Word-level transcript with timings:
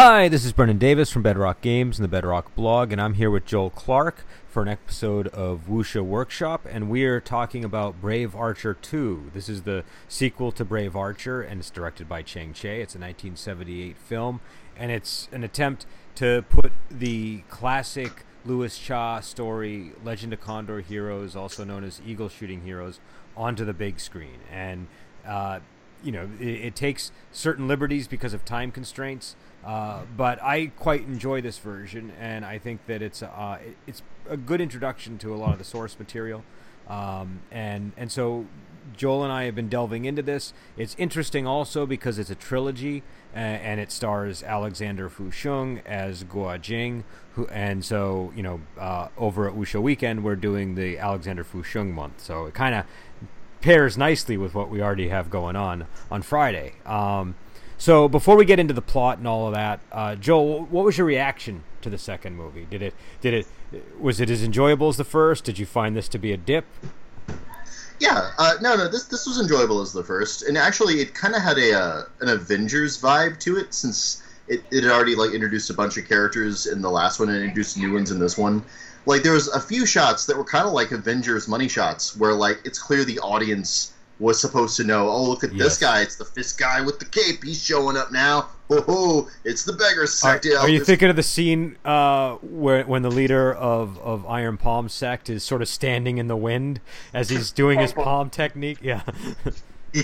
Hi, 0.00 0.28
this 0.28 0.44
is 0.44 0.52
Brendan 0.52 0.78
Davis 0.78 1.10
from 1.10 1.22
Bedrock 1.22 1.60
Games 1.60 1.98
and 1.98 2.04
the 2.04 2.08
Bedrock 2.08 2.54
blog, 2.54 2.92
and 2.92 3.00
I'm 3.00 3.14
here 3.14 3.32
with 3.32 3.44
Joel 3.44 3.70
Clark 3.70 4.24
for 4.46 4.62
an 4.62 4.68
episode 4.68 5.26
of 5.26 5.62
Wuxia 5.68 6.04
Workshop, 6.04 6.64
and 6.70 6.88
we 6.88 7.04
are 7.04 7.20
talking 7.20 7.64
about 7.64 8.00
Brave 8.00 8.32
Archer 8.36 8.74
2. 8.74 9.32
This 9.34 9.48
is 9.48 9.62
the 9.62 9.82
sequel 10.06 10.52
to 10.52 10.64
Brave 10.64 10.94
Archer, 10.94 11.42
and 11.42 11.58
it's 11.58 11.68
directed 11.68 12.08
by 12.08 12.22
Chang 12.22 12.52
Cheh. 12.52 12.80
It's 12.80 12.94
a 12.94 13.00
1978 13.00 13.96
film, 13.98 14.40
and 14.76 14.92
it's 14.92 15.28
an 15.32 15.42
attempt 15.42 15.84
to 16.14 16.44
put 16.48 16.70
the 16.88 17.42
classic 17.48 18.22
Louis 18.44 18.78
Cha 18.78 19.18
story, 19.18 19.90
Legend 20.04 20.32
of 20.32 20.40
Condor 20.40 20.80
Heroes, 20.80 21.34
also 21.34 21.64
known 21.64 21.82
as 21.82 22.00
Eagle 22.06 22.28
Shooting 22.28 22.62
Heroes, 22.62 23.00
onto 23.36 23.64
the 23.64 23.74
big 23.74 23.98
screen. 23.98 24.38
And, 24.48 24.86
uh, 25.26 25.58
you 26.04 26.12
know, 26.12 26.30
it, 26.38 26.46
it 26.46 26.76
takes 26.76 27.10
certain 27.32 27.66
liberties 27.66 28.06
because 28.06 28.32
of 28.32 28.44
time 28.44 28.70
constraints. 28.70 29.34
Uh, 29.64 30.02
but 30.16 30.42
I 30.42 30.66
quite 30.76 31.02
enjoy 31.02 31.40
this 31.40 31.58
version, 31.58 32.12
and 32.18 32.44
I 32.44 32.58
think 32.58 32.86
that 32.86 33.02
it's 33.02 33.22
uh, 33.22 33.58
it's 33.86 34.02
a 34.28 34.36
good 34.36 34.60
introduction 34.60 35.18
to 35.18 35.34
a 35.34 35.36
lot 35.36 35.52
of 35.52 35.58
the 35.58 35.64
source 35.64 35.98
material. 35.98 36.44
Um, 36.88 37.40
and 37.50 37.92
and 37.96 38.10
so 38.10 38.46
Joel 38.96 39.24
and 39.24 39.32
I 39.32 39.44
have 39.44 39.54
been 39.54 39.68
delving 39.68 40.04
into 40.04 40.22
this. 40.22 40.52
It's 40.76 40.94
interesting 40.98 41.46
also 41.46 41.86
because 41.86 42.18
it's 42.18 42.30
a 42.30 42.34
trilogy, 42.34 43.02
and 43.34 43.80
it 43.80 43.92
stars 43.92 44.42
Alexander 44.42 45.10
Fusheng 45.10 45.84
as 45.84 46.24
Guo 46.24 46.60
Jing, 46.60 47.04
who 47.34 47.46
and 47.48 47.84
so 47.84 48.32
you 48.34 48.42
know 48.42 48.60
uh, 48.78 49.08
over 49.16 49.48
at 49.48 49.54
Wuxia 49.54 49.82
Weekend 49.82 50.24
we're 50.24 50.36
doing 50.36 50.74
the 50.76 50.98
Alexander 50.98 51.44
Fusheng 51.44 51.92
month, 51.92 52.20
so 52.20 52.46
it 52.46 52.54
kind 52.54 52.74
of 52.74 52.84
pairs 53.60 53.98
nicely 53.98 54.36
with 54.36 54.54
what 54.54 54.70
we 54.70 54.80
already 54.80 55.08
have 55.08 55.30
going 55.30 55.56
on 55.56 55.86
on 56.10 56.22
Friday. 56.22 56.74
Um, 56.86 57.34
so 57.78 58.08
before 58.08 58.36
we 58.36 58.44
get 58.44 58.58
into 58.58 58.74
the 58.74 58.82
plot 58.82 59.18
and 59.18 59.26
all 59.26 59.46
of 59.46 59.54
that, 59.54 59.80
uh, 59.92 60.16
Joel, 60.16 60.64
what 60.64 60.84
was 60.84 60.98
your 60.98 61.06
reaction 61.06 61.62
to 61.82 61.88
the 61.88 61.98
second 61.98 62.36
movie? 62.36 62.66
Did 62.68 62.82
it 62.82 62.94
did 63.20 63.34
it 63.34 63.46
was 63.98 64.20
it 64.20 64.28
as 64.30 64.42
enjoyable 64.42 64.88
as 64.88 64.96
the 64.96 65.04
first? 65.04 65.44
Did 65.44 65.58
you 65.58 65.66
find 65.66 65.96
this 65.96 66.08
to 66.08 66.18
be 66.18 66.32
a 66.32 66.36
dip? 66.36 66.64
Yeah, 68.00 68.30
uh, 68.38 68.54
no, 68.60 68.76
no, 68.76 68.88
this 68.88 69.04
this 69.04 69.26
was 69.26 69.40
enjoyable 69.40 69.80
as 69.80 69.92
the 69.92 70.04
first, 70.04 70.42
and 70.42 70.58
actually 70.58 71.00
it 71.00 71.14
kind 71.14 71.34
of 71.34 71.42
had 71.42 71.58
a 71.58 71.72
uh, 71.72 72.02
an 72.20 72.28
Avengers 72.28 73.00
vibe 73.00 73.38
to 73.40 73.56
it 73.56 73.72
since 73.72 74.22
it, 74.48 74.62
it 74.70 74.82
had 74.82 74.92
already 74.92 75.14
like 75.14 75.32
introduced 75.32 75.70
a 75.70 75.74
bunch 75.74 75.96
of 75.96 76.08
characters 76.08 76.66
in 76.66 76.80
the 76.80 76.90
last 76.90 77.20
one 77.20 77.28
and 77.28 77.38
introduced 77.38 77.76
new 77.76 77.92
ones 77.92 78.10
in 78.10 78.18
this 78.18 78.38
one. 78.38 78.64
Like 79.06 79.22
there 79.22 79.32
was 79.32 79.48
a 79.48 79.60
few 79.60 79.86
shots 79.86 80.26
that 80.26 80.36
were 80.36 80.44
kind 80.44 80.66
of 80.66 80.72
like 80.72 80.92
Avengers 80.92 81.48
money 81.48 81.68
shots, 81.68 82.16
where 82.16 82.34
like 82.34 82.60
it's 82.64 82.78
clear 82.78 83.04
the 83.04 83.18
audience 83.20 83.92
was 84.18 84.40
supposed 84.40 84.76
to 84.76 84.84
know, 84.84 85.08
oh, 85.08 85.22
look 85.24 85.44
at 85.44 85.52
Yes. 85.52 85.64
this 85.64 85.78
guy. 85.78 86.00
It's 86.02 86.16
the 86.16 86.24
fist 86.24 86.58
guy 86.58 86.80
with 86.80 86.98
the 86.98 87.04
cape. 87.04 87.44
He's 87.44 87.62
showing 87.62 87.96
up 87.96 88.10
now. 88.12 88.48
Oh, 88.70 89.28
it's 89.44 89.64
the 89.64 89.72
beggar 89.72 90.06
sect. 90.06 90.44
Yeah, 90.44 90.58
are 90.58 90.68
you 90.68 90.84
thinking 90.84 91.08
of 91.08 91.16
the 91.16 91.22
scene 91.22 91.76
uh, 91.84 92.34
where 92.36 92.84
when 92.84 93.02
the 93.02 93.10
leader 93.10 93.54
of, 93.54 93.98
of 94.00 94.26
Iron 94.26 94.58
Palm 94.58 94.88
sect 94.88 95.30
is 95.30 95.42
sort 95.42 95.62
of 95.62 95.68
standing 95.68 96.18
in 96.18 96.26
the 96.26 96.36
wind 96.36 96.80
as 97.14 97.30
he's 97.30 97.50
doing 97.50 97.78
his 97.78 97.92
palm 97.92 98.28
technique? 98.30 98.78
Yeah. 98.82 99.02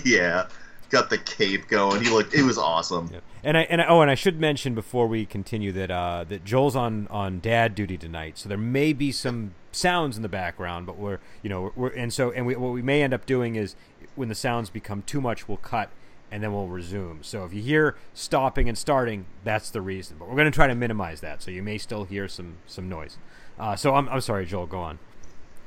Yeah. 0.05 0.47
Got 0.91 1.11
the 1.11 1.19
cape 1.19 1.69
going. 1.69 2.03
He 2.03 2.09
looked. 2.09 2.35
It 2.35 2.43
was 2.43 2.57
awesome. 2.57 3.11
Yeah. 3.13 3.21
And 3.43 3.59
I 3.59 3.63
and 3.63 3.83
I, 3.83 3.87
oh, 3.87 4.01
and 4.01 4.11
I 4.11 4.15
should 4.15 4.39
mention 4.41 4.75
before 4.75 5.07
we 5.09 5.27
continue 5.27 5.73
that 5.73 5.91
uh, 5.91 6.25
that 6.29 6.45
Joel's 6.45 6.77
on 6.77 7.07
on 7.09 7.41
dad 7.41 7.75
duty 7.75 7.99
tonight, 7.99 8.39
so 8.39 8.49
there 8.49 8.57
may 8.59 8.93
be 8.93 9.11
some 9.13 9.55
sounds 9.73 10.17
in 10.17 10.23
the 10.23 10.29
background, 10.29 10.87
but 10.87 10.97
we're 10.97 11.19
you 11.43 11.51
know 11.51 11.73
we're 11.75 11.89
and 11.89 12.13
so 12.13 12.31
and 12.31 12.47
we, 12.47 12.55
what 12.55 12.73
we 12.73 12.81
may 12.81 13.03
end 13.03 13.13
up 13.13 13.27
doing 13.27 13.57
is 13.57 13.75
when 14.17 14.29
the 14.29 14.35
sounds 14.35 14.71
become 14.71 15.03
too 15.03 15.21
much, 15.21 15.49
we'll 15.49 15.59
cut 15.59 15.91
and 16.31 16.43
then 16.43 16.53
we'll 16.53 16.67
resume. 16.67 17.21
So 17.23 17.45
if 17.45 17.53
you 17.53 17.63
hear 17.63 17.97
stopping 18.13 18.69
and 18.69 18.77
starting, 18.77 19.27
that's 19.45 19.71
the 19.71 19.81
reason. 19.81 20.17
But 20.19 20.29
we're 20.29 20.35
going 20.35 20.51
to 20.51 20.55
try 20.55 20.67
to 20.67 20.75
minimize 20.75 21.21
that, 21.21 21.43
so 21.43 21.53
you 21.53 21.63
may 21.63 21.79
still 21.79 22.03
hear 22.03 22.27
some 22.27 22.57
some 22.67 22.89
noise. 22.89 23.19
Uh, 23.59 23.77
so 23.77 23.95
I'm 23.95 24.09
I'm 24.09 24.21
sorry, 24.21 24.45
Joel. 24.45 24.67
Go 24.67 24.81
on. 24.81 24.99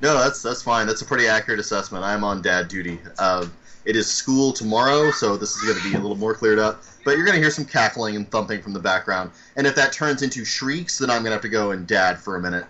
No, 0.02 0.18
that's 0.18 0.42
that's 0.42 0.62
fine. 0.62 0.86
That's 0.86 1.02
a 1.02 1.06
pretty 1.06 1.28
accurate 1.28 1.60
assessment. 1.60 2.04
I'm 2.04 2.24
on 2.24 2.42
dad 2.42 2.68
duty. 2.68 3.00
Uh, 3.18 3.48
it 3.86 3.96
is 3.96 4.08
school 4.08 4.52
tomorrow, 4.52 5.12
so 5.12 5.38
this 5.38 5.56
is 5.56 5.64
going 5.64 5.78
to 5.78 5.90
be 5.90 5.96
a 5.96 6.00
little 6.00 6.18
more 6.18 6.34
cleared 6.34 6.60
up. 6.60 6.84
But 7.06 7.16
you're 7.16 7.26
going 7.26 7.38
to 7.38 7.42
hear 7.42 7.52
some 7.52 7.64
cackling 7.64 8.18
and 8.18 8.30
thumping 8.30 8.62
from 8.62 8.74
the 8.74 8.80
background, 8.82 9.32
and 9.56 9.66
if 9.66 9.76
that 9.76 9.94
turns 9.94 10.22
into 10.22 10.44
shrieks, 10.44 10.98
then 10.98 11.10
I'm 11.10 11.22
going 11.22 11.32
to 11.32 11.36
have 11.36 11.42
to 11.44 11.50
go 11.50 11.72
and 11.72 11.88
dad 11.88 12.20
for 12.20 12.36
a 12.36 12.42
minute. 12.42 12.66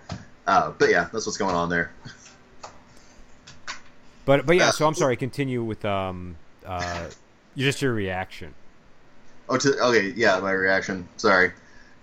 Uh, 0.45 0.71
but 0.77 0.89
yeah, 0.91 1.09
that's 1.11 1.25
what's 1.25 1.38
going 1.38 1.55
on 1.55 1.69
there. 1.69 1.91
But 4.27 4.45
but 4.45 4.57
yeah, 4.57 4.67
Uh, 4.67 4.71
so 4.73 4.85
I'm 4.85 4.93
sorry. 4.93 5.15
Continue 5.15 5.63
with 5.63 5.83
um 5.85 6.35
uh 6.65 7.09
just 7.55 7.81
your 7.81 7.93
reaction. 7.93 8.53
Oh, 9.49 9.57
to, 9.57 9.79
okay, 9.79 10.13
yeah, 10.17 10.38
my 10.41 10.51
reaction. 10.51 11.07
Sorry, 11.15 11.53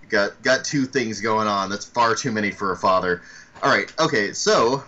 got 0.09 0.43
got 0.43 0.65
two 0.65 0.87
things 0.87 1.21
going 1.21 1.47
on. 1.47 1.69
That's 1.69 1.85
far 1.85 2.15
too 2.15 2.33
many 2.33 2.51
for 2.51 2.73
a 2.73 2.77
father. 2.77 3.21
All 3.63 3.71
right, 3.71 3.93
okay, 4.01 4.33
so 4.33 4.83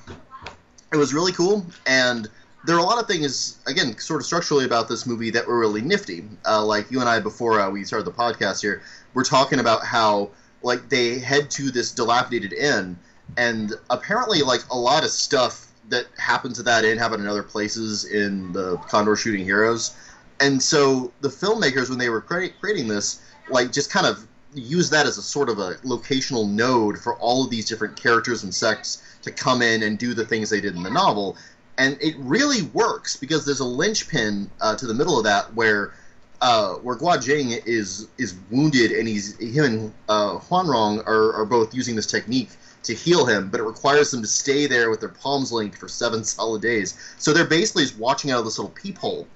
it 0.92 0.96
was 0.96 1.12
really 1.12 1.32
cool, 1.32 1.64
and 1.86 2.26
there 2.64 2.74
are 2.74 2.80
a 2.80 2.82
lot 2.82 3.00
of 3.00 3.06
things, 3.06 3.58
again, 3.66 3.96
sort 3.98 4.20
of 4.20 4.26
structurally 4.26 4.64
about 4.64 4.88
this 4.88 5.06
movie 5.06 5.30
that 5.30 5.46
were 5.46 5.58
really 5.58 5.82
nifty. 5.82 6.24
Uh, 6.46 6.64
like 6.64 6.90
you 6.90 7.00
and 7.00 7.08
I, 7.08 7.20
before 7.20 7.60
uh, 7.60 7.70
we 7.70 7.84
started 7.84 8.06
the 8.06 8.12
podcast 8.12 8.62
here, 8.62 8.82
we're 9.12 9.24
talking 9.24 9.60
about 9.60 9.84
how 9.84 10.30
like 10.62 10.88
they 10.88 11.18
head 11.18 11.50
to 11.50 11.70
this 11.70 11.92
dilapidated 11.92 12.54
inn, 12.54 12.98
and 13.36 13.74
apparently, 13.90 14.40
like 14.40 14.62
a 14.70 14.78
lot 14.78 15.04
of 15.04 15.10
stuff 15.10 15.65
that 15.88 16.06
happened 16.18 16.54
to 16.56 16.62
that 16.64 16.84
inn 16.84 16.98
happened 16.98 17.22
in 17.22 17.28
other 17.28 17.42
places 17.42 18.04
in 18.04 18.52
the 18.52 18.76
Condor 18.88 19.16
Shooting 19.16 19.44
Heroes. 19.44 19.96
And 20.40 20.62
so 20.62 21.12
the 21.20 21.28
filmmakers 21.28 21.88
when 21.88 21.98
they 21.98 22.10
were 22.10 22.20
crea- 22.20 22.52
creating 22.60 22.88
this 22.88 23.20
like 23.48 23.72
just 23.72 23.90
kind 23.90 24.06
of 24.06 24.26
use 24.54 24.90
that 24.90 25.06
as 25.06 25.18
a 25.18 25.22
sort 25.22 25.48
of 25.48 25.58
a 25.58 25.74
locational 25.84 26.48
node 26.48 26.98
for 26.98 27.14
all 27.16 27.44
of 27.44 27.50
these 27.50 27.66
different 27.66 27.96
characters 27.96 28.42
and 28.42 28.54
sects 28.54 29.02
to 29.22 29.30
come 29.30 29.62
in 29.62 29.82
and 29.82 29.98
do 29.98 30.14
the 30.14 30.24
things 30.24 30.50
they 30.50 30.60
did 30.60 30.74
in 30.74 30.82
the 30.82 30.90
novel. 30.90 31.36
And 31.78 31.98
it 32.00 32.16
really 32.18 32.62
works 32.62 33.16
because 33.16 33.44
there's 33.44 33.60
a 33.60 33.64
linchpin 33.64 34.50
uh, 34.60 34.76
to 34.76 34.86
the 34.86 34.94
middle 34.94 35.18
of 35.18 35.24
that 35.24 35.52
where 35.54 35.92
uh, 36.40 36.74
where 36.74 36.96
Guo 36.96 37.22
Jing 37.22 37.52
is 37.64 38.08
is 38.18 38.34
wounded 38.50 38.92
and 38.92 39.08
he's 39.08 39.38
him 39.38 39.64
and 39.64 39.92
uh, 40.08 40.38
Huang 40.38 40.66
Rong 40.66 41.00
are, 41.00 41.32
are 41.34 41.46
both 41.46 41.74
using 41.74 41.96
this 41.96 42.06
technique 42.06 42.50
to 42.86 42.94
heal 42.94 43.26
him, 43.26 43.50
but 43.50 43.60
it 43.60 43.64
requires 43.64 44.10
them 44.10 44.22
to 44.22 44.28
stay 44.28 44.66
there 44.66 44.90
with 44.90 45.00
their 45.00 45.10
palms 45.10 45.52
linked 45.52 45.76
for 45.76 45.88
seven 45.88 46.24
solid 46.24 46.62
days. 46.62 46.98
So 47.18 47.32
they're 47.32 47.46
basically 47.46 47.84
just 47.84 47.98
watching 47.98 48.30
out 48.30 48.40
of 48.40 48.44
this 48.44 48.58
little 48.58 48.72
peephole 48.72 49.26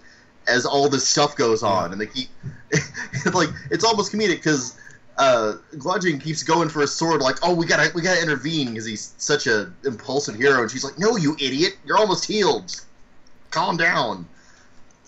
as 0.47 0.67
all 0.67 0.89
this 0.89 1.07
stuff 1.07 1.37
goes 1.37 1.63
on, 1.63 1.93
and 1.93 2.01
they 2.01 2.07
keep 2.07 2.29
like 3.35 3.51
it's 3.71 3.85
almost 3.85 4.13
comedic 4.13 4.37
because 4.37 4.77
uh, 5.19 5.57
Guo 5.75 6.01
Jing 6.01 6.19
keeps 6.19 6.43
going 6.43 6.69
for 6.69 6.83
a 6.83 6.87
sword, 6.87 7.21
like, 7.21 7.37
"Oh, 7.43 7.55
we 7.55 7.67
gotta, 7.67 7.93
we 7.95 8.01
gotta 8.03 8.23
intervene," 8.23 8.69
because 8.69 8.87
he's 8.87 9.15
such 9.19 9.47
an 9.47 9.75
impulsive 9.85 10.35
hero, 10.35 10.63
and 10.63 10.71
she's 10.71 10.83
like, 10.83 10.99
"No, 10.99 11.17
you 11.17 11.35
idiot, 11.35 11.77
you're 11.85 11.99
almost 11.99 12.25
healed. 12.25 12.81
Calm 13.51 13.77
down." 13.77 14.27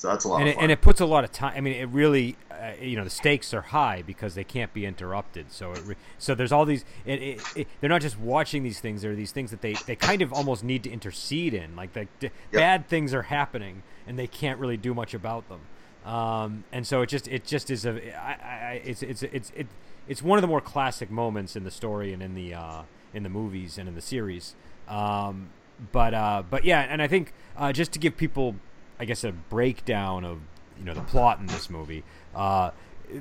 So 0.03 0.09
that's 0.09 0.25
a 0.25 0.29
lot 0.29 0.41
and 0.41 0.49
of 0.49 0.57
it, 0.57 0.61
and 0.61 0.73
it 0.73 0.81
puts 0.81 1.01
a 1.01 1.07
lot 1.07 1.23
of 1.23 1.31
time. 1.31 1.53
I 1.57 1.61
mean, 1.61 1.75
it 1.75 1.89
really, 1.91 2.37
uh, 2.51 2.73
you 2.81 2.97
know, 2.97 3.05
the 3.05 3.11
stakes 3.11 3.55
are 3.55 3.61
high 3.61 4.03
because 4.05 4.35
they 4.35 4.43
can't 4.43 4.75
be 4.75 4.85
interrupted. 4.85 5.53
So, 5.53 5.71
it 5.71 5.83
re- 5.85 5.95
so 6.19 6.35
there's 6.35 6.51
all 6.51 6.65
these. 6.65 6.85
It, 7.07 7.23
it, 7.23 7.43
it, 7.55 7.69
they're 7.81 7.89
not 7.89 8.01
just 8.01 8.19
watching 8.19 8.65
these 8.65 8.81
things. 8.81 9.03
There 9.03 9.13
are 9.13 9.15
these 9.15 9.31
things 9.31 9.53
that 9.53 9.61
they, 9.61 9.75
they 9.87 9.95
kind 9.95 10.21
of 10.21 10.33
almost 10.33 10.65
need 10.65 10.83
to 10.83 10.91
intercede 10.91 11.55
in. 11.55 11.77
Like 11.77 11.93
the, 11.93 12.09
the 12.19 12.33
bad 12.51 12.89
things 12.89 13.15
are 13.15 13.23
happening, 13.23 13.85
and 14.05 14.19
they 14.19 14.27
can't 14.27 14.59
really 14.59 14.77
do 14.77 14.93
much 14.93 15.15
about 15.15 15.49
them. 15.49 15.61
Um, 16.05 16.65
and 16.73 16.85
so 16.85 17.03
it 17.03 17.09
just 17.09 17.29
it 17.29 17.45
just 17.45 17.71
is 17.71 17.87
a. 17.87 17.93
I, 18.21 18.33
I, 18.33 18.83
it's 18.85 19.05
it's 19.05 19.23
it's 19.23 19.53
it, 19.55 19.69
it's 20.09 20.21
one 20.21 20.37
of 20.37 20.43
the 20.43 20.49
more 20.49 20.61
classic 20.61 21.13
moments 21.13 21.55
in 21.55 21.63
the 21.63 21.71
story 21.71 22.13
and 22.13 22.25
in 22.25 22.35
the 22.35 22.55
uh, 22.55 22.83
in 23.15 23.23
the 23.23 23.29
movies 23.29 23.79
and 23.79 23.89
in 23.89 23.95
the 23.95 24.03
series. 24.03 24.57
Um, 24.89 25.51
but 25.93 26.13
uh, 26.13 26.43
but 26.51 26.65
yeah, 26.65 26.81
and 26.81 27.01
I 27.01 27.07
think 27.07 27.33
uh, 27.57 27.73
just 27.73 27.93
to 27.93 28.01
give 28.01 28.17
people, 28.17 28.57
I 29.03 29.05
guess, 29.05 29.25
a 29.25 29.33
breakdown 29.33 30.25
of 30.25 30.39
you 30.79 30.85
know 30.85 30.95
the 30.95 31.01
plot 31.01 31.41
in 31.41 31.47
this 31.47 31.69
movie. 31.69 32.05
Uh, 32.37 32.71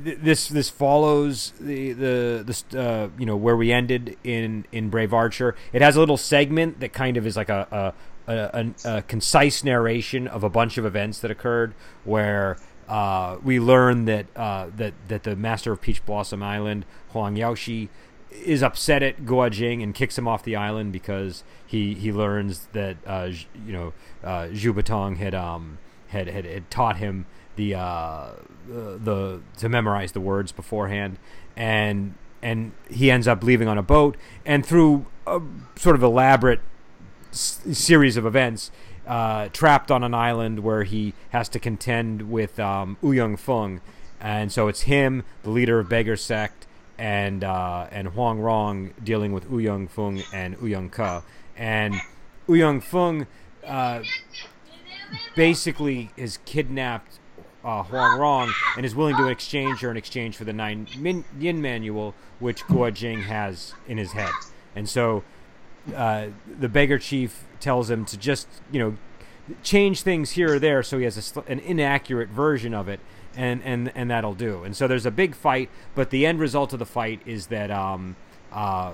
th- 0.04 0.20
this 0.22 0.48
this 0.48 0.70
follows 0.70 1.54
the 1.60 1.94
the 1.94 2.64
the 2.70 2.80
uh, 2.80 3.10
you 3.18 3.26
know 3.26 3.36
where 3.36 3.58
we 3.58 3.72
ended 3.72 4.16
in 4.24 4.66
in 4.72 4.92
Brave 4.92 5.12
Archer. 5.12 5.56
It 5.74 5.82
has 5.82 5.96
a 5.96 6.00
little 6.00 6.18
segment 6.18 6.82
that 6.82 6.94
kind 6.94 7.18
of 7.18 7.26
is 7.26 7.36
like 7.36 7.50
a 7.50 7.94
a, 8.28 8.32
a, 8.32 8.74
a, 8.86 8.98
a 8.98 9.02
concise 9.02 9.64
narration 9.64 10.28
of 10.28 10.44
a 10.44 10.50
bunch 10.50 10.78
of 10.78 10.86
events 10.86 11.20
that 11.20 11.32
occurred 11.32 11.74
where. 12.06 12.58
Uh, 12.90 13.38
we 13.42 13.58
learn 13.58 14.04
that 14.04 14.26
uh, 14.36 14.68
that 14.76 14.94
that 15.08 15.24
the 15.24 15.34
master 15.34 15.72
of 15.72 15.80
Peach 15.80 16.06
Blossom 16.06 16.44
Island, 16.44 16.86
Huang 17.12 17.38
Yaoshi, 17.38 17.88
is 18.32 18.64
upset 18.64 19.04
at 19.04 19.26
Guo 19.26 19.50
Jing 19.52 19.84
and 19.84 19.94
kicks 19.94 20.18
him 20.18 20.28
off 20.28 20.44
the 20.44 20.56
island 20.56 20.92
because 20.92 21.44
he, 21.66 21.94
he 21.94 22.12
learns 22.12 22.68
that 22.74 22.98
uh, 23.06 23.30
you 23.66 23.74
know 23.74 23.94
uh, 24.24 24.48
Zhou 24.52 24.74
Botong 24.74 25.18
had 25.18 25.36
um 25.36 25.78
had, 26.08 26.28
had, 26.28 26.46
had 26.46 26.70
taught 26.70 26.98
him 26.98 27.26
the 27.56 27.76
uh, 27.76 28.32
the, 28.68 28.98
the 28.98 29.42
to 29.58 29.70
memorize 29.70 30.12
the 30.12 30.22
words 30.22 30.52
beforehand. 30.52 31.18
And 31.56 32.16
and 32.42 32.72
he 32.90 33.12
ends 33.12 33.28
up 33.28 33.44
leaving 33.44 33.68
on 33.68 33.78
a 33.78 33.84
boat. 33.84 34.18
And 34.46 34.66
through 34.66 35.06
a 35.28 35.42
sort 35.76 35.96
of 35.96 36.04
elaborate 36.04 36.60
s- 37.32 37.62
series 37.72 38.18
of 38.18 38.26
events, 38.26 38.72
uh, 39.06 39.50
trapped 39.50 39.92
on 39.92 40.04
an 40.04 40.14
island 40.14 40.60
where 40.60 40.84
he 40.84 41.14
has 41.30 41.50
to 41.50 41.60
contend 41.60 42.32
with 42.32 42.60
um, 42.60 42.98
Wu 43.02 43.38
Feng, 43.38 43.82
and 44.20 44.52
so 44.52 44.68
it's 44.68 44.82
him, 44.82 45.24
the 45.44 45.50
leader 45.50 45.80
of 45.80 45.90
Beggar 45.90 46.16
Sect, 46.16 46.68
and 47.02 47.44
uh, 47.44 47.88
and 47.92 48.10
Huang 48.10 48.40
Rong 48.40 48.94
dealing 49.04 49.32
with 49.32 49.50
Ouyang 49.50 49.90
Feng 49.90 50.22
and 50.32 50.56
Ouyang 50.58 50.92
Ke, 50.92 51.26
and 51.58 51.96
Ouyang 52.48 52.82
Feng 52.82 53.26
uh, 53.66 54.04
basically 55.36 56.12
is 56.16 56.38
kidnapped 56.46 57.18
uh, 57.66 57.82
Huang 57.82 58.20
Rong 58.20 58.54
and 58.78 58.86
is 58.86 58.94
willing 58.94 59.18
to 59.18 59.28
exchange 59.30 59.80
her 59.80 59.90
in 59.90 59.98
exchange 59.98 60.38
for 60.38 60.44
the 60.44 60.54
nine 60.54 60.88
min- 60.96 61.26
yin 61.40 61.60
manual 61.60 62.14
which 62.38 62.64
Guo 62.66 62.94
Jing 62.94 63.24
has 63.24 63.74
in 63.88 63.98
his 63.98 64.12
head, 64.12 64.30
and 64.76 64.88
so 64.88 65.24
uh, 65.96 66.28
the 66.60 66.70
beggar 66.70 67.00
chief 67.00 67.46
tells 67.60 67.90
him 67.90 68.06
to 68.06 68.16
just 68.16 68.48
you 68.72 68.80
know 68.80 68.98
change 69.64 70.04
things 70.04 70.32
here 70.32 70.54
or 70.54 70.60
there 70.60 70.84
so 70.84 71.00
he 71.00 71.04
has 71.04 71.36
a, 71.36 71.40
an 71.52 71.58
inaccurate 71.58 72.30
version 72.30 72.76
of 72.76 72.88
it 72.88 73.00
and, 73.36 73.62
and 73.64 73.92
and 73.96 74.10
that'll 74.10 74.34
do 74.34 74.64
and 74.64 74.76
so 74.76 74.88
there's 74.88 75.06
a 75.06 75.12
big 75.12 75.36
fight 75.36 75.70
but 75.96 76.10
the 76.10 76.26
end 76.26 76.40
result 76.40 76.74
of 76.74 76.80
the 76.80 76.86
fight 76.86 77.22
is 77.26 77.48
that 77.48 77.72
um, 77.72 78.16
uh, 78.52 78.92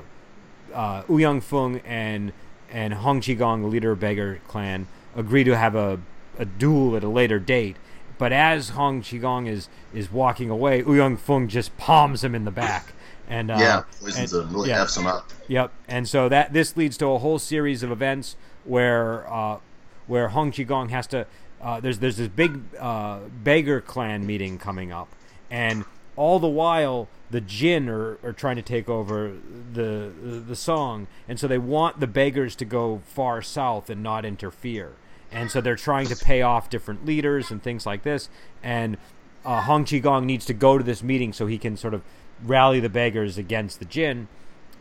uh, 0.73 1.03
Ouyang 1.03 1.41
Feng 1.41 1.81
and 1.85 2.33
and 2.69 2.93
Hong 2.95 3.21
Qigong, 3.21 3.61
the 3.61 3.67
leader 3.67 3.91
of 3.91 3.99
Beggar 3.99 4.39
clan, 4.47 4.87
agree 5.15 5.43
to 5.43 5.55
have 5.57 5.75
a, 5.75 5.99
a 6.37 6.45
duel 6.45 6.95
at 6.95 7.03
a 7.03 7.07
later 7.09 7.39
date. 7.39 7.77
But 8.17 8.33
as 8.33 8.69
Hong 8.69 9.01
Qigong 9.01 9.47
is 9.47 9.69
is 9.93 10.11
walking 10.11 10.49
away, 10.49 10.83
Ouyang 10.83 11.17
Feng 11.17 11.47
just 11.47 11.77
palms 11.77 12.23
him 12.23 12.35
in 12.35 12.45
the 12.45 12.51
back. 12.51 12.93
And 13.29 13.51
uh, 13.51 13.57
yeah, 13.59 13.83
poisons 13.99 14.33
and- 14.33 14.49
him, 14.49 14.53
really 14.53 14.69
yeah. 14.69 14.83
f's 14.83 14.97
him 14.97 15.05
up. 15.05 15.31
Yep. 15.47 15.71
And 15.87 16.07
so 16.07 16.29
that 16.29 16.53
this 16.53 16.77
leads 16.77 16.97
to 16.97 17.07
a 17.07 17.19
whole 17.19 17.39
series 17.39 17.83
of 17.83 17.91
events 17.91 18.35
where 18.63 19.31
uh, 19.31 19.59
where 20.07 20.29
Hong 20.29 20.51
Qigong 20.51 20.89
has 20.89 21.07
to. 21.07 21.25
Uh, 21.67 21.81
there's 21.81 21.99
there's 21.99 22.15
this 22.15 22.29
big 22.29 22.61
uh, 22.79 23.19
beggar 23.43 23.81
clan 23.81 24.25
meeting 24.25 24.57
coming 24.57 24.93
up, 24.93 25.09
and 25.51 25.83
all 26.15 26.39
the 26.39 26.47
while 26.47 27.09
the 27.29 27.41
Jin 27.41 27.89
are, 27.89 28.17
are 28.23 28.31
trying 28.31 28.55
to 28.55 28.61
take 28.61 28.87
over 28.87 29.33
the, 29.73 30.13
the 30.47 30.55
song, 30.55 31.07
and 31.27 31.37
so 31.37 31.45
they 31.45 31.57
want 31.57 31.99
the 31.99 32.07
beggars 32.07 32.55
to 32.55 32.63
go 32.63 33.01
far 33.05 33.41
south 33.41 33.89
and 33.89 34.01
not 34.01 34.23
interfere, 34.23 34.93
and 35.29 35.51
so 35.51 35.59
they're 35.59 35.75
trying 35.75 36.07
to 36.07 36.15
pay 36.15 36.41
off 36.41 36.69
different 36.69 37.05
leaders 37.05 37.51
and 37.51 37.61
things 37.61 37.85
like 37.85 38.03
this, 38.03 38.29
and 38.63 38.95
uh, 39.43 39.59
Hong 39.63 39.83
Qigong 39.83 40.23
needs 40.23 40.45
to 40.45 40.53
go 40.53 40.77
to 40.77 40.83
this 40.85 41.03
meeting 41.03 41.33
so 41.33 41.47
he 41.47 41.57
can 41.57 41.75
sort 41.75 41.93
of 41.93 42.01
rally 42.45 42.79
the 42.79 42.87
beggars 42.87 43.37
against 43.37 43.79
the 43.79 43.85
Jin, 43.85 44.29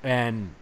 and 0.05 0.55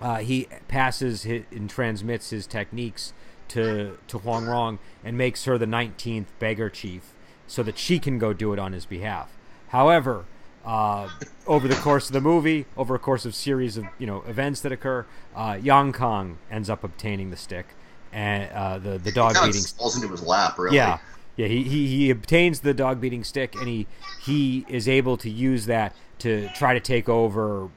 uh, 0.00 0.18
he 0.18 0.46
passes 0.68 1.24
hi 1.24 1.44
and 1.50 1.68
transmits 1.68 2.30
his 2.30 2.46
techniques 2.46 3.14
to 3.50 3.98
to 4.08 4.18
Huang 4.18 4.46
Rong 4.46 4.78
and 5.04 5.16
makes 5.16 5.44
her 5.44 5.58
the 5.58 5.66
19th 5.66 6.26
beggar 6.38 6.70
chief 6.70 7.12
so 7.46 7.62
that 7.62 7.78
she 7.78 7.98
can 7.98 8.18
go 8.18 8.32
do 8.32 8.52
it 8.52 8.58
on 8.58 8.72
his 8.72 8.86
behalf. 8.86 9.30
However, 9.68 10.24
uh, 10.64 11.08
over 11.46 11.68
the 11.68 11.74
course 11.76 12.08
of 12.08 12.12
the 12.12 12.20
movie, 12.20 12.66
over 12.76 12.94
a 12.94 12.98
course 12.98 13.24
of 13.24 13.34
series 13.34 13.76
of 13.76 13.84
you 13.98 14.06
know 14.06 14.22
events 14.26 14.60
that 14.62 14.72
occur, 14.72 15.06
uh, 15.34 15.58
Yang 15.60 15.92
Kong 15.94 16.38
ends 16.50 16.68
up 16.70 16.84
obtaining 16.84 17.30
the 17.30 17.36
stick 17.36 17.66
and 18.12 18.50
uh, 18.52 18.78
the 18.78 18.98
the 18.98 19.12
dog 19.12 19.34
Kind 19.34 19.48
of 19.48 19.52
beating 19.54 19.66
falls 19.76 19.96
into 19.96 20.08
his 20.08 20.22
lap, 20.22 20.58
really. 20.58 20.76
yeah, 20.76 20.98
yeah. 21.36 21.46
He, 21.46 21.62
he 21.62 21.86
he 21.86 22.10
obtains 22.10 22.60
the 22.60 22.74
dog 22.74 23.00
beating 23.00 23.24
stick, 23.24 23.54
and 23.54 23.68
he 23.68 23.86
he 24.22 24.64
is 24.68 24.88
able 24.88 25.16
to 25.18 25.30
use 25.30 25.66
that 25.66 25.94
to 26.18 26.48
try 26.54 26.74
to 26.74 26.80
take 26.80 27.08
over 27.08 27.68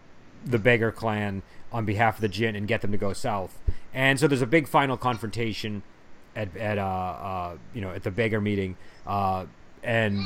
the 0.46 0.60
beggar 0.60 0.92
clan 0.92 1.42
on 1.72 1.86
behalf 1.86 2.16
of 2.16 2.22
the 2.22 2.28
Jin 2.28 2.56
and 2.56 2.68
get 2.68 2.82
them 2.82 2.92
to 2.92 2.98
go 2.98 3.14
south. 3.14 3.58
And 3.94 4.20
so 4.20 4.28
there's 4.28 4.42
a 4.42 4.48
big 4.48 4.68
final 4.68 4.98
confrontation 4.98 5.84
at 6.36 6.56
at 6.58 6.78
uh, 6.78 6.82
uh 6.82 7.58
you 7.74 7.82
know 7.82 7.92
at 7.92 8.04
the 8.04 8.12
beggar 8.12 8.42
meeting, 8.42 8.76
uh, 9.06 9.46
and 9.84 10.20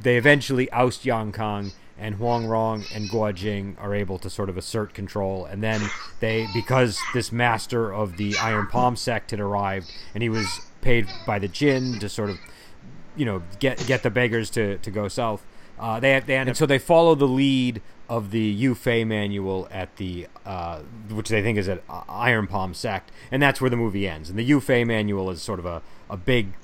they 0.00 0.16
eventually 0.16 0.70
oust 0.72 1.04
Yang 1.04 1.32
Kong 1.32 1.72
and 2.00 2.14
Huang 2.14 2.46
Rong 2.46 2.82
and 2.94 3.10
Guo 3.10 3.32
Jing 3.32 3.76
are 3.78 3.94
able 3.94 4.18
to 4.18 4.30
sort 4.30 4.48
of 4.48 4.56
assert 4.56 4.94
control. 4.94 5.44
And 5.44 5.62
then 5.62 5.82
they, 6.20 6.48
because 6.54 6.98
this 7.12 7.30
master 7.30 7.92
of 7.92 8.16
the 8.16 8.36
Iron 8.38 8.66
Palm 8.66 8.96
sect 8.96 9.32
had 9.32 9.38
arrived 9.38 9.92
and 10.14 10.22
he 10.22 10.30
was 10.30 10.60
paid 10.80 11.06
by 11.26 11.38
the 11.38 11.46
Jin 11.46 11.98
to 11.98 12.08
sort 12.08 12.30
of, 12.30 12.38
you 13.16 13.26
know, 13.26 13.42
get 13.58 13.86
get 13.86 14.02
the 14.02 14.10
beggars 14.10 14.48
to, 14.50 14.78
to 14.78 14.90
go 14.90 15.08
south. 15.08 15.44
Uh, 15.78 16.00
they 16.00 16.18
they 16.20 16.36
end 16.36 16.48
up, 16.48 16.56
so 16.56 16.64
they 16.64 16.78
follow 16.78 17.14
the 17.14 17.28
lead 17.28 17.82
of 18.08 18.30
the 18.30 18.40
Yue 18.40 18.74
Fei 18.74 19.04
manual 19.04 19.68
at 19.70 19.96
the 19.96 20.26
uh, 20.50 20.80
which 21.10 21.28
they 21.28 21.40
think 21.42 21.56
is 21.56 21.68
at 21.68 21.80
uh, 21.88 22.02
Iron 22.08 22.48
Palm 22.48 22.74
sect, 22.74 23.12
and 23.30 23.40
that's 23.40 23.60
where 23.60 23.70
the 23.70 23.76
movie 23.76 24.08
ends. 24.08 24.28
And 24.28 24.36
the 24.36 24.42
Yue 24.42 24.58
Fei 24.58 24.82
manual 24.82 25.30
is 25.30 25.40
sort 25.40 25.60
of 25.60 25.64
a 25.64 25.80
a 26.08 26.16
big 26.16 26.54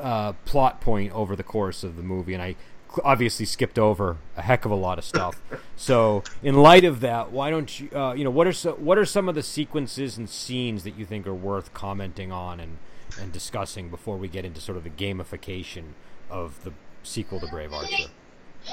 uh, 0.00 0.32
plot 0.44 0.80
point 0.80 1.12
over 1.12 1.36
the 1.36 1.44
course 1.44 1.84
of 1.84 1.96
the 1.96 2.02
movie, 2.02 2.34
and 2.34 2.42
I 2.42 2.56
obviously 3.04 3.46
skipped 3.46 3.78
over 3.78 4.16
a 4.36 4.42
heck 4.42 4.64
of 4.64 4.72
a 4.72 4.74
lot 4.74 4.98
of 4.98 5.04
stuff. 5.04 5.40
so, 5.76 6.24
in 6.42 6.56
light 6.56 6.84
of 6.84 6.98
that, 7.00 7.30
why 7.30 7.50
don't 7.50 7.78
you, 7.78 7.88
uh, 7.94 8.14
you 8.14 8.24
know, 8.24 8.30
what 8.30 8.48
are 8.48 8.52
so, 8.52 8.72
what 8.72 8.98
are 8.98 9.04
some 9.04 9.28
of 9.28 9.36
the 9.36 9.44
sequences 9.44 10.18
and 10.18 10.28
scenes 10.28 10.82
that 10.82 10.98
you 10.98 11.04
think 11.04 11.24
are 11.24 11.34
worth 11.34 11.72
commenting 11.72 12.32
on 12.32 12.58
and 12.58 12.78
and 13.20 13.30
discussing 13.30 13.90
before 13.90 14.16
we 14.16 14.26
get 14.26 14.44
into 14.44 14.60
sort 14.60 14.76
of 14.76 14.82
the 14.82 14.90
gamification 14.90 15.92
of 16.28 16.64
the 16.64 16.72
sequel 17.04 17.38
to 17.38 17.46
Brave 17.46 17.72
Archer? 17.72 18.08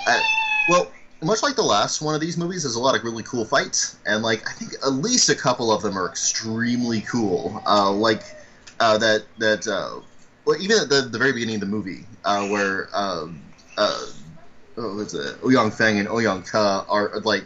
Uh, 0.07 0.19
well, 0.67 0.91
much 1.21 1.44
like 1.44 1.56
the 1.56 1.63
last 1.63 2.01
one 2.01 2.16
of 2.16 2.21
these 2.21 2.38
movies, 2.38 2.63
there's 2.63 2.75
a 2.75 2.80
lot 2.80 2.95
of 2.95 3.04
really 3.04 3.24
cool 3.24 3.45
fights, 3.45 3.98
and 4.06 4.24
like 4.24 4.48
I 4.50 4.54
think 4.54 4.74
at 4.83 4.94
least 4.94 5.30
a 5.30 5.36
couple 5.36 5.71
of 5.71 5.81
them 5.81 5.98
are 5.98 6.07
extremely 6.07 7.01
cool. 7.01 7.62
Uh, 7.66 7.92
like 7.92 8.24
uh, 8.80 8.98
that 8.98 9.25
that 9.38 9.68
uh, 9.68 10.00
well, 10.45 10.62
even 10.62 10.77
at 10.80 10.89
the, 10.89 11.01
the 11.01 11.18
very 11.18 11.33
beginning 11.33 11.55
of 11.55 11.62
the 11.62 11.67
movie, 11.67 12.05
uh, 12.24 12.48
where 12.48 12.89
um, 12.93 13.41
uh, 13.77 14.05
what 14.75 14.96
was 14.96 15.13
it, 15.13 15.39
Ouyang 15.41 15.74
Feng 15.74 16.00
and 16.00 16.08
Ouyang 16.08 16.46
Ke 16.46 16.89
are 16.89 17.20
like, 17.22 17.43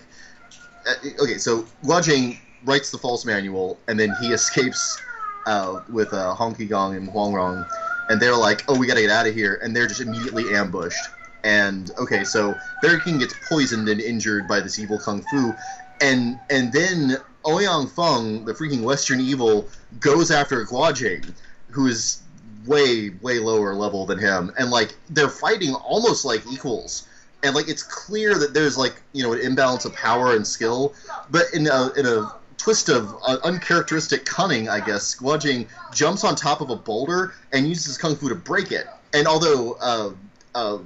uh, 0.87 1.23
okay, 1.23 1.37
so 1.37 1.65
Guo 1.83 2.37
writes 2.65 2.91
the 2.91 2.97
false 2.97 3.25
manual, 3.25 3.79
and 3.87 3.99
then 3.99 4.13
he 4.21 4.31
escapes 4.33 5.01
uh, 5.47 5.81
with 5.89 6.13
uh, 6.13 6.33
Hong 6.33 6.55
Qigong 6.55 6.95
and 6.95 7.09
Huang 7.09 7.33
Rong, 7.33 7.65
and 8.09 8.21
they're 8.21 8.37
like, 8.37 8.63
oh, 8.67 8.77
we 8.77 8.87
gotta 8.87 9.01
get 9.01 9.09
out 9.09 9.27
of 9.27 9.33
here, 9.33 9.59
and 9.63 9.75
they're 9.75 9.87
just 9.87 10.01
immediately 10.01 10.53
ambushed. 10.53 11.09
And 11.43 11.91
okay, 11.97 12.23
so 12.23 12.57
Bear 12.81 12.99
King 12.99 13.19
gets 13.19 13.35
poisoned 13.47 13.89
and 13.89 13.99
injured 13.99 14.47
by 14.47 14.61
this 14.61 14.79
evil 14.79 14.97
kung 14.97 15.21
fu, 15.23 15.53
and 16.01 16.39
and 16.49 16.71
then 16.71 17.17
Ouyang 17.43 17.89
Feng, 17.89 18.45
the 18.45 18.53
freaking 18.53 18.81
Western 18.81 19.19
evil, 19.19 19.67
goes 19.99 20.31
after 20.31 20.63
Guo 20.65 20.93
Jing, 20.95 21.23
who 21.69 21.87
is 21.87 22.21
way 22.65 23.09
way 23.21 23.39
lower 23.39 23.73
level 23.73 24.05
than 24.05 24.19
him, 24.19 24.51
and 24.57 24.69
like 24.69 24.95
they're 25.09 25.29
fighting 25.29 25.73
almost 25.75 26.25
like 26.25 26.45
equals. 26.47 27.07
And 27.43 27.53
like 27.53 27.67
it's 27.67 27.83
clear 27.83 28.39
that 28.39 28.53
there's 28.53 28.77
like 28.77 29.01
you 29.11 29.23
know 29.23 29.33
an 29.33 29.39
imbalance 29.39 29.83
of 29.83 29.93
power 29.93 30.33
and 30.35 30.47
skill, 30.47 30.93
but 31.29 31.45
in 31.53 31.67
a 31.67 31.91
in 31.97 32.05
a 32.05 32.31
twist 32.57 32.87
of 32.87 33.13
uh, 33.27 33.37
uncharacteristic 33.43 34.23
cunning, 34.23 34.69
I 34.69 34.79
guess, 34.79 35.15
Guo 35.15 35.37
Jing 35.37 35.67
jumps 35.91 36.23
on 36.23 36.35
top 36.35 36.61
of 36.61 36.69
a 36.69 36.77
boulder 36.77 37.33
and 37.51 37.67
uses 37.67 37.97
kung 37.97 38.15
fu 38.15 38.29
to 38.29 38.35
break 38.35 38.71
it. 38.71 38.87
And 39.13 39.27
although 39.27 39.73
uh, 39.81 40.11
uh, 40.55 40.77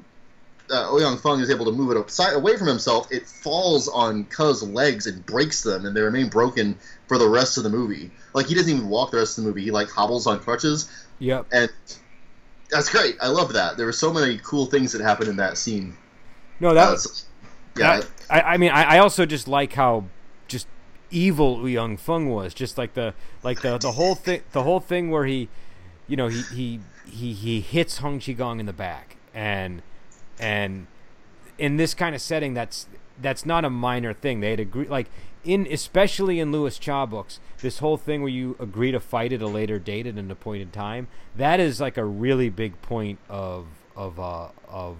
uh, 0.69 0.85
Ouyang 0.91 1.19
Feng 1.19 1.39
is 1.39 1.49
able 1.49 1.65
to 1.65 1.71
move 1.71 1.91
it 1.91 1.97
aside, 1.97 2.33
away 2.33 2.57
from 2.57 2.67
himself, 2.67 3.11
it 3.11 3.27
falls 3.27 3.87
on 3.87 4.25
Ke's 4.25 4.61
legs 4.63 5.07
and 5.07 5.25
breaks 5.25 5.63
them, 5.63 5.85
and 5.85 5.95
they 5.95 6.01
remain 6.01 6.29
broken 6.29 6.77
for 7.07 7.17
the 7.17 7.27
rest 7.29 7.57
of 7.57 7.63
the 7.63 7.69
movie. 7.69 8.11
Like 8.33 8.47
he 8.47 8.55
doesn't 8.55 8.73
even 8.73 8.89
walk 8.89 9.11
the 9.11 9.17
rest 9.17 9.37
of 9.37 9.43
the 9.43 9.49
movie; 9.49 9.63
he 9.63 9.71
like 9.71 9.89
hobbles 9.89 10.27
on 10.27 10.39
crutches, 10.39 10.89
Yep. 11.19 11.47
and 11.51 11.69
that's 12.69 12.89
great. 12.89 13.15
I 13.21 13.27
love 13.29 13.53
that. 13.53 13.77
There 13.77 13.85
were 13.85 13.93
so 13.93 14.11
many 14.11 14.37
cool 14.39 14.65
things 14.65 14.91
that 14.91 15.01
happened 15.01 15.29
in 15.29 15.37
that 15.37 15.57
scene. 15.57 15.95
No, 16.59 16.73
that 16.73 16.87
Uh, 16.87 16.91
was. 16.91 17.25
yeah, 17.77 18.01
I, 18.29 18.41
I 18.41 18.57
mean, 18.57 18.71
I, 18.71 18.95
I 18.95 18.97
also 18.99 19.25
just 19.25 19.47
like 19.47 19.73
how 19.73 20.05
just 20.47 20.67
evil 21.09 21.67
Young 21.69 21.95
Feng 21.97 22.29
was. 22.29 22.53
Just 22.53 22.77
like 22.77 22.93
the 22.93 23.13
like 23.43 23.61
the, 23.61 23.77
the 23.77 23.93
whole 23.93 24.15
thing, 24.15 24.41
the 24.51 24.63
whole 24.63 24.79
thing 24.79 25.11
where 25.11 25.25
he, 25.25 25.47
you 26.07 26.17
know, 26.17 26.27
he 26.27 26.41
he 26.41 26.79
he, 27.05 27.31
he 27.33 27.61
hits 27.61 27.99
Hong 27.99 28.19
Qigong 28.19 28.59
in 28.59 28.65
the 28.65 28.73
back, 28.73 29.15
and 29.33 29.81
and 30.39 30.87
in 31.57 31.77
this 31.77 31.93
kind 31.93 32.15
of 32.15 32.21
setting, 32.21 32.53
that's 32.53 32.87
that's 33.19 33.45
not 33.45 33.65
a 33.65 33.69
minor 33.69 34.13
thing. 34.13 34.39
They 34.39 34.51
had 34.51 34.59
agree, 34.59 34.87
like 34.87 35.09
in 35.43 35.67
especially 35.71 36.39
in 36.39 36.51
Louis 36.51 36.77
Cha 36.77 37.05
books, 37.05 37.39
this 37.61 37.79
whole 37.79 37.97
thing 37.97 38.21
where 38.21 38.29
you 38.29 38.55
agree 38.59 38.91
to 38.91 38.99
fight 38.99 39.33
at 39.33 39.41
a 39.41 39.47
later 39.47 39.79
date 39.79 40.05
at 40.05 40.15
an 40.15 40.29
appointed 40.29 40.73
time. 40.73 41.07
That 41.35 41.59
is 41.59 41.81
like 41.81 41.97
a 41.97 42.05
really 42.05 42.49
big 42.49 42.81
point 42.81 43.19
of 43.29 43.67
of 43.95 44.19
uh, 44.19 44.49
of 44.67 44.97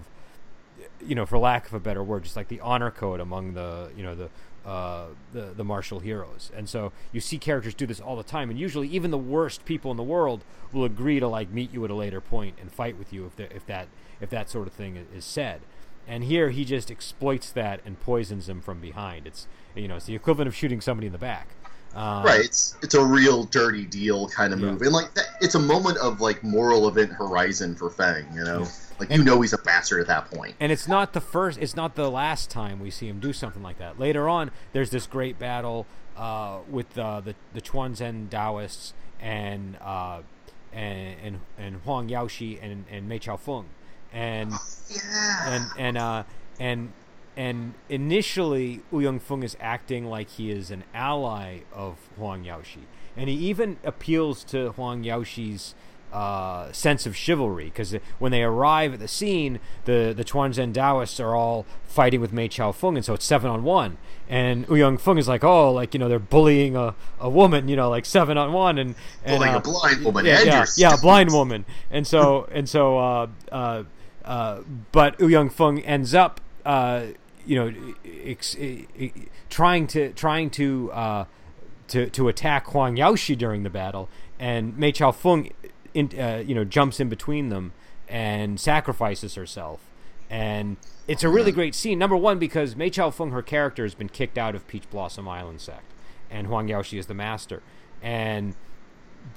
you 1.04 1.14
know, 1.14 1.26
for 1.26 1.38
lack 1.38 1.66
of 1.66 1.74
a 1.74 1.80
better 1.80 2.02
word, 2.02 2.24
just 2.24 2.36
like 2.36 2.48
the 2.48 2.60
honor 2.60 2.90
code 2.90 3.20
among 3.20 3.54
the, 3.54 3.90
you 3.96 4.02
know, 4.02 4.14
the, 4.14 4.28
uh, 4.68 5.06
the 5.32 5.52
the 5.56 5.64
martial 5.64 6.00
heroes. 6.00 6.50
And 6.54 6.68
so 6.68 6.92
you 7.12 7.20
see 7.20 7.38
characters 7.38 7.74
do 7.74 7.86
this 7.86 8.00
all 8.00 8.16
the 8.16 8.22
time, 8.22 8.50
and 8.50 8.58
usually 8.58 8.88
even 8.88 9.10
the 9.10 9.18
worst 9.18 9.64
people 9.64 9.90
in 9.90 9.96
the 9.96 10.02
world 10.02 10.44
will 10.72 10.84
agree 10.84 11.20
to 11.20 11.28
like 11.28 11.50
meet 11.50 11.72
you 11.72 11.84
at 11.84 11.90
a 11.90 11.94
later 11.94 12.20
point 12.20 12.56
and 12.60 12.70
fight 12.70 12.98
with 12.98 13.12
you 13.12 13.26
if 13.26 13.40
if 13.52 13.66
that 13.66 13.88
if 14.20 14.30
that 14.30 14.50
sort 14.50 14.66
of 14.66 14.72
thing 14.72 14.96
is 15.14 15.24
said. 15.24 15.60
And 16.06 16.24
here 16.24 16.50
he 16.50 16.64
just 16.64 16.90
exploits 16.90 17.50
that 17.52 17.80
and 17.84 18.00
poisons 18.00 18.48
him 18.48 18.60
from 18.60 18.80
behind. 18.80 19.26
It's 19.26 19.46
you 19.74 19.88
know 19.88 19.96
it's 19.96 20.06
the 20.06 20.14
equivalent 20.14 20.48
of 20.48 20.54
shooting 20.54 20.80
somebody 20.80 21.06
in 21.06 21.12
the 21.12 21.18
back. 21.18 21.48
Um, 21.94 22.22
right. 22.24 22.40
It's 22.40 22.76
it's 22.82 22.94
a 22.94 23.04
real 23.04 23.44
dirty 23.44 23.84
deal 23.84 24.28
kind 24.28 24.52
of 24.52 24.60
Yeah. 24.60 24.70
move, 24.72 24.82
and 24.82 24.92
like 24.92 25.12
that, 25.14 25.26
it's 25.40 25.54
a 25.54 25.58
moment 25.58 25.98
of 25.98 26.20
like 26.20 26.42
moral 26.44 26.88
event 26.88 27.12
horizon 27.12 27.74
for 27.74 27.90
Fang. 27.90 28.26
You 28.34 28.44
know, 28.44 28.60
Yeah. 28.60 28.68
like 28.98 29.10
you 29.10 29.22
know 29.22 29.40
he's 29.40 29.52
a 29.52 29.58
bastard 29.58 30.00
at 30.00 30.06
that 30.06 30.30
point. 30.30 30.54
And 30.60 30.70
it's 30.72 30.88
not 30.88 31.12
the 31.12 31.20
first. 31.20 31.58
It's 31.60 31.76
not 31.76 31.94
the 31.94 32.10
last 32.10 32.50
time 32.50 32.80
we 32.80 32.90
see 32.90 33.08
him 33.08 33.20
do 33.20 33.32
something 33.32 33.62
like 33.62 33.78
that. 33.78 33.98
Later 33.98 34.28
on, 34.28 34.50
there's 34.72 34.90
this 34.90 35.06
great 35.06 35.38
battle 35.38 35.86
uh, 36.16 36.58
with 36.70 36.96
uh, 36.98 37.20
the 37.20 37.34
the 37.54 37.60
Quanzhen 37.60 38.28
Taoists 38.30 38.92
and 39.20 39.76
uh, 39.82 40.20
and 40.72 41.16
and 41.22 41.40
and 41.58 41.76
Huang 41.84 42.08
Yaoshi 42.08 42.58
and 42.62 42.84
and 42.90 43.08
Mei 43.08 43.18
Chao 43.18 43.36
Feng, 43.36 43.66
and 44.12 44.52
Yeah. 44.88 45.54
and 45.54 45.64
and 45.78 45.98
uh, 45.98 46.22
and 46.58 46.92
and 47.36 47.74
initially 47.88 48.80
Wu 48.90 49.18
Fung 49.20 49.42
is 49.42 49.56
acting 49.60 50.06
like 50.06 50.28
he 50.30 50.50
is 50.50 50.70
an 50.70 50.84
ally 50.94 51.60
of 51.72 51.96
Huang 52.16 52.44
Yaoshi, 52.44 52.84
and 53.16 53.28
he 53.28 53.36
even 53.36 53.76
appeals 53.84 54.42
to 54.44 54.70
Huang 54.72 55.04
Yaoshi's 55.04 55.74
uh, 56.12 56.72
sense 56.72 57.04
of 57.04 57.14
chivalry 57.14 57.66
because 57.66 57.94
when 58.18 58.32
they 58.32 58.42
arrive 58.42 58.94
at 58.94 58.98
the 58.98 59.08
scene, 59.08 59.60
the 59.84 60.12
the 60.16 60.24
Quanzhen 60.24 60.72
Taoists 60.72 61.20
are 61.20 61.34
all 61.34 61.66
fighting 61.86 62.20
with 62.20 62.32
Mei 62.32 62.48
Chao 62.48 62.72
Feng, 62.72 62.96
and 62.96 63.04
so 63.04 63.14
it's 63.14 63.26
seven 63.26 63.50
on 63.50 63.62
one. 63.62 63.98
And 64.28 64.66
Wu 64.66 64.96
Fung 64.96 65.18
is 65.18 65.28
like, 65.28 65.44
oh, 65.44 65.70
like 65.72 65.94
you 65.94 66.00
know, 66.00 66.08
they're 66.08 66.18
bullying 66.18 66.76
a, 66.76 66.94
a 67.20 67.28
woman, 67.30 67.68
you 67.68 67.76
know, 67.76 67.88
like 67.90 68.04
seven 68.06 68.36
on 68.38 68.52
one, 68.52 68.78
and 68.78 68.94
and 69.24 69.40
like 69.40 69.54
uh, 69.54 69.58
a 69.58 69.60
blind 69.60 70.04
woman 70.04 70.24
yeah, 70.24 70.42
yeah, 70.42 70.64
yeah, 70.76 70.96
blind 71.00 71.30
woman, 71.32 71.64
and 71.90 72.06
so 72.06 72.48
and 72.52 72.68
so, 72.68 72.98
uh, 72.98 73.26
uh, 74.28 74.60
but 74.92 75.18
Ouyang 75.18 75.50
Feng 75.50 75.80
ends 75.84 76.14
up, 76.14 76.40
uh, 76.66 77.06
you 77.46 77.56
know, 77.56 77.94
ex- 78.04 78.56
e- 78.58 78.86
e- 78.96 79.12
trying 79.48 79.86
to 79.88 80.12
trying 80.12 80.50
to 80.50 80.92
uh, 80.92 81.24
to 81.88 82.10
to 82.10 82.28
attack 82.28 82.66
Huang 82.66 82.96
Yaoshi 82.96 83.36
during 83.38 83.62
the 83.62 83.70
battle, 83.70 84.10
and 84.38 84.76
Mei 84.76 84.92
Chao 84.92 85.12
Feng, 85.12 85.54
in, 85.94 86.10
uh, 86.20 86.44
you 86.46 86.54
know, 86.54 86.64
jumps 86.64 87.00
in 87.00 87.08
between 87.08 87.48
them 87.48 87.72
and 88.06 88.60
sacrifices 88.60 89.34
herself, 89.34 89.80
and 90.28 90.76
it's 91.06 91.24
a 91.24 91.28
really 91.30 91.50
great 91.50 91.74
scene. 91.74 91.98
Number 91.98 92.16
one 92.16 92.38
because 92.38 92.76
Mei 92.76 92.90
Chao 92.90 93.08
Feng, 93.08 93.30
her 93.30 93.42
character, 93.42 93.82
has 93.84 93.94
been 93.94 94.10
kicked 94.10 94.36
out 94.36 94.54
of 94.54 94.68
Peach 94.68 94.88
Blossom 94.90 95.26
Island 95.26 95.62
sect, 95.62 95.90
and 96.30 96.48
Huang 96.48 96.68
Yaoshi 96.68 96.98
is 96.98 97.06
the 97.06 97.14
master, 97.14 97.62
and 98.02 98.54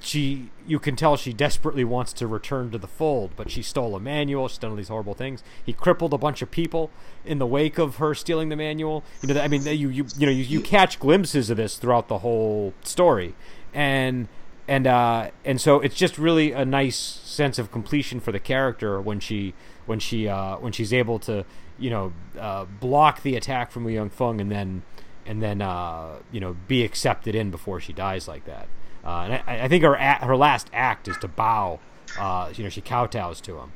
she 0.00 0.50
you 0.66 0.78
can 0.78 0.96
tell 0.96 1.16
she 1.16 1.32
desperately 1.32 1.84
wants 1.84 2.12
to 2.12 2.26
return 2.26 2.70
to 2.70 2.78
the 2.78 2.86
fold 2.86 3.30
but 3.36 3.50
she 3.50 3.62
stole 3.62 3.96
a 3.96 4.00
manual 4.00 4.48
she's 4.48 4.58
done 4.58 4.70
all 4.70 4.76
these 4.76 4.88
horrible 4.88 5.14
things. 5.14 5.42
He 5.64 5.72
crippled 5.72 6.12
a 6.14 6.18
bunch 6.18 6.42
of 6.42 6.50
people 6.50 6.90
in 7.24 7.38
the 7.38 7.46
wake 7.46 7.78
of 7.78 7.96
her 7.96 8.14
stealing 8.14 8.48
the 8.48 8.56
manual. 8.56 9.02
You 9.22 9.32
know 9.32 9.40
i 9.40 9.48
mean 9.48 9.64
you 9.64 9.88
you 9.88 10.06
you 10.16 10.26
know 10.26 10.32
you, 10.32 10.44
you 10.44 10.60
catch 10.60 10.98
glimpses 10.98 11.50
of 11.50 11.56
this 11.56 11.76
throughout 11.76 12.08
the 12.08 12.18
whole 12.18 12.74
story. 12.82 13.34
And 13.74 14.28
and 14.68 14.86
uh 14.86 15.30
and 15.44 15.60
so 15.60 15.80
it's 15.80 15.94
just 15.96 16.18
really 16.18 16.52
a 16.52 16.64
nice 16.64 16.96
sense 16.96 17.58
of 17.58 17.72
completion 17.72 18.20
for 18.20 18.32
the 18.32 18.38
character 18.38 19.00
when 19.00 19.20
she 19.20 19.54
when 19.86 19.98
she 19.98 20.28
uh 20.28 20.56
when 20.56 20.72
she's 20.72 20.92
able 20.92 21.18
to 21.18 21.44
you 21.78 21.90
know 21.90 22.12
uh 22.38 22.64
block 22.64 23.22
the 23.22 23.34
attack 23.36 23.70
from 23.70 23.84
Lee 23.84 23.94
Young 23.94 24.10
Feng 24.10 24.40
and 24.40 24.50
then 24.50 24.82
and 25.26 25.42
then 25.42 25.60
uh 25.60 26.16
you 26.30 26.40
know 26.40 26.56
be 26.68 26.84
accepted 26.84 27.34
in 27.34 27.50
before 27.50 27.80
she 27.80 27.92
dies 27.92 28.28
like 28.28 28.44
that 28.44 28.68
uh, 29.04 29.08
and 29.20 29.32
I, 29.46 29.64
I 29.64 29.68
think 29.68 29.82
her 29.84 29.94
a- 29.94 30.24
her 30.24 30.36
last 30.36 30.68
act 30.72 31.08
is 31.08 31.16
to 31.18 31.28
bow. 31.28 31.80
Uh, 32.18 32.52
you 32.54 32.62
know, 32.64 32.70
she 32.70 32.80
kowtows 32.82 33.40
to 33.42 33.58
him. 33.58 33.72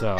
So 0.00 0.16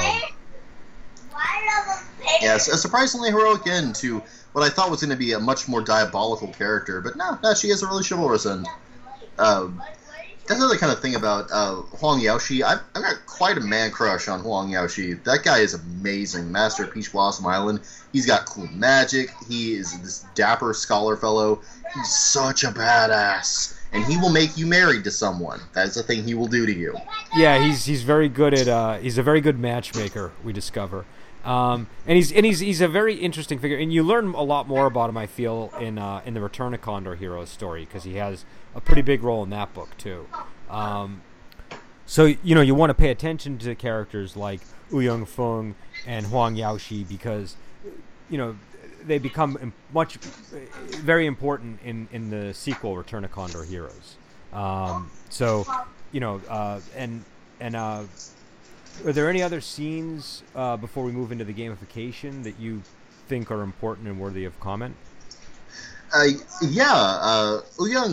Yes, 2.40 2.68
a 2.68 2.76
surprisingly 2.76 3.30
heroic 3.30 3.66
end 3.66 3.94
to 3.96 4.22
what 4.52 4.62
I 4.64 4.68
thought 4.70 4.90
was 4.90 5.00
going 5.00 5.10
to 5.10 5.16
be 5.16 5.32
a 5.32 5.38
much 5.40 5.68
more 5.68 5.80
diabolical 5.82 6.48
character, 6.48 7.00
but 7.00 7.16
no, 7.16 7.38
no, 7.42 7.54
she 7.54 7.68
has 7.68 7.82
a 7.82 7.86
really 7.86 8.02
chivalrous 8.08 8.46
end. 8.46 8.66
Um, 9.38 9.80
that's 10.46 10.58
another 10.60 10.76
kind 10.78 10.90
of 10.92 11.00
thing 11.00 11.14
about 11.14 11.48
uh, 11.52 11.74
Huang 11.98 12.20
Yaoshi. 12.20 12.62
I've, 12.62 12.80
I've 12.94 13.02
got 13.02 13.26
quite 13.26 13.58
a 13.58 13.60
man 13.60 13.90
crush 13.90 14.28
on 14.28 14.40
Huang 14.40 14.70
Yaoshi. 14.70 15.22
That 15.24 15.44
guy 15.44 15.58
is 15.58 15.74
amazing. 15.74 16.50
Master 16.50 16.84
of 16.84 16.92
Peach 16.92 17.12
Blossom 17.12 17.46
Island. 17.46 17.80
He's 18.12 18.24
got 18.26 18.46
cool 18.46 18.66
magic. 18.68 19.30
He 19.48 19.74
is 19.74 20.00
this 20.00 20.24
dapper 20.34 20.72
scholar 20.74 21.16
fellow. 21.16 21.60
He's 21.94 22.10
such 22.16 22.64
a 22.64 22.68
badass. 22.68 23.77
And 23.92 24.04
he 24.04 24.18
will 24.18 24.30
make 24.30 24.56
you 24.56 24.66
married 24.66 25.04
to 25.04 25.10
someone. 25.10 25.60
That's 25.72 25.94
the 25.94 26.02
thing 26.02 26.22
he 26.22 26.34
will 26.34 26.46
do 26.46 26.66
to 26.66 26.74
you. 26.74 26.94
yeah, 27.36 27.58
he's 27.58 27.86
he's 27.86 28.02
very 28.02 28.28
good 28.28 28.52
at 28.52 28.68
uh, 28.68 28.98
he's 28.98 29.16
a 29.16 29.22
very 29.22 29.40
good 29.40 29.58
matchmaker. 29.58 30.32
We 30.44 30.52
discover. 30.52 31.06
Um, 31.44 31.86
and 32.06 32.16
he's 32.16 32.30
and 32.30 32.44
he's 32.44 32.58
he's 32.60 32.80
a 32.80 32.88
very 32.88 33.14
interesting 33.14 33.58
figure, 33.58 33.78
and 33.78 33.92
you 33.92 34.02
learn 34.02 34.34
a 34.34 34.42
lot 34.42 34.68
more 34.68 34.86
about 34.86 35.08
him. 35.08 35.16
I 35.16 35.26
feel 35.26 35.72
in 35.80 35.96
uh, 35.98 36.20
in 36.26 36.34
the 36.34 36.40
Return 36.40 36.74
of 36.74 36.82
Condor 36.82 37.14
Heroes 37.14 37.48
story 37.48 37.86
because 37.86 38.04
he 38.04 38.16
has 38.16 38.44
a 38.74 38.80
pretty 38.80 39.02
big 39.02 39.22
role 39.22 39.42
in 39.42 39.50
that 39.50 39.72
book 39.72 39.96
too. 39.96 40.26
Um, 40.68 41.22
so 42.04 42.34
you 42.42 42.54
know 42.54 42.60
you 42.60 42.74
want 42.74 42.90
to 42.90 42.94
pay 42.94 43.10
attention 43.10 43.56
to 43.58 43.74
characters 43.74 44.36
like 44.36 44.60
Ouyang 44.90 45.26
Feng 45.26 45.74
and 46.06 46.26
Huang 46.26 46.56
Yaoshi 46.56 47.08
because 47.08 47.56
you 48.28 48.36
know 48.36 48.56
they 49.08 49.18
become 49.18 49.72
much 49.92 50.16
very 51.00 51.26
important 51.26 51.80
in 51.82 52.08
in 52.12 52.30
the 52.30 52.54
sequel 52.54 52.96
Return 52.96 53.24
of 53.24 53.32
Condor 53.32 53.64
Heroes. 53.64 54.16
Um, 54.52 55.10
so 55.30 55.66
you 56.12 56.20
know 56.20 56.40
uh, 56.48 56.80
and 56.96 57.24
and 57.60 57.74
uh, 57.74 58.04
are 59.04 59.12
there 59.12 59.28
any 59.28 59.42
other 59.42 59.60
scenes 59.60 60.42
uh, 60.54 60.76
before 60.76 61.04
we 61.04 61.12
move 61.12 61.32
into 61.32 61.44
the 61.44 61.54
gamification 61.54 62.42
that 62.44 62.58
you 62.58 62.82
think 63.28 63.50
are 63.50 63.62
important 63.62 64.08
and 64.08 64.18
worthy 64.18 64.44
of 64.44 64.58
comment? 64.60 64.94
Uh, 66.12 66.28
yeah, 66.62 66.92
uh, 66.92 67.60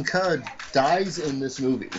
Ke 0.03 0.43
dies 0.73 1.17
in 1.17 1.39
this 1.39 1.61
movie, 1.61 1.89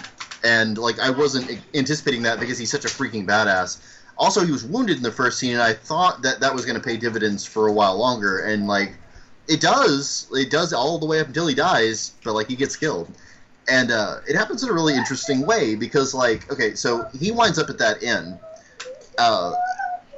and 0.44 0.76
like 0.76 0.98
I 0.98 1.10
wasn't 1.10 1.58
anticipating 1.74 2.22
that 2.22 2.38
because 2.38 2.58
he's 2.58 2.70
such 2.70 2.84
a 2.84 2.88
freaking 2.88 3.26
badass. 3.26 3.78
Also, 4.18 4.44
he 4.44 4.50
was 4.50 4.64
wounded 4.64 4.96
in 4.96 5.02
the 5.02 5.12
first 5.12 5.38
scene, 5.38 5.52
and 5.52 5.62
I 5.62 5.74
thought 5.74 6.22
that 6.22 6.40
that 6.40 6.54
was 6.54 6.64
going 6.64 6.76
to 6.76 6.82
pay 6.82 6.96
dividends 6.96 7.44
for 7.44 7.68
a 7.68 7.72
while 7.72 7.98
longer, 7.98 8.40
and 8.40 8.66
like 8.66 8.94
it 9.48 9.60
does, 9.60 10.28
it 10.32 10.50
does 10.50 10.72
all 10.72 10.98
the 10.98 11.06
way 11.06 11.20
up 11.20 11.26
until 11.26 11.46
he 11.46 11.54
dies, 11.54 12.12
but 12.24 12.34
like 12.34 12.48
he 12.48 12.56
gets 12.56 12.76
killed, 12.76 13.10
and 13.68 13.90
uh, 13.90 14.20
it 14.26 14.34
happens 14.34 14.62
in 14.62 14.70
a 14.70 14.72
really 14.72 14.94
interesting 14.94 15.44
way 15.46 15.74
because 15.74 16.14
like 16.14 16.50
okay, 16.50 16.74
so 16.74 17.06
he 17.18 17.30
winds 17.30 17.58
up 17.58 17.68
at 17.68 17.78
that 17.78 18.02
inn. 18.02 18.38
Uh, 19.18 19.54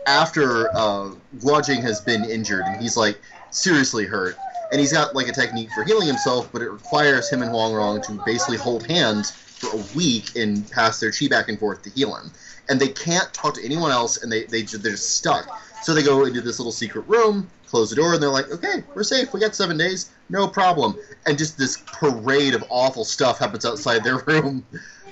after 0.06 0.74
uh, 0.74 1.10
Guojing 1.38 1.82
has 1.82 2.00
been 2.00 2.24
injured 2.24 2.64
and 2.66 2.80
he's 2.80 2.96
like 2.96 3.20
seriously 3.50 4.06
hurt, 4.06 4.36
and 4.70 4.80
he's 4.80 4.92
got 4.92 5.14
like 5.14 5.28
a 5.28 5.32
technique 5.32 5.70
for 5.70 5.84
healing 5.84 6.06
himself, 6.06 6.50
but 6.52 6.62
it 6.62 6.70
requires 6.70 7.30
him 7.30 7.42
and 7.42 7.50
Huang 7.50 7.72
Rong 7.72 8.00
to 8.02 8.12
basically 8.24 8.58
hold 8.58 8.86
hands 8.86 9.32
for 9.58 9.70
a 9.72 9.82
week 9.94 10.36
and 10.36 10.70
pass 10.70 11.00
their 11.00 11.10
chi 11.10 11.28
back 11.28 11.48
and 11.48 11.58
forth 11.58 11.82
to 11.82 11.90
heal 11.90 12.14
him. 12.14 12.30
And 12.68 12.78
they 12.78 12.88
can't 12.88 13.32
talk 13.32 13.54
to 13.54 13.64
anyone 13.64 13.90
else, 13.90 14.22
and 14.22 14.30
they 14.30 14.44
they 14.44 14.62
they're 14.62 14.96
stuck. 14.96 15.48
So 15.82 15.94
they 15.94 16.02
go 16.02 16.24
into 16.24 16.40
this 16.40 16.58
little 16.58 16.72
secret 16.72 17.06
room, 17.08 17.50
close 17.66 17.90
the 17.90 17.96
door, 17.96 18.14
and 18.14 18.22
they're 18.22 18.30
like, 18.30 18.50
"Okay, 18.50 18.84
we're 18.94 19.04
safe. 19.04 19.32
We 19.32 19.40
got 19.40 19.54
seven 19.54 19.78
days, 19.78 20.10
no 20.28 20.46
problem." 20.46 20.96
And 21.26 21.38
just 21.38 21.56
this 21.56 21.78
parade 21.92 22.54
of 22.54 22.64
awful 22.68 23.04
stuff 23.04 23.38
happens 23.38 23.64
outside 23.64 24.04
their 24.04 24.18
room. 24.26 24.66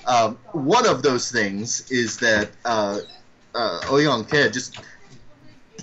Um, 0.05 0.37
one 0.53 0.87
of 0.87 1.01
those 1.03 1.31
things 1.31 1.89
is 1.91 2.17
that 2.19 2.49
uh, 2.63 2.99
uh, 3.55 4.23
Ke 4.23 4.51
just 4.51 4.77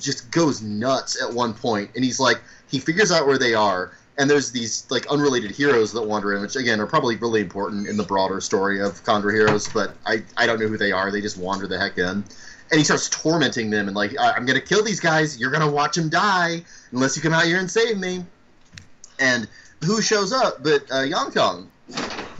just 0.00 0.30
goes 0.30 0.62
nuts 0.62 1.20
at 1.22 1.32
one 1.32 1.54
point, 1.54 1.90
and 1.94 2.04
he's 2.04 2.20
like, 2.20 2.40
he 2.74 2.80
figures 2.80 3.12
out 3.12 3.24
where 3.24 3.38
they 3.38 3.54
are, 3.54 3.92
and 4.18 4.28
there's 4.28 4.50
these 4.50 4.84
like 4.90 5.06
unrelated 5.06 5.52
heroes 5.52 5.92
that 5.92 6.02
wander 6.02 6.34
in, 6.34 6.42
which 6.42 6.56
again 6.56 6.80
are 6.80 6.86
probably 6.86 7.14
really 7.16 7.40
important 7.40 7.86
in 7.86 7.96
the 7.96 8.02
broader 8.02 8.40
story 8.40 8.80
of 8.80 9.00
Condor 9.04 9.30
Heroes, 9.30 9.68
but 9.68 9.94
I 10.04 10.24
I 10.36 10.44
don't 10.46 10.58
know 10.58 10.66
who 10.66 10.76
they 10.76 10.90
are. 10.90 11.12
They 11.12 11.20
just 11.20 11.38
wander 11.38 11.68
the 11.68 11.78
heck 11.78 11.98
in, 11.98 12.08
and 12.08 12.24
he 12.72 12.82
starts 12.82 13.08
tormenting 13.08 13.70
them 13.70 13.86
and 13.86 13.96
like, 13.96 14.18
I- 14.18 14.32
I'm 14.32 14.44
gonna 14.44 14.60
kill 14.60 14.82
these 14.82 14.98
guys. 14.98 15.38
You're 15.38 15.52
gonna 15.52 15.70
watch 15.70 15.94
them 15.94 16.08
die 16.08 16.64
unless 16.90 17.14
you 17.16 17.22
come 17.22 17.32
out 17.32 17.44
here 17.44 17.60
and 17.60 17.70
save 17.70 17.96
me. 17.98 18.24
And 19.20 19.46
who 19.84 20.02
shows 20.02 20.32
up 20.32 20.64
but 20.64 20.90
uh, 20.92 21.02
Yang 21.02 21.30
Kong, 21.30 21.70
Well, 21.88 21.98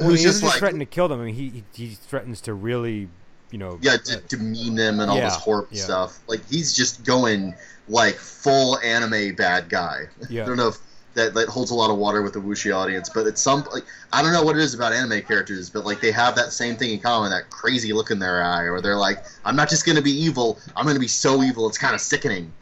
who's 0.08 0.18
he 0.18 0.24
just 0.24 0.24
doesn't 0.24 0.24
just 0.24 0.42
like 0.42 0.58
threaten 0.58 0.80
to 0.80 0.86
kill 0.86 1.06
them. 1.06 1.20
I 1.20 1.26
mean, 1.26 1.34
he 1.36 1.62
he, 1.72 1.86
he 1.86 1.94
threatens 1.94 2.40
to 2.42 2.54
really, 2.54 3.08
you 3.54 3.58
know, 3.58 3.78
yeah, 3.80 3.92
uh, 3.92 3.98
to 3.98 4.16
demean 4.36 4.74
them 4.74 4.98
and 4.98 5.08
all 5.08 5.16
Yeah, 5.16 5.26
this 5.26 5.36
horrible 5.36 5.68
yeah. 5.70 5.84
stuff. 5.84 6.18
Like 6.26 6.40
he's 6.50 6.74
just 6.74 7.04
going 7.04 7.54
like 7.86 8.16
full 8.16 8.80
anime 8.80 9.36
bad 9.36 9.68
guy. 9.68 10.06
Yeah. 10.28 10.42
I 10.42 10.46
don't 10.46 10.56
know 10.56 10.68
if 10.68 10.78
that, 11.14 11.34
that 11.34 11.48
holds 11.48 11.70
a 11.70 11.74
lot 11.76 11.88
of 11.88 11.96
water 11.96 12.22
with 12.22 12.32
the 12.32 12.40
Wuxia 12.40 12.74
audience, 12.74 13.08
but 13.08 13.28
it's 13.28 13.40
some 13.40 13.64
like 13.72 13.84
I 14.12 14.22
don't 14.22 14.32
know 14.32 14.42
what 14.42 14.56
it 14.56 14.62
is 14.62 14.74
about 14.74 14.92
anime 14.92 15.22
characters, 15.22 15.70
but 15.70 15.84
like 15.84 16.00
they 16.00 16.10
have 16.10 16.34
that 16.34 16.50
same 16.50 16.74
thing 16.74 16.90
in 16.90 16.98
common, 16.98 17.30
that 17.30 17.48
crazy 17.48 17.92
look 17.92 18.10
in 18.10 18.18
their 18.18 18.42
eye, 18.42 18.64
or 18.64 18.80
they're 18.80 18.96
like, 18.96 19.24
I'm 19.44 19.54
not 19.54 19.68
just 19.68 19.86
gonna 19.86 20.02
be 20.02 20.10
evil, 20.10 20.58
I'm 20.74 20.84
gonna 20.84 20.98
be 20.98 21.06
so 21.06 21.40
evil, 21.44 21.68
it's 21.68 21.78
kind 21.78 21.94
of 21.94 22.00
sickening. 22.00 22.52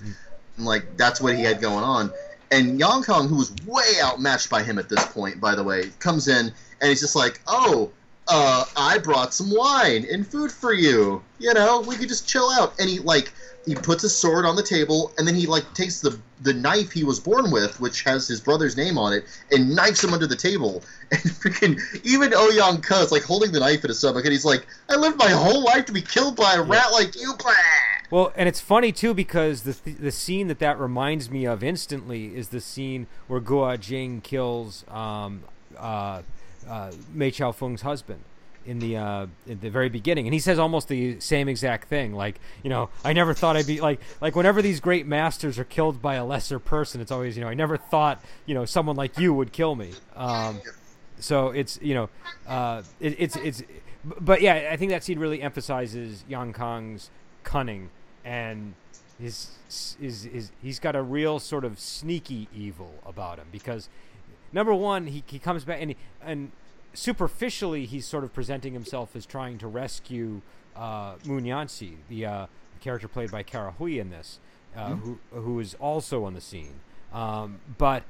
And 0.58 0.66
like 0.66 0.98
that's 0.98 1.22
what 1.22 1.34
he 1.34 1.42
had 1.42 1.62
going 1.62 1.84
on. 1.84 2.12
And 2.50 2.78
Yang 2.78 3.04
Kong, 3.04 3.28
who 3.28 3.36
was 3.36 3.50
way 3.66 3.94
outmatched 4.02 4.50
by 4.50 4.62
him 4.62 4.78
at 4.78 4.90
this 4.90 5.06
point, 5.06 5.40
by 5.40 5.54
the 5.54 5.64
way, 5.64 5.88
comes 6.00 6.28
in 6.28 6.52
and 6.82 6.88
he's 6.90 7.00
just 7.00 7.16
like, 7.16 7.40
"Oh, 7.46 7.90
uh, 8.28 8.64
I 8.76 8.98
brought 8.98 9.34
some 9.34 9.50
wine 9.54 10.06
and 10.10 10.26
food 10.26 10.52
for 10.52 10.72
you. 10.72 11.22
You 11.38 11.54
know, 11.54 11.80
we 11.80 11.96
could 11.96 12.08
just 12.08 12.28
chill 12.28 12.50
out. 12.50 12.78
And 12.78 12.88
he 12.88 12.98
like 13.00 13.32
he 13.66 13.74
puts 13.74 14.02
his 14.02 14.14
sword 14.14 14.44
on 14.44 14.56
the 14.56 14.62
table, 14.62 15.12
and 15.18 15.26
then 15.26 15.34
he 15.34 15.46
like 15.46 15.72
takes 15.74 16.00
the 16.00 16.18
the 16.40 16.52
knife 16.52 16.90
he 16.90 17.04
was 17.04 17.20
born 17.20 17.50
with, 17.50 17.78
which 17.80 18.02
has 18.02 18.26
his 18.26 18.40
brother's 18.40 18.76
name 18.76 18.98
on 18.98 19.12
it, 19.12 19.24
and 19.50 19.74
knifes 19.74 20.02
him 20.02 20.12
under 20.12 20.26
the 20.26 20.36
table. 20.36 20.82
And 21.12 21.20
freaking 21.20 21.78
even 22.04 22.30
Ke 22.30 23.02
is 23.02 23.12
like 23.12 23.22
holding 23.22 23.52
the 23.52 23.60
knife 23.60 23.84
in 23.84 23.88
his 23.88 23.98
stomach, 23.98 24.24
and 24.24 24.32
he's 24.32 24.46
like, 24.46 24.66
"I 24.88 24.96
lived 24.96 25.18
my 25.18 25.28
whole 25.28 25.62
life 25.62 25.84
to 25.86 25.92
be 25.92 26.00
killed 26.00 26.36
by 26.36 26.54
a 26.54 26.62
rat 26.62 26.90
like 26.90 27.14
you." 27.14 27.34
Blah. 27.34 27.52
Well, 28.10 28.32
and 28.34 28.48
it's 28.48 28.60
funny 28.60 28.92
too 28.92 29.12
because 29.12 29.62
the 29.62 29.74
th- 29.74 29.98
the 29.98 30.10
scene 30.10 30.48
that 30.48 30.58
that 30.60 30.80
reminds 30.80 31.30
me 31.30 31.44
of 31.44 31.62
instantly 31.62 32.34
is 32.34 32.48
the 32.48 32.62
scene 32.62 33.08
where 33.26 33.42
Guo 33.42 33.78
Jing 33.78 34.22
kills 34.22 34.86
um, 34.88 35.44
uh, 35.76 36.22
uh, 36.68 36.92
Mei 37.12 37.30
Chao 37.30 37.52
Feng's 37.52 37.82
husband 37.82 38.20
in 38.64 38.78
the 38.78 38.96
uh, 38.96 39.26
in 39.46 39.60
the 39.60 39.70
very 39.70 39.88
beginning, 39.88 40.26
and 40.26 40.34
he 40.34 40.40
says 40.40 40.58
almost 40.58 40.88
the 40.88 41.18
same 41.20 41.48
exact 41.48 41.88
thing. 41.88 42.14
Like, 42.14 42.40
you 42.62 42.70
know, 42.70 42.90
I 43.04 43.12
never 43.12 43.34
thought 43.34 43.56
I'd 43.56 43.66
be 43.66 43.80
like 43.80 44.00
like 44.20 44.36
whenever 44.36 44.62
these 44.62 44.80
great 44.80 45.06
masters 45.06 45.58
are 45.58 45.64
killed 45.64 46.00
by 46.00 46.14
a 46.14 46.24
lesser 46.24 46.58
person, 46.58 47.00
it's 47.00 47.10
always 47.10 47.36
you 47.36 47.42
know 47.42 47.48
I 47.48 47.54
never 47.54 47.76
thought 47.76 48.22
you 48.46 48.54
know 48.54 48.64
someone 48.64 48.96
like 48.96 49.18
you 49.18 49.34
would 49.34 49.52
kill 49.52 49.74
me. 49.74 49.90
Um, 50.14 50.60
so 51.18 51.48
it's 51.48 51.78
you 51.82 51.94
know 51.94 52.10
uh, 52.46 52.82
it, 53.00 53.16
it's 53.18 53.36
it's 53.36 53.62
but 54.20 54.40
yeah, 54.40 54.70
I 54.72 54.76
think 54.76 54.90
that 54.90 55.04
scene 55.04 55.18
really 55.18 55.42
emphasizes 55.42 56.24
Yang 56.28 56.52
Kong's 56.54 57.10
cunning 57.44 57.90
and 58.24 58.74
his 59.18 59.50
is 60.00 60.26
is 60.26 60.50
he's 60.62 60.78
got 60.78 60.96
a 60.96 61.02
real 61.02 61.38
sort 61.38 61.64
of 61.64 61.78
sneaky 61.78 62.48
evil 62.54 62.94
about 63.06 63.38
him 63.38 63.46
because 63.52 63.88
number 64.52 64.74
one 64.74 65.06
he, 65.06 65.22
he 65.26 65.38
comes 65.38 65.64
back 65.64 65.78
and 65.80 65.90
he, 65.90 65.96
and 66.24 66.52
superficially 66.94 67.86
he's 67.86 68.06
sort 68.06 68.24
of 68.24 68.32
presenting 68.32 68.72
himself 68.72 69.16
as 69.16 69.26
trying 69.26 69.58
to 69.58 69.66
rescue 69.66 70.42
uh, 70.76 71.14
the 72.08 72.26
uh, 72.26 72.46
character 72.80 73.08
played 73.08 73.30
by 73.30 73.42
Kara 73.42 73.72
Hui 73.72 73.98
in 73.98 74.10
this, 74.10 74.38
uh, 74.76 74.90
who 74.96 75.18
who 75.32 75.60
is 75.60 75.74
also 75.74 76.24
on 76.24 76.34
the 76.34 76.40
scene. 76.40 76.80
Um, 77.12 77.60
but 77.78 78.04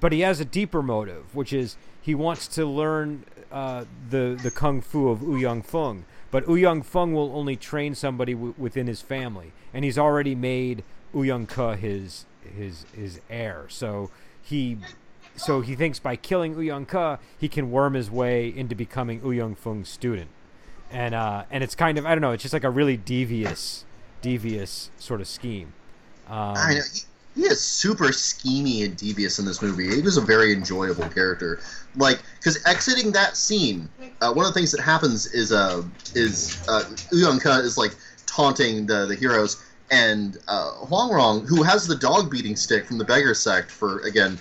but 0.00 0.12
he 0.12 0.20
has 0.20 0.40
a 0.40 0.44
deeper 0.44 0.82
motive, 0.82 1.34
which 1.34 1.52
is 1.52 1.76
he 2.00 2.14
wants 2.14 2.48
to 2.48 2.66
learn 2.66 3.24
uh, 3.50 3.84
the 4.10 4.38
the 4.42 4.50
kung 4.50 4.80
fu 4.80 5.08
of 5.08 5.20
Ouyang 5.20 5.64
Feng. 5.64 6.04
But 6.30 6.44
Ouyang 6.44 6.84
Feng 6.84 7.14
will 7.14 7.34
only 7.34 7.56
train 7.56 7.94
somebody 7.94 8.34
w- 8.34 8.54
within 8.58 8.86
his 8.86 9.00
family, 9.00 9.52
and 9.72 9.84
he's 9.84 9.98
already 9.98 10.34
made 10.34 10.84
Ouyang 11.14 11.46
Ke 11.46 11.78
his 11.78 12.26
his 12.56 12.84
his 12.94 13.20
heir. 13.30 13.66
So 13.68 14.10
he 14.42 14.78
so 15.40 15.60
he 15.60 15.74
thinks 15.74 15.98
by 15.98 16.16
killing 16.16 16.54
Ouyang 16.54 16.86
Ke, 16.86 17.20
he 17.38 17.48
can 17.48 17.70
worm 17.70 17.94
his 17.94 18.10
way 18.10 18.48
into 18.48 18.74
becoming 18.74 19.20
Ouyang 19.20 19.56
Feng's 19.56 19.88
student. 19.88 20.30
And 20.90 21.14
uh, 21.14 21.44
and 21.50 21.62
it's 21.62 21.74
kind 21.74 21.98
of 21.98 22.06
I 22.06 22.14
don't 22.14 22.22
know, 22.22 22.32
it's 22.32 22.42
just 22.42 22.54
like 22.54 22.64
a 22.64 22.70
really 22.70 22.96
devious 22.96 23.84
devious 24.22 24.90
sort 24.98 25.20
of 25.20 25.28
scheme. 25.28 25.72
Um, 26.28 26.54
I 26.56 26.74
know. 26.74 26.80
He, 26.92 27.00
he 27.38 27.44
is 27.44 27.60
super 27.60 28.06
schemy 28.06 28.84
and 28.84 28.96
devious 28.96 29.38
in 29.38 29.44
this 29.44 29.62
movie. 29.62 29.94
He 29.94 30.02
was 30.02 30.16
a 30.16 30.20
very 30.20 30.52
enjoyable 30.52 31.08
character. 31.08 31.60
Like, 31.94 32.20
because 32.38 32.64
exiting 32.66 33.12
that 33.12 33.36
scene, 33.36 33.88
uh, 34.20 34.32
one 34.32 34.44
of 34.44 34.52
the 34.52 34.58
things 34.58 34.72
that 34.72 34.80
happens 34.80 35.26
is 35.26 35.52
uh, 35.52 35.84
is 36.14 36.60
uh, 36.68 36.82
Ouyang 37.12 37.40
Ke 37.40 37.64
is 37.64 37.78
like 37.78 37.94
taunting 38.26 38.86
the 38.86 39.06
the 39.06 39.14
heroes, 39.14 39.62
and 39.90 40.38
uh, 40.48 40.72
Huang 40.72 41.12
Rong, 41.12 41.46
who 41.46 41.62
has 41.62 41.86
the 41.86 41.94
dog 41.94 42.28
beating 42.28 42.56
stick 42.56 42.86
from 42.86 42.98
the 42.98 43.04
beggar 43.04 43.34
sect, 43.34 43.70
for 43.70 44.00
again 44.00 44.36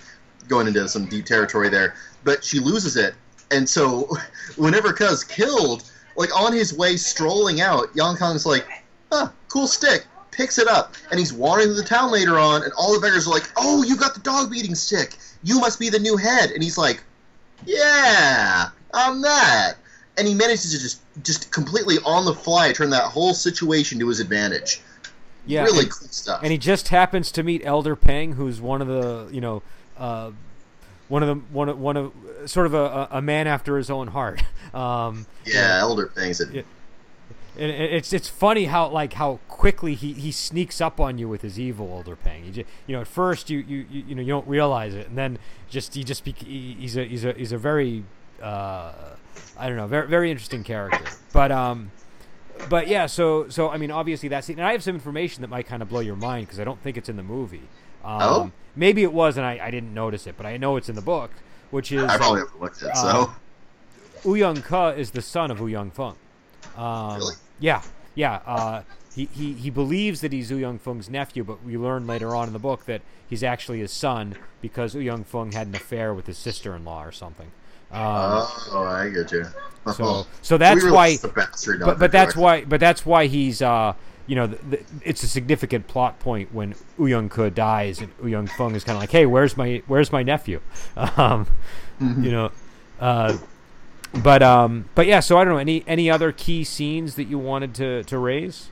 going 0.48 0.68
into 0.68 0.88
some 0.88 1.06
deep 1.06 1.26
territory 1.26 1.70
there, 1.70 1.96
but 2.24 2.44
she 2.44 2.60
loses 2.60 2.96
it, 2.98 3.14
and 3.52 3.68
so 3.68 4.10
whenever 4.56 4.94
Ke's 4.94 5.24
killed, 5.24 5.90
like 6.16 6.36
on 6.40 6.54
his 6.54 6.74
way 6.74 6.98
strolling 6.98 7.62
out, 7.62 7.88
Yang 7.96 8.18
Kong's 8.18 8.46
like, 8.46 8.66
"Huh, 9.12 9.30
cool 9.50 9.68
stick." 9.68 10.06
Picks 10.32 10.60
it 10.60 10.68
up, 10.68 10.94
and 11.10 11.20
he's 11.20 11.34
wandering 11.34 11.70
through 11.70 11.82
the 11.82 11.84
town 11.84 12.12
later 12.12 12.38
on, 12.38 12.62
and 12.62 12.72
all 12.74 12.94
the 12.94 13.00
beggars 13.00 13.26
are 13.26 13.32
like, 13.32 13.50
"Oh, 13.58 13.82
you 13.84 13.96
got 13.96 14.14
the 14.14 14.20
dog 14.20 14.52
beating 14.52 14.76
stick. 14.76 15.16
You 15.44 15.60
must 15.60 15.80
be 15.80 15.90
the 15.90 15.98
new 15.98 16.16
head." 16.16 16.52
And 16.52 16.62
he's 16.62 16.78
like, 16.78 17.02
"Yeah, 17.66 18.70
I'm 18.94 19.22
that." 19.24 19.76
And 20.16 20.28
he 20.28 20.36
manages 20.36 20.72
to 20.74 20.80
just, 20.80 21.02
just 21.24 21.52
completely 21.52 21.98
on 22.06 22.26
the 22.26 22.34
fly 22.34 22.72
turn 22.72 22.90
that 22.92 23.06
whole 23.06 23.34
situation 23.34 23.98
to 24.00 24.08
his 24.10 24.20
advantage. 24.20 24.82
yeah, 25.48 25.64
really 25.64 25.84
and, 25.86 25.92
cool 25.92 26.08
stuff. 26.10 26.40
and 26.44 26.52
he 26.52 26.58
just 26.58 26.90
happens 26.90 27.32
to 27.32 27.42
meet 27.42 27.62
Elder 27.66 27.96
Peng, 27.96 28.34
who's 28.34 28.62
one 28.62 28.82
of 28.82 28.88
the 28.88 29.28
you 29.32 29.42
know, 29.42 29.64
uh, 29.98 30.32
one 31.08 31.24
of 31.24 31.30
the 31.30 31.36
one 31.54 31.70
of 31.70 31.80
one 31.80 31.98
of 31.98 32.12
sort 32.46 32.66
of 32.66 32.74
a, 32.74 33.08
a 33.12 33.22
man 33.22 33.48
after 33.48 33.78
his 33.78 33.90
own 33.90 34.08
heart. 34.08 34.44
Um, 34.74 35.26
yeah, 35.46 35.78
Elder 35.80 36.08
Peng's 36.08 36.42
it. 36.42 36.66
And 37.58 37.72
it's 37.72 38.12
it's 38.12 38.28
funny 38.28 38.66
how 38.66 38.90
like 38.90 39.14
how 39.14 39.40
quickly 39.48 39.96
he, 39.96 40.12
he 40.14 40.32
sneaks 40.32 40.82
up 40.82 41.00
on 41.00 41.18
you 41.18 41.28
with 41.30 41.42
his 41.42 41.58
evil 41.58 41.90
Elder 41.96 42.18
Peng. 42.18 42.44
You, 42.44 42.52
just, 42.52 42.70
you 42.86 42.94
know, 42.94 43.02
at 43.02 43.08
first 43.08 43.50
you, 43.50 43.60
you 43.60 43.86
you 43.90 44.04
you 44.10 44.16
know 44.16 44.22
you 44.22 44.28
don't 44.28 44.48
realize 44.48 44.94
it, 44.94 45.08
and 45.08 45.18
then 45.18 45.40
just 45.70 45.96
he 45.96 46.04
just 46.04 46.24
be, 46.26 46.34
he- 46.34 46.76
he's 46.80 46.98
a 46.98 47.06
he's 47.06 47.24
a 47.26 47.32
he's 47.32 47.52
a 47.54 47.58
very 47.58 48.04
uh, 48.44 48.92
I 49.58 49.68
don't 49.70 49.78
know 49.78 49.88
very 49.88 50.08
very 50.08 50.30
interesting 50.30 50.64
character. 50.66 51.04
But 51.34 51.52
um, 51.54 51.92
but 52.70 52.88
yeah, 52.90 53.06
so 53.08 53.48
so 53.50 53.70
I 53.70 53.78
mean 53.78 53.90
obviously 53.90 54.30
that's 54.30 54.50
it. 54.50 54.58
And 54.58 54.64
I 54.66 54.74
have 54.74 54.84
some 54.84 54.94
information 54.96 55.42
that 55.42 55.48
might 55.50 55.66
kind 55.66 55.82
of 55.82 55.88
blow 55.90 56.02
your 56.02 56.18
mind 56.18 56.48
because 56.48 56.60
I 56.60 56.66
don't 56.66 56.82
think 56.84 56.98
it's 56.98 57.10
in 57.10 57.16
the 57.16 57.24
movie. 57.24 57.64
Um, 58.08 58.22
Oh? 58.22 58.52
maybe 58.76 59.04
it 59.04 59.12
was, 59.14 59.38
and 59.38 59.46
I, 59.46 59.60
I 59.62 59.70
didn't 59.72 59.94
notice 59.94 60.26
it, 60.28 60.36
but 60.38 60.46
I 60.46 60.58
know 60.58 60.78
it's 60.78 60.90
in 60.90 60.96
the 60.96 61.02
book, 61.02 61.32
which 61.72 61.92
is 61.92 62.04
I 62.06 62.18
probably 62.18 62.42
overlooked 62.42 62.82
it. 62.82 62.90
uh, 62.94 62.96
So 62.96 63.32
Ouyang 64.30 64.64
Ke 64.64 64.98
is 64.98 65.12
the 65.12 65.22
son 65.22 65.52
of 65.52 65.60
Ouyang 65.60 65.92
Feng. 65.92 66.16
Um, 66.78 67.18
Really? 67.18 67.36
Yeah, 67.60 67.82
yeah. 68.16 68.40
Uh, 68.46 68.82
he, 69.14 69.26
he, 69.34 69.54
he 69.54 69.70
believes 69.70 70.22
that 70.22 70.32
he's 70.32 70.52
Ouyang 70.52 70.80
Feng's 70.80 71.10
nephew, 71.10 71.44
but 71.44 71.64
we 71.64 71.78
learn 71.78 72.08
later 72.08 72.36
on 72.36 72.48
in 72.48 72.54
the 72.54 72.60
book 72.60 72.86
that 72.86 73.02
he's 73.28 73.44
actually 73.44 73.80
his 73.80 73.92
son 73.92 74.36
because 74.62 74.94
Ouyang 74.96 75.26
Feng 75.26 75.52
had 75.52 75.68
an 75.68 75.76
affair 75.76 76.14
with 76.14 76.28
his 76.28 76.38
sister-in-law 76.38 77.04
or 77.04 77.12
something. 77.12 77.48
Um, 77.92 78.46
oh, 78.74 78.84
I 78.86 79.10
get 79.10 79.32
you. 79.32 79.46
so 79.94 80.28
so 80.42 80.58
that's 80.58 80.84
We 80.84 80.92
why. 80.92 81.16
the 81.18 81.30
bastard, 81.30 81.80
But, 81.80 81.98
but 82.00 82.12
that's 82.12 82.36
why. 82.36 82.66
But 82.66 82.80
that's 82.82 83.06
why 83.06 83.28
he's. 83.28 83.62
Uh, 83.62 83.94
you 84.28 84.36
know, 84.36 84.48
the, 84.48 84.58
the, 84.58 84.84
it's 85.04 85.24
a 85.24 85.28
significant 85.28 85.88
plot 85.88 86.20
point 86.20 86.54
when 86.54 86.76
Ouyang 87.00 87.30
Ke 87.30 87.54
dies, 87.54 88.00
and 88.02 88.16
Ouyang 88.20 88.50
Feng 88.50 88.76
is 88.76 88.84
kind 88.84 88.96
of 88.96 89.02
like, 89.02 89.12
"Hey, 89.12 89.26
where's 89.26 89.58
my 89.58 89.82
where's 89.88 90.12
my 90.12 90.24
nephew?" 90.24 90.62
Um, 91.18 91.48
Mm-hmm. 92.02 92.24
You 92.24 92.32
know, 92.32 92.52
uh, 93.00 93.38
but 94.14 94.44
um, 94.44 94.90
but 94.96 95.08
yeah. 95.08 95.20
So 95.20 95.38
I 95.38 95.44
don't 95.44 95.54
know 95.54 95.60
any 95.60 95.84
any 95.88 96.10
other 96.10 96.32
key 96.32 96.64
scenes 96.64 97.16
that 97.16 97.26
you 97.26 97.40
wanted 97.40 97.74
to 97.76 98.04
to 98.04 98.18
raise. 98.18 98.70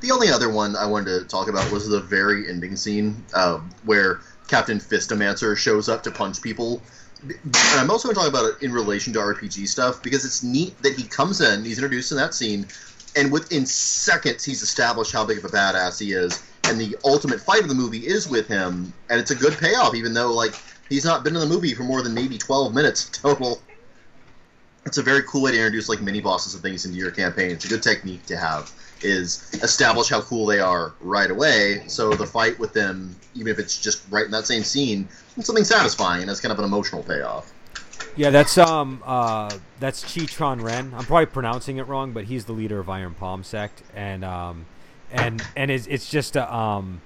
The 0.00 0.10
only 0.10 0.28
other 0.30 0.50
one 0.50 0.74
I 0.74 0.86
wanted 0.86 1.20
to 1.20 1.24
talk 1.26 1.48
about 1.48 1.70
was 1.70 1.88
the 1.88 2.00
very 2.00 2.48
ending 2.48 2.76
scene 2.76 3.22
uh, 3.34 3.60
where 3.84 4.20
Captain 4.48 4.78
Fistomancer 4.78 5.56
shows 5.56 5.88
up 5.88 6.02
to 6.04 6.10
punch 6.10 6.42
people. 6.42 6.82
And 7.22 7.54
I'm 7.78 7.88
also 7.88 8.08
going 8.08 8.16
to 8.16 8.20
talk 8.20 8.28
about 8.28 8.46
it 8.46 8.64
in 8.64 8.72
relation 8.72 9.12
to 9.12 9.20
RPG 9.20 9.68
stuff 9.68 10.02
because 10.02 10.24
it's 10.24 10.42
neat 10.42 10.76
that 10.82 10.94
he 10.94 11.04
comes 11.04 11.40
in, 11.40 11.64
he's 11.64 11.78
introduced 11.78 12.10
in 12.10 12.16
that 12.16 12.34
scene, 12.34 12.66
and 13.16 13.30
within 13.30 13.66
seconds 13.66 14.44
he's 14.44 14.62
established 14.62 15.12
how 15.12 15.24
big 15.24 15.38
of 15.38 15.44
a 15.44 15.48
badass 15.48 15.98
he 15.98 16.12
is. 16.12 16.42
And 16.64 16.80
the 16.80 16.96
ultimate 17.04 17.40
fight 17.40 17.62
of 17.62 17.68
the 17.68 17.74
movie 17.74 18.06
is 18.06 18.28
with 18.28 18.46
him, 18.46 18.92
and 19.10 19.20
it's 19.20 19.30
a 19.30 19.34
good 19.34 19.58
payoff, 19.58 19.94
even 19.94 20.14
though 20.14 20.32
like 20.32 20.54
he's 20.88 21.04
not 21.04 21.24
been 21.24 21.34
in 21.34 21.40
the 21.40 21.46
movie 21.46 21.74
for 21.74 21.82
more 21.82 22.02
than 22.02 22.14
maybe 22.14 22.38
12 22.38 22.74
minutes 22.74 23.08
total. 23.12 23.60
It's 24.84 24.98
a 24.98 25.02
very 25.02 25.22
cool 25.22 25.42
way 25.42 25.52
to 25.52 25.56
introduce 25.56 25.88
like 25.88 26.00
mini 26.00 26.20
bosses 26.20 26.54
and 26.54 26.62
things 26.62 26.84
into 26.84 26.98
your 26.98 27.12
campaign. 27.12 27.52
It's 27.52 27.64
a 27.64 27.68
good 27.68 27.82
technique 27.82 28.26
to 28.26 28.36
have 28.36 28.72
is 29.04 29.52
establish 29.62 30.08
how 30.08 30.20
cool 30.20 30.46
they 30.46 30.60
are 30.60 30.92
right 31.00 31.30
away. 31.30 31.82
So 31.86 32.12
the 32.14 32.26
fight 32.26 32.58
with 32.58 32.72
them, 32.72 33.14
even 33.34 33.48
if 33.48 33.58
it's 33.58 33.80
just 33.80 34.02
right 34.10 34.24
in 34.24 34.30
that 34.32 34.46
same 34.46 34.62
scene, 34.62 35.08
it's 35.36 35.46
something 35.46 35.64
satisfying 35.64 36.22
and 36.22 36.30
it's 36.30 36.40
kind 36.40 36.52
of 36.52 36.58
an 36.58 36.64
emotional 36.64 37.02
payoff. 37.02 37.52
Yeah, 38.16 38.30
that's 38.30 38.58
um 38.58 39.02
uh 39.04 39.56
that's 39.80 40.14
Chi 40.14 40.26
Tron 40.26 40.60
Ren. 40.60 40.92
I'm 40.94 41.04
probably 41.04 41.26
pronouncing 41.26 41.78
it 41.78 41.86
wrong, 41.86 42.12
but 42.12 42.24
he's 42.24 42.44
the 42.44 42.52
leader 42.52 42.78
of 42.78 42.88
Iron 42.88 43.14
Palm 43.14 43.42
sect, 43.42 43.82
and 43.94 44.24
um 44.24 44.66
and 45.10 45.42
and 45.56 45.70
it's 45.70 45.86
it's 45.86 46.10
just 46.10 46.36
a 46.36 46.54
um 46.54 47.00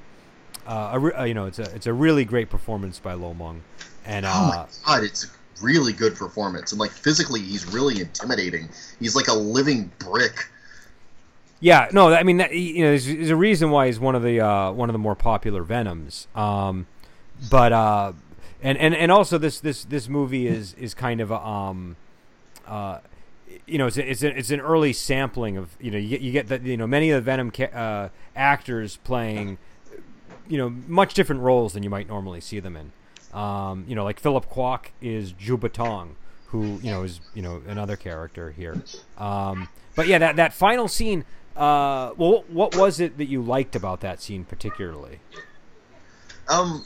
uh, 0.67 0.91
a, 0.95 0.99
re- 0.99 1.13
uh, 1.13 1.25
you 1.25 1.35
know 1.35 1.47
it's 1.47 1.59
a 1.59 1.75
it's 1.75 1.87
a 1.87 1.93
really 1.93 2.25
great 2.25 2.51
performance 2.51 2.99
by 2.99 3.15
Lo 3.15 3.33
Meng, 3.35 3.63
and 4.05 4.27
oh 4.27 4.31
uh, 4.31 4.49
my 4.49 4.67
god, 4.85 5.05
it's 5.05 5.25
a 5.25 5.29
really 5.63 5.93
good 5.93 6.15
performance 6.17 6.73
and 6.73 6.81
like 6.81 6.91
physically 6.91 7.41
he's 7.41 7.73
really 7.73 8.01
intimidating. 8.01 8.69
He's 8.99 9.15
like 9.15 9.29
a 9.29 9.35
living 9.35 9.91
brick. 9.99 10.49
Yeah, 11.59 11.89
no, 11.93 12.13
I 12.13 12.23
mean, 12.23 12.37
that, 12.37 12.53
you 12.53 12.83
know, 12.83 12.91
there's, 12.91 13.07
there's 13.07 13.31
a 13.31 13.37
reason 13.37 13.71
why 13.71 13.87
he's 13.87 13.99
one 13.99 14.15
of 14.15 14.23
the 14.23 14.41
uh, 14.41 14.73
one 14.73 14.91
of 14.91 14.93
the 14.93 14.99
more 14.99 15.15
popular 15.15 15.63
Venoms. 15.63 16.27
Um, 16.35 16.87
but 17.51 17.73
uh, 17.73 18.13
and, 18.63 18.79
and 18.79 18.95
and 18.95 19.13
also 19.13 19.39
this 19.39 19.61
this 19.61 19.85
this 19.85 20.09
movie 20.09 20.47
is 20.47 20.75
is 20.75 20.95
kind 20.95 21.21
of 21.21 21.31
a, 21.31 21.47
um, 21.47 21.97
uh, 22.67 22.99
you 23.67 23.79
know, 23.79 23.87
it's 23.87 23.97
a, 23.97 24.11
it's 24.11 24.23
a, 24.23 24.39
it's 24.39 24.51
an 24.51 24.61
early 24.61 24.93
sampling 24.93 25.57
of 25.57 25.77
you 25.81 25.91
know 25.91 25.99
you 25.99 26.09
get 26.09 26.21
you 26.21 26.33
get 26.33 26.49
that 26.49 26.63
you 26.63 26.77
know 26.77 26.87
many 26.87 27.11
of 27.11 27.17
the 27.17 27.21
Venom 27.21 27.51
ca- 27.51 27.65
uh, 27.67 28.09
actors 28.35 28.97
playing 28.99 29.59
you 30.49 30.59
know 30.59 30.71
much 30.87 31.15
different 31.15 31.43
roles 31.43 31.73
than 31.73 31.83
you 31.83 31.91
might 31.91 32.09
normally 32.09 32.41
see 32.41 32.61
them 32.61 32.77
in. 32.77 32.93
Um, 33.39 33.85
you 33.87 33.95
know, 33.95 34.05
like 34.05 34.19
Philip 34.19 34.51
Kwok 34.51 34.87
is 35.03 35.33
Zhou 35.35 35.59
Botong, 35.59 36.15
who 36.47 36.79
you 36.83 36.91
know 36.91 37.03
is 37.03 37.21
you 37.35 37.43
know 37.43 37.63
another 37.67 37.97
character 37.97 38.51
here. 38.51 38.83
Um, 39.19 39.69
but 39.95 40.07
yeah, 40.07 40.19
that 40.19 40.37
that 40.37 40.53
final 40.53 40.89
scene. 40.89 41.25
Uh, 41.57 42.13
well, 42.19 42.45
what 42.49 42.77
was 42.77 43.01
it 43.01 43.17
that 43.17 43.27
you 43.27 43.41
liked 43.41 43.75
about 43.75 44.01
that 44.01 44.21
scene 44.21 44.45
particularly? 44.45 45.21
Um, 46.49 46.85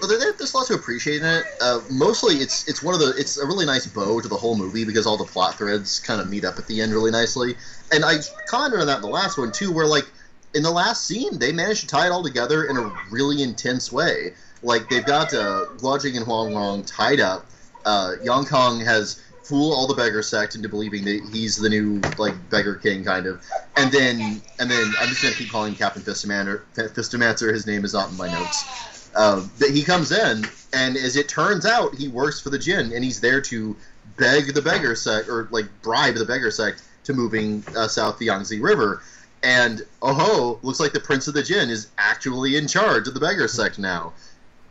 well, 0.00 0.08
there, 0.08 0.32
there's 0.32 0.54
lots 0.54 0.68
to 0.68 0.74
appreciate 0.74 1.22
in 1.22 1.26
it. 1.26 1.44
Uh, 1.60 1.80
mostly, 1.90 2.36
it's 2.36 2.68
it's 2.68 2.82
one 2.82 2.94
of 2.94 3.00
the 3.00 3.14
it's 3.16 3.36
a 3.36 3.46
really 3.46 3.66
nice 3.66 3.86
bow 3.86 4.20
to 4.20 4.28
the 4.28 4.36
whole 4.36 4.56
movie 4.56 4.84
because 4.84 5.06
all 5.06 5.16
the 5.16 5.24
plot 5.24 5.56
threads 5.56 5.98
kind 6.00 6.20
of 6.20 6.28
meet 6.28 6.44
up 6.44 6.58
at 6.58 6.66
the 6.66 6.80
end 6.80 6.92
really 6.92 7.10
nicely. 7.10 7.56
And 7.92 8.04
I 8.04 8.16
commented 8.46 8.80
on 8.80 8.86
that 8.86 8.96
in 8.96 9.02
the 9.02 9.08
last 9.08 9.38
one 9.38 9.50
too, 9.50 9.72
where 9.72 9.86
like 9.86 10.08
in 10.54 10.62
the 10.62 10.70
last 10.70 11.06
scene 11.06 11.38
they 11.38 11.52
managed 11.52 11.80
to 11.82 11.86
tie 11.86 12.06
it 12.06 12.10
all 12.10 12.22
together 12.22 12.64
in 12.64 12.76
a 12.76 12.92
really 13.10 13.42
intense 13.42 13.90
way. 13.90 14.34
Like 14.62 14.88
they've 14.88 15.04
got 15.04 15.32
uh, 15.34 15.66
Guo 15.76 16.04
and 16.04 16.24
Huang 16.24 16.54
Rong 16.54 16.84
tied 16.84 17.20
up. 17.20 17.46
Uh, 17.84 18.14
Yang 18.22 18.46
Kong 18.46 18.80
has 18.80 19.22
fool 19.48 19.72
all 19.72 19.86
the 19.86 19.94
beggar 19.94 20.22
sect 20.22 20.54
into 20.54 20.68
believing 20.68 21.04
that 21.04 21.26
he's 21.32 21.56
the 21.56 21.70
new 21.70 22.00
like 22.18 22.34
beggar 22.50 22.74
king 22.74 23.02
kind 23.02 23.24
of 23.24 23.42
and 23.78 23.90
then 23.90 24.42
and 24.58 24.70
then 24.70 24.92
i'm 25.00 25.08
just 25.08 25.22
going 25.22 25.32
to 25.32 25.38
keep 25.38 25.50
calling 25.50 25.74
captain 25.74 26.02
fistomancer 26.02 26.60
fistomancer 26.74 27.50
his 27.50 27.66
name 27.66 27.82
is 27.82 27.94
not 27.94 28.10
in 28.10 28.16
my 28.18 28.30
notes 28.30 28.97
uh, 29.18 29.44
that 29.58 29.70
he 29.72 29.82
comes 29.82 30.12
in 30.12 30.46
and 30.72 30.96
as 30.96 31.16
it 31.16 31.28
turns 31.28 31.66
out 31.66 31.92
he 31.94 32.06
works 32.06 32.40
for 32.40 32.50
the 32.50 32.58
jin 32.58 32.92
and 32.92 33.02
he's 33.02 33.20
there 33.20 33.40
to 33.40 33.76
beg 34.16 34.54
the 34.54 34.62
beggar 34.62 34.94
sect 34.94 35.28
or 35.28 35.48
like 35.50 35.66
bribe 35.82 36.14
the 36.14 36.24
beggar 36.24 36.52
sect 36.52 36.82
to 37.02 37.12
moving 37.12 37.64
uh, 37.76 37.88
south 37.88 38.18
the 38.18 38.26
yangtze 38.26 38.60
river. 38.60 39.02
And 39.42 39.82
oh 40.02 40.14
ho 40.14 40.58
looks 40.62 40.78
like 40.78 40.92
the 40.92 41.00
prince 41.00 41.26
of 41.26 41.34
the 41.34 41.42
jin 41.42 41.68
is 41.68 41.88
actually 41.98 42.56
in 42.56 42.68
charge 42.68 43.08
of 43.08 43.14
the 43.14 43.20
beggar 43.20 43.48
sect 43.48 43.78
now. 43.78 44.12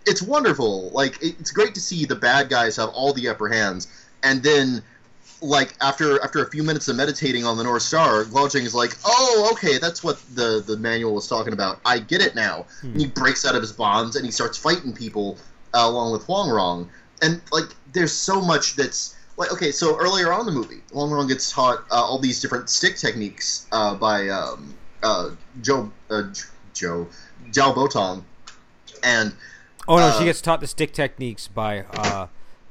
It's 0.06 0.22
wonderful. 0.22 0.92
Like 0.92 1.18
it's 1.22 1.52
great 1.52 1.74
to 1.76 1.82
see 1.82 2.06
the 2.06 2.16
bad 2.16 2.48
guys 2.50 2.78
have 2.78 2.90
all 2.90 3.12
the 3.12 3.28
upper 3.28 3.50
hands. 3.50 3.88
And 4.24 4.44
then 4.44 4.82
like 5.42 5.74
after 5.82 6.22
after 6.24 6.44
a 6.44 6.50
few 6.50 6.64
minutes 6.64 6.88
of 6.88 6.96
meditating 6.96 7.46
on 7.46 7.58
the 7.58 7.64
North 7.64 7.84
Star, 7.84 8.24
Guo 8.26 8.54
is 8.54 8.74
like, 8.74 8.98
"Oh, 9.06 9.50
okay, 9.54 9.78
that's 9.78 10.04
what 10.04 10.20
the 10.36 10.64
the 10.66 10.78
manual 10.78 11.14
was 11.14 11.28
talking 11.28 11.54
about. 11.54 11.80
I 11.86 12.00
get 12.00 12.22
it 12.22 12.36
now." 12.36 12.66
Hmm. 12.82 12.92
And 12.92 13.02
he 13.02 13.08
breaks 13.08 13.46
out 13.46 13.56
of 13.56 13.62
his 13.62 13.72
bonds 13.72 14.16
and 14.16 14.26
he 14.26 14.32
starts 14.32 14.58
fighting 14.58 14.94
people 14.94 15.38
uh, 15.74 15.82
along 15.84 16.14
with 16.14 16.24
Huang 16.24 16.50
Rong. 16.50 16.90
And 17.22 17.42
like, 17.52 17.66
there's 17.94 18.14
so 18.14 18.42
much 18.42 18.76
that's 18.76 19.16
like, 19.38 19.52
okay, 19.52 19.72
so 19.72 19.98
earlier 19.98 20.32
on 20.32 20.42
in 20.42 20.46
the 20.48 20.52
movie, 20.52 20.82
Huang 20.92 21.12
Rong 21.12 21.28
gets 21.28 21.52
taught 21.52 21.80
uh, 21.92 21.96
all 21.96 22.20
these 22.20 22.42
different 22.42 22.70
stick 22.70 22.96
techniques 22.96 23.68
uh, 23.72 23.96
by 23.96 24.30
um, 24.30 24.74
uh, 25.04 25.32
Joe 25.62 25.92
uh, 26.10 26.24
Joe 26.74 27.08
Zhou 27.52 27.74
Botong, 27.76 28.24
and 29.04 29.34
oh 29.88 29.98
no, 29.98 30.12
she 30.12 30.24
uh, 30.24 30.26
gets 30.26 30.42
taught 30.42 30.62
the 30.62 30.68
stick 30.68 30.94
techniques 30.94 31.48
by 31.48 31.86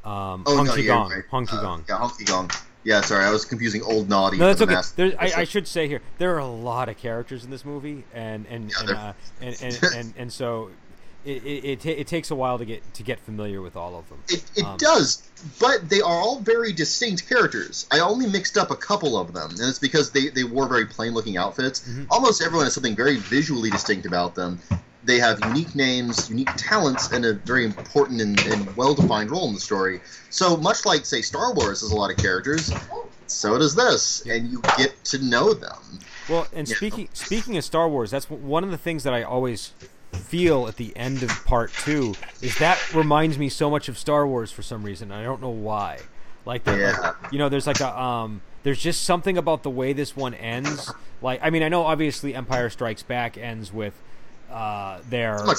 um, 0.07 0.45
oh, 0.47 0.57
Hong 0.57 0.67
no, 0.67 0.75
yeah, 0.77 0.87
Gong. 0.87 1.11
Right. 1.11 1.25
Hong 1.31 1.49
uh, 1.49 1.61
Gong. 1.61 1.85
Yeah, 1.89 1.99
Hong 1.99 2.13
Gong. 2.25 2.51
Yeah, 2.85 3.01
sorry, 3.01 3.25
I 3.25 3.31
was 3.31 3.45
confusing 3.45 3.83
old 3.83 4.09
naughty. 4.09 4.39
No, 4.39 4.47
that's 4.47 4.63
okay. 4.63 4.81
There's, 4.95 5.15
I, 5.15 5.41
I, 5.41 5.45
should 5.45 5.67
say 5.67 5.89
here 5.89 6.01
there 6.19 6.37
are 6.37 6.39
a 6.39 6.47
lot 6.47 6.89
of 6.89 6.97
characters 6.97 7.45
in 7.45 7.51
this 7.51 7.65
movie, 7.65 8.05
and 8.15 8.47
and 8.47 8.71
yeah, 8.71 8.81
and, 8.81 8.91
uh, 8.91 9.13
and, 9.41 9.63
and, 9.63 9.95
and, 9.95 10.15
and 10.17 10.33
so 10.33 10.71
it, 11.25 11.45
it, 11.45 11.85
it, 11.85 11.99
it, 11.99 12.07
takes 12.07 12.31
a 12.31 12.37
while 12.37 12.57
to 12.59 12.65
get 12.65 12.95
to 12.95 13.03
get 13.03 13.19
familiar 13.19 13.61
with 13.61 13.77
all 13.77 13.99
of 13.99 14.09
them. 14.09 14.23
It, 14.29 14.45
it 14.55 14.65
um, 14.65 14.77
does, 14.77 15.29
but 15.59 15.89
they 15.89 16.01
are 16.01 16.15
all 16.15 16.39
very 16.39 16.73
distinct 16.73 17.29
characters. 17.29 17.89
I 17.91 17.99
only 17.99 18.29
mixed 18.29 18.57
up 18.57 18.71
a 18.71 18.77
couple 18.77 19.19
of 19.19 19.33
them, 19.33 19.51
and 19.51 19.61
it's 19.61 19.81
because 19.81 20.13
they, 20.13 20.29
they 20.29 20.45
wore 20.45 20.69
very 20.69 20.87
plain 20.87 21.13
looking 21.13 21.37
outfits. 21.37 21.81
Mm-hmm. 21.81 22.05
Almost 22.11 22.43
everyone 22.43 22.67
has 22.67 22.75
something 22.75 22.95
very 22.95 23.17
visually 23.17 23.71
distinct 23.71 24.07
about 24.07 24.37
them, 24.37 24.61
they 25.07 25.19
have 25.19 25.39
unique 25.41 25.75
names, 25.75 26.29
unique 26.29 26.51
talents, 26.57 27.13
and 27.13 27.25
a 27.25 27.35
very 27.35 27.65
important 27.65 28.21
and, 28.21 28.39
and 28.47 28.77
well 28.77 28.95
defined 28.95 29.31
role 29.31 29.49
in 29.49 29.55
the 29.55 29.61
story. 29.61 30.01
So 30.31 30.57
much 30.57 30.85
like, 30.85 31.07
say, 31.07 31.23
Star 31.23 31.55
Wars 31.55 31.81
has 31.81 31.93
a 31.93 31.97
lot 31.97 32.11
of 32.11 32.17
characters, 32.17 32.73
so 33.27 33.57
does 33.59 33.75
this, 33.75 34.27
and 34.27 34.51
you 34.51 34.61
get 34.77 35.03
to 35.05 35.25
know 35.25 35.55
them. 35.55 35.79
Well, 36.29 36.47
and 36.53 36.69
speaking 36.69 37.05
know? 37.05 37.11
speaking 37.15 37.57
of 37.57 37.65
Star 37.65 37.89
Wars, 37.89 38.11
that's 38.11 38.29
one 38.29 38.65
of 38.65 38.71
the 38.71 38.79
things 38.79 39.05
that 39.05 39.15
I 39.15 39.23
always 39.23 39.73
feel 40.13 40.67
at 40.67 40.77
the 40.77 40.97
end 40.97 41.23
of 41.23 41.31
part 41.45 41.73
two 41.73 42.15
is 42.41 42.59
that 42.59 42.95
reminds 42.95 43.39
me 43.39 43.49
so 43.49 43.71
much 43.71 43.89
of 43.89 43.99
Star 43.99 44.27
Wars 44.27 44.51
for 44.51 44.63
some 44.63 44.83
reason. 44.83 45.13
I 45.13 45.23
don't 45.23 45.41
know 45.41 45.51
why. 45.51 46.01
Like, 46.45 46.67
yeah. 46.67 46.97
like 47.01 47.33
you 47.33 47.39
know, 47.39 47.49
there's 47.49 47.67
like 47.67 47.81
a 47.81 48.01
um, 48.01 48.41
there's 48.63 48.81
just 48.81 49.03
something 49.03 49.39
about 49.39 49.63
the 49.63 49.71
way 49.71 49.93
this 49.93 50.17
one 50.17 50.35
ends. 50.35 50.93
Like, 51.23 51.41
I 51.43 51.51
mean, 51.51 51.63
I 51.63 51.69
know 51.69 51.83
obviously 51.83 52.35
Empire 52.35 52.71
Strikes 52.71 53.03
Back 53.03 53.39
ends 53.39 53.73
with 53.73 53.95
uh, 54.51 55.01
their 55.09 55.45
much 55.45 55.59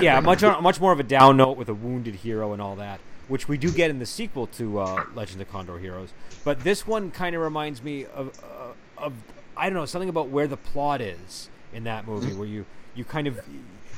yeah 0.00 0.20
much 0.20 0.42
much 0.42 0.80
more 0.80 0.92
of 0.92 1.00
a 1.00 1.04
down 1.04 1.36
note 1.36 1.56
with 1.56 1.68
a 1.68 1.74
wounded 1.74 2.16
hero 2.16 2.52
and 2.52 2.60
all 2.62 2.76
that, 2.76 3.00
which 3.28 3.48
we 3.48 3.56
do 3.56 3.70
get 3.70 3.90
in 3.90 3.98
the 3.98 4.06
sequel 4.06 4.46
to 4.46 4.78
uh, 4.78 5.04
Legend 5.14 5.40
of 5.40 5.50
Condor 5.50 5.78
Heroes. 5.78 6.10
But 6.44 6.60
this 6.60 6.86
one 6.86 7.10
kind 7.10 7.34
of 7.34 7.42
reminds 7.42 7.82
me 7.82 8.06
of 8.06 8.38
uh, 8.42 9.02
of 9.02 9.14
I 9.56 9.68
don't 9.68 9.74
know 9.74 9.86
something 9.86 10.08
about 10.08 10.28
where 10.28 10.46
the 10.46 10.56
plot 10.56 11.00
is 11.00 11.48
in 11.72 11.84
that 11.84 12.06
movie, 12.06 12.28
mm-hmm. 12.28 12.38
where 12.38 12.48
you 12.48 12.66
you 12.94 13.04
kind 13.04 13.26
of 13.26 13.40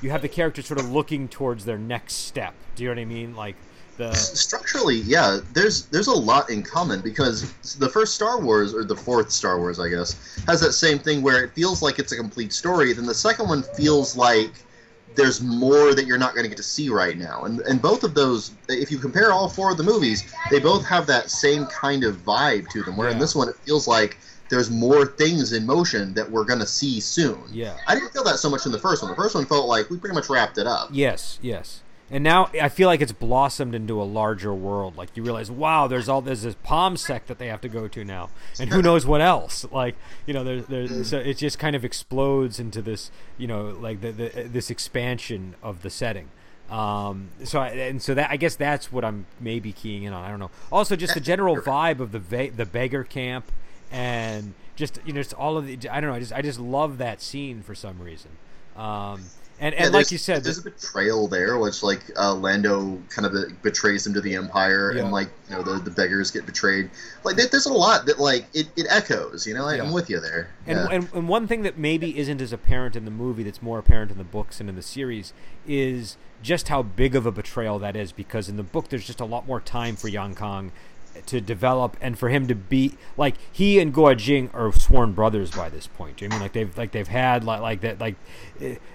you 0.02 0.10
have 0.10 0.22
the 0.22 0.28
characters 0.28 0.66
sort 0.66 0.80
of 0.80 0.90
looking 0.90 1.28
towards 1.28 1.64
their 1.64 1.78
next 1.78 2.14
step. 2.14 2.54
Do 2.76 2.84
you 2.84 2.88
know 2.88 2.94
what 2.96 3.02
I 3.02 3.04
mean? 3.04 3.34
Like 3.34 3.56
the 3.98 4.14
structurally, 4.14 4.98
yeah, 5.00 5.40
there's 5.52 5.86
there's 5.86 6.06
a 6.06 6.14
lot 6.14 6.50
in 6.50 6.62
common 6.62 7.00
because 7.00 7.52
the 7.74 7.88
first 7.88 8.14
Star 8.14 8.40
Wars 8.40 8.72
or 8.72 8.84
the 8.84 8.96
fourth 8.96 9.30
Star 9.30 9.58
Wars, 9.58 9.78
I 9.78 9.88
guess, 9.88 10.40
has 10.46 10.60
that 10.60 10.72
same 10.72 10.98
thing 10.98 11.20
where 11.20 11.44
it 11.44 11.52
feels 11.52 11.82
like 11.82 11.98
it's 11.98 12.12
a 12.12 12.16
complete 12.16 12.52
story. 12.52 12.92
Then 12.92 13.06
the 13.06 13.14
second 13.14 13.48
one 13.48 13.62
feels 13.76 14.16
like 14.16 14.52
there's 15.16 15.40
more 15.40 15.94
that 15.94 16.06
you're 16.06 16.18
not 16.18 16.34
going 16.34 16.44
to 16.44 16.48
get 16.48 16.56
to 16.58 16.62
see 16.62 16.88
right 16.88 17.18
now. 17.18 17.42
And 17.42 17.60
and 17.62 17.82
both 17.82 18.04
of 18.04 18.14
those, 18.14 18.52
if 18.68 18.90
you 18.90 18.98
compare 18.98 19.32
all 19.32 19.48
four 19.48 19.70
of 19.72 19.76
the 19.76 19.84
movies, 19.84 20.32
they 20.50 20.60
both 20.60 20.86
have 20.86 21.06
that 21.08 21.30
same 21.30 21.66
kind 21.66 22.04
of 22.04 22.18
vibe 22.24 22.68
to 22.68 22.82
them. 22.84 22.96
Where 22.96 23.08
yeah. 23.08 23.14
in 23.14 23.18
this 23.18 23.34
one, 23.34 23.48
it 23.48 23.56
feels 23.56 23.88
like 23.88 24.16
there's 24.48 24.70
more 24.70 25.04
things 25.06 25.52
in 25.52 25.66
motion 25.66 26.14
that 26.14 26.30
we're 26.30 26.44
going 26.44 26.60
to 26.60 26.66
see 26.66 27.00
soon. 27.00 27.38
Yeah. 27.50 27.76
I 27.86 27.94
didn't 27.94 28.12
feel 28.12 28.24
that 28.24 28.38
so 28.38 28.48
much 28.48 28.64
in 28.64 28.72
the 28.72 28.78
first 28.78 29.02
one. 29.02 29.10
The 29.10 29.16
first 29.16 29.34
one 29.34 29.44
felt 29.44 29.66
like 29.66 29.90
we 29.90 29.98
pretty 29.98 30.14
much 30.14 30.30
wrapped 30.30 30.56
it 30.56 30.66
up. 30.66 30.88
Yes, 30.92 31.38
yes 31.42 31.82
and 32.10 32.24
now 32.24 32.50
I 32.60 32.68
feel 32.68 32.88
like 32.88 33.00
it's 33.00 33.12
blossomed 33.12 33.74
into 33.74 34.00
a 34.00 34.04
larger 34.04 34.54
world. 34.54 34.96
Like 34.96 35.16
you 35.16 35.22
realize, 35.22 35.50
wow, 35.50 35.86
there's 35.86 36.08
all 36.08 36.20
there's 36.20 36.42
this 36.42 36.56
palm 36.62 36.96
sect 36.96 37.28
that 37.28 37.38
they 37.38 37.48
have 37.48 37.60
to 37.62 37.68
go 37.68 37.88
to 37.88 38.04
now, 38.04 38.30
and 38.58 38.70
who 38.70 38.80
knows 38.80 39.04
what 39.04 39.20
else. 39.20 39.66
Like 39.70 39.96
you 40.26 40.32
know, 40.34 40.44
there's 40.44 40.66
there's 40.66 41.10
so 41.10 41.18
it 41.18 41.36
just 41.36 41.58
kind 41.58 41.76
of 41.76 41.84
explodes 41.84 42.58
into 42.58 42.80
this 42.80 43.10
you 43.36 43.46
know 43.46 43.76
like 43.78 44.00
the, 44.00 44.12
the 44.12 44.28
this 44.50 44.70
expansion 44.70 45.54
of 45.62 45.82
the 45.82 45.90
setting. 45.90 46.30
Um, 46.70 47.30
so 47.44 47.60
I, 47.60 47.68
and 47.68 48.02
so 48.02 48.14
that 48.14 48.30
I 48.30 48.36
guess 48.36 48.54
that's 48.56 48.92
what 48.92 49.04
I'm 49.04 49.26
maybe 49.40 49.72
keying 49.72 50.02
in 50.02 50.12
on. 50.12 50.24
I 50.24 50.28
don't 50.28 50.38
know. 50.38 50.50
Also, 50.70 50.96
just 50.96 51.14
the 51.14 51.20
general 51.20 51.56
vibe 51.56 52.00
of 52.00 52.12
the 52.12 52.18
va- 52.18 52.50
the 52.54 52.66
beggar 52.66 53.04
camp, 53.04 53.50
and 53.90 54.54
just 54.76 54.98
you 55.04 55.12
know, 55.12 55.20
just 55.20 55.34
all 55.34 55.56
of 55.56 55.66
the 55.66 55.78
I 55.90 56.00
don't 56.00 56.10
know. 56.10 56.16
I 56.16 56.20
just 56.20 56.32
I 56.32 56.42
just 56.42 56.60
love 56.60 56.98
that 56.98 57.22
scene 57.22 57.62
for 57.62 57.74
some 57.74 58.00
reason. 58.00 58.30
Um, 58.76 59.24
and 59.60 59.74
and 59.74 59.92
yeah, 59.92 59.98
like 59.98 60.12
you 60.12 60.18
said, 60.18 60.44
there's 60.44 60.58
a 60.58 60.62
betrayal 60.62 61.26
there, 61.26 61.58
which 61.58 61.82
like 61.82 62.00
uh, 62.16 62.34
Lando 62.34 63.00
kind 63.08 63.26
of 63.26 63.62
betrays 63.62 64.06
him 64.06 64.14
to 64.14 64.20
the 64.20 64.34
Empire, 64.34 64.92
yeah. 64.92 65.02
and 65.02 65.12
like 65.12 65.28
you 65.48 65.56
know 65.56 65.62
the, 65.62 65.78
the 65.80 65.90
beggars 65.90 66.30
get 66.30 66.46
betrayed. 66.46 66.90
Like 67.24 67.36
there's 67.36 67.66
a 67.66 67.72
lot 67.72 68.06
that 68.06 68.20
like 68.20 68.46
it, 68.54 68.68
it 68.76 68.86
echoes. 68.88 69.46
You 69.46 69.54
know, 69.54 69.64
like, 69.64 69.78
yeah. 69.78 69.84
I'm 69.84 69.92
with 69.92 70.08
you 70.08 70.20
there. 70.20 70.50
And, 70.66 70.78
and 70.92 71.08
and 71.12 71.28
one 71.28 71.46
thing 71.48 71.62
that 71.62 71.76
maybe 71.76 72.18
isn't 72.18 72.40
as 72.40 72.52
apparent 72.52 72.94
in 72.94 73.04
the 73.04 73.10
movie, 73.10 73.42
that's 73.42 73.60
more 73.60 73.78
apparent 73.78 74.12
in 74.12 74.18
the 74.18 74.24
books 74.24 74.60
and 74.60 74.68
in 74.68 74.76
the 74.76 74.82
series, 74.82 75.32
is 75.66 76.16
just 76.40 76.68
how 76.68 76.82
big 76.82 77.16
of 77.16 77.26
a 77.26 77.32
betrayal 77.32 77.80
that 77.80 77.96
is. 77.96 78.12
Because 78.12 78.48
in 78.48 78.56
the 78.56 78.62
book, 78.62 78.88
there's 78.88 79.06
just 79.06 79.20
a 79.20 79.24
lot 79.24 79.46
more 79.46 79.60
time 79.60 79.96
for 79.96 80.06
Yang 80.06 80.36
Kong 80.36 80.72
to 81.26 81.40
develop 81.40 81.96
and 82.00 82.18
for 82.18 82.28
him 82.28 82.46
to 82.48 82.54
be 82.54 82.96
like 83.16 83.34
he 83.52 83.78
and 83.78 83.94
Guo 83.94 84.16
Jing 84.16 84.50
are 84.52 84.72
sworn 84.72 85.12
brothers 85.12 85.50
by 85.50 85.68
this 85.68 85.86
point. 85.86 86.22
I 86.22 86.28
mean, 86.28 86.40
like 86.40 86.52
they've 86.52 86.76
like 86.76 86.92
they've 86.92 87.08
had 87.08 87.44
like 87.44 87.60
like 87.60 87.80
that 87.82 88.00
like 88.00 88.16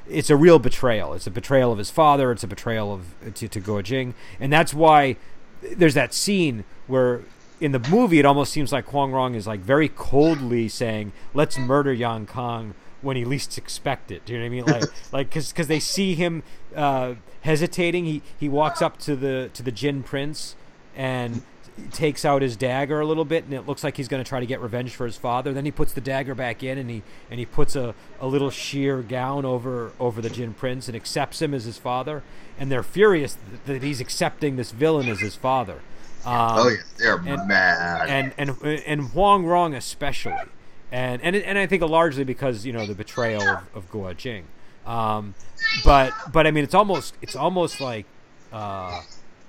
it's 0.08 0.30
a 0.30 0.36
real 0.36 0.60
betrayal. 0.60 1.14
It's 1.14 1.28
a 1.28 1.32
betrayal 1.32 1.72
of 1.72 1.78
his 1.78 1.92
father. 1.92 2.32
It's 2.32 2.44
a 2.44 2.48
betrayal 2.48 2.94
of 2.94 3.34
to, 3.36 3.48
to 3.48 3.62
Guo 3.62 3.84
Jing, 3.84 4.14
and 4.40 4.52
that's 4.52 4.74
why 4.74 5.18
there's 5.62 5.94
that 5.94 6.14
scene 6.14 6.64
where 6.88 7.22
in 7.60 7.72
the 7.72 7.80
movie 7.80 8.20
it 8.20 8.26
almost 8.26 8.52
seems 8.52 8.72
like 8.72 8.86
Huang 8.90 9.12
Rong 9.12 9.36
is 9.36 9.48
like 9.48 9.62
very 9.62 9.90
coldly 9.90 10.68
saying, 10.68 11.14
"Let's 11.34 11.58
murder 11.58 11.94
Yang 11.94 12.28
Kong." 12.28 12.74
When 13.02 13.18
he 13.18 13.26
least 13.26 13.58
expect 13.58 14.12
it, 14.12 14.24
do 14.24 14.32
you 14.32 14.40
know 14.40 14.46
what 14.46 14.48
I 14.48 14.50
mean? 14.50 14.66
Like, 14.66 14.84
like, 15.12 15.30
because 15.30 15.52
because 15.52 15.68
they 15.68 15.82
see 15.82 16.16
him 16.16 16.42
uh, 16.74 17.16
hesitating, 17.42 18.06
he 18.06 18.22
he 18.40 18.48
walks 18.48 18.82
up 18.82 18.98
to 19.00 19.16
the 19.18 19.50
to 19.54 19.62
the 19.62 19.74
Jin 19.74 20.04
Prince, 20.04 20.56
and 20.96 21.42
takes 21.92 22.24
out 22.24 22.42
his 22.42 22.56
dagger 22.56 23.00
a 23.00 23.06
little 23.06 23.26
bit 23.26 23.44
and 23.46 23.54
it 23.54 23.68
looks 23.68 23.84
like 23.84 23.98
he's 23.98 24.08
going 24.08 24.24
to 24.24 24.28
try 24.28 24.40
to 24.40 24.46
get 24.46 24.60
revenge 24.62 24.96
for 24.96 25.06
his 25.06 25.18
father. 25.18 25.54
Then 25.54 25.66
he 25.66 25.72
puts 25.72 25.94
the 25.94 26.02
dagger 26.02 26.36
back 26.36 26.64
in 26.64 26.78
and 26.78 26.90
he 26.90 27.04
and 27.32 27.40
he 27.40 27.46
puts 27.46 27.76
a, 27.76 27.96
a 28.20 28.28
little 28.28 28.50
sheer 28.50 29.02
gown 29.02 29.46
over 29.46 29.92
over 30.00 30.22
the 30.22 30.30
Jin 30.30 30.54
Prince 30.54 30.88
and 30.88 30.96
accepts 30.96 31.42
him 31.42 31.54
as 31.54 31.66
his 31.66 31.78
father. 31.78 32.24
And 32.60 32.72
they're 32.72 32.84
furious 32.84 33.38
that 33.66 33.82
he's 33.82 34.00
accepting 34.00 34.56
this 34.56 34.72
villain 34.72 35.10
as 35.10 35.20
his 35.20 35.36
father. 35.36 35.82
Um, 36.26 36.58
oh 36.58 36.70
yeah 36.70 36.78
they're 36.98 37.16
and, 37.16 37.48
mad. 37.48 38.10
and 38.10 38.34
and 38.38 38.82
and 38.86 39.02
Huang 39.10 39.46
Rong 39.46 39.74
especially. 39.74 40.34
And 40.92 41.22
and 41.24 41.36
and 41.36 41.58
I 41.58 41.66
think 41.66 41.82
largely 41.82 42.24
because 42.24 42.66
you 42.66 42.74
know 42.74 42.86
the 42.86 42.96
betrayal 42.96 43.42
of, 43.42 43.64
of 43.76 43.92
Guo 43.92 44.16
Jing. 44.16 44.46
Um, 44.86 45.34
but 45.84 46.14
but 46.32 46.46
I 46.46 46.52
mean 46.52 46.64
it's 46.64 46.76
almost 46.76 47.16
it's 47.22 47.36
almost 47.36 47.82
like 47.82 48.06
uh, 48.52 49.02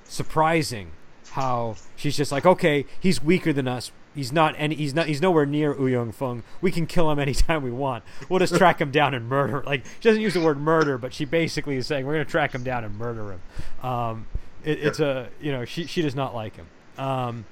surprising 0.05 0.93
how 1.35 1.77
she's 1.97 2.17
just 2.17 2.31
like, 2.33 2.47
okay, 2.47 2.87
he's 3.01 3.23
weaker 3.23 3.53
than 3.53 3.67
us. 3.69 3.91
He's 4.15 4.33
not 4.33 4.55
any. 4.57 4.77
He's 4.77 4.95
not. 4.95 5.07
He's 5.09 5.21
nowhere 5.21 5.45
near 5.45 5.75
Ouyang 5.75 6.15
Feng. 6.15 6.45
We 6.61 6.71
can 6.71 6.87
kill 6.87 7.11
him 7.11 7.19
anytime 7.19 7.63
we 7.65 7.73
want. 7.73 8.05
We'll 8.29 8.39
just 8.39 8.55
track 8.55 8.81
him 8.81 8.93
down 8.93 9.13
and 9.15 9.29
murder. 9.29 9.63
Like 9.67 9.85
she 9.85 10.09
doesn't 10.09 10.23
use 10.23 10.35
the 10.35 10.41
word 10.41 10.59
murder, 10.61 10.97
but 10.99 11.13
she 11.13 11.25
basically 11.25 11.77
is 11.77 11.87
saying 11.89 12.07
we're 12.07 12.13
gonna 12.15 12.25
track 12.25 12.55
him 12.55 12.63
down 12.63 12.85
and 12.85 12.97
murder 12.97 13.33
him. 13.33 13.41
Um, 13.85 14.27
it, 14.65 14.79
it's 14.79 15.01
a 15.01 15.29
you 15.41 15.51
know 15.51 15.65
she 15.65 15.87
she 15.87 16.01
does 16.03 16.15
not 16.15 16.33
like 16.35 16.55
him. 16.57 16.67
Um, 16.97 17.45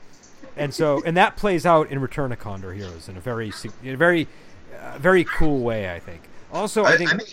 and 0.56 0.72
so 0.72 1.02
and 1.04 1.16
that 1.16 1.36
plays 1.36 1.66
out 1.66 1.90
in 1.90 2.00
Return 2.00 2.30
of 2.30 2.38
Condor 2.38 2.72
Heroes 2.72 3.08
in 3.08 3.16
a 3.16 3.20
very 3.20 3.52
in 3.82 3.94
a 3.94 3.96
very 3.96 4.28
uh, 4.80 4.98
very 4.98 5.24
cool 5.24 5.60
way. 5.64 5.92
I 5.92 5.98
think. 5.98 6.22
Also, 6.52 6.84
I, 6.84 6.92
I, 6.92 6.96
think 6.96 7.12
I 7.12 7.16
mean, 7.16 7.26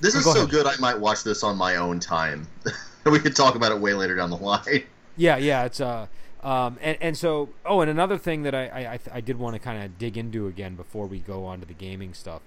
this 0.00 0.14
Oh, 0.14 0.18
is 0.20 0.24
go 0.24 0.32
so 0.32 0.38
ahead. 0.38 0.50
good. 0.50 0.66
I 0.66 0.76
might 0.78 0.98
watch 0.98 1.22
this 1.22 1.42
on 1.42 1.58
my 1.58 1.76
own 1.76 2.00
time. 2.00 2.46
we 3.04 3.18
could 3.18 3.36
talk 3.36 3.56
about 3.56 3.72
it 3.72 3.78
way 3.78 3.92
later 3.92 4.14
down 4.14 4.30
the 4.30 4.36
line. 4.36 4.84
Yeah, 5.16 5.36
yeah, 5.36 5.64
it's 5.64 5.80
uh, 5.80 6.06
um, 6.42 6.78
and 6.80 6.96
and 7.00 7.16
so 7.16 7.50
oh, 7.66 7.80
and 7.80 7.90
another 7.90 8.18
thing 8.18 8.42
that 8.42 8.54
I 8.54 8.68
I, 8.68 8.92
I, 8.92 8.98
I 9.14 9.20
did 9.20 9.38
want 9.38 9.54
to 9.54 9.58
kind 9.60 9.82
of 9.82 9.98
dig 9.98 10.16
into 10.16 10.46
again 10.46 10.74
before 10.74 11.06
we 11.06 11.18
go 11.20 11.44
on 11.44 11.60
to 11.60 11.66
the 11.66 11.74
gaming 11.74 12.14
stuff, 12.14 12.42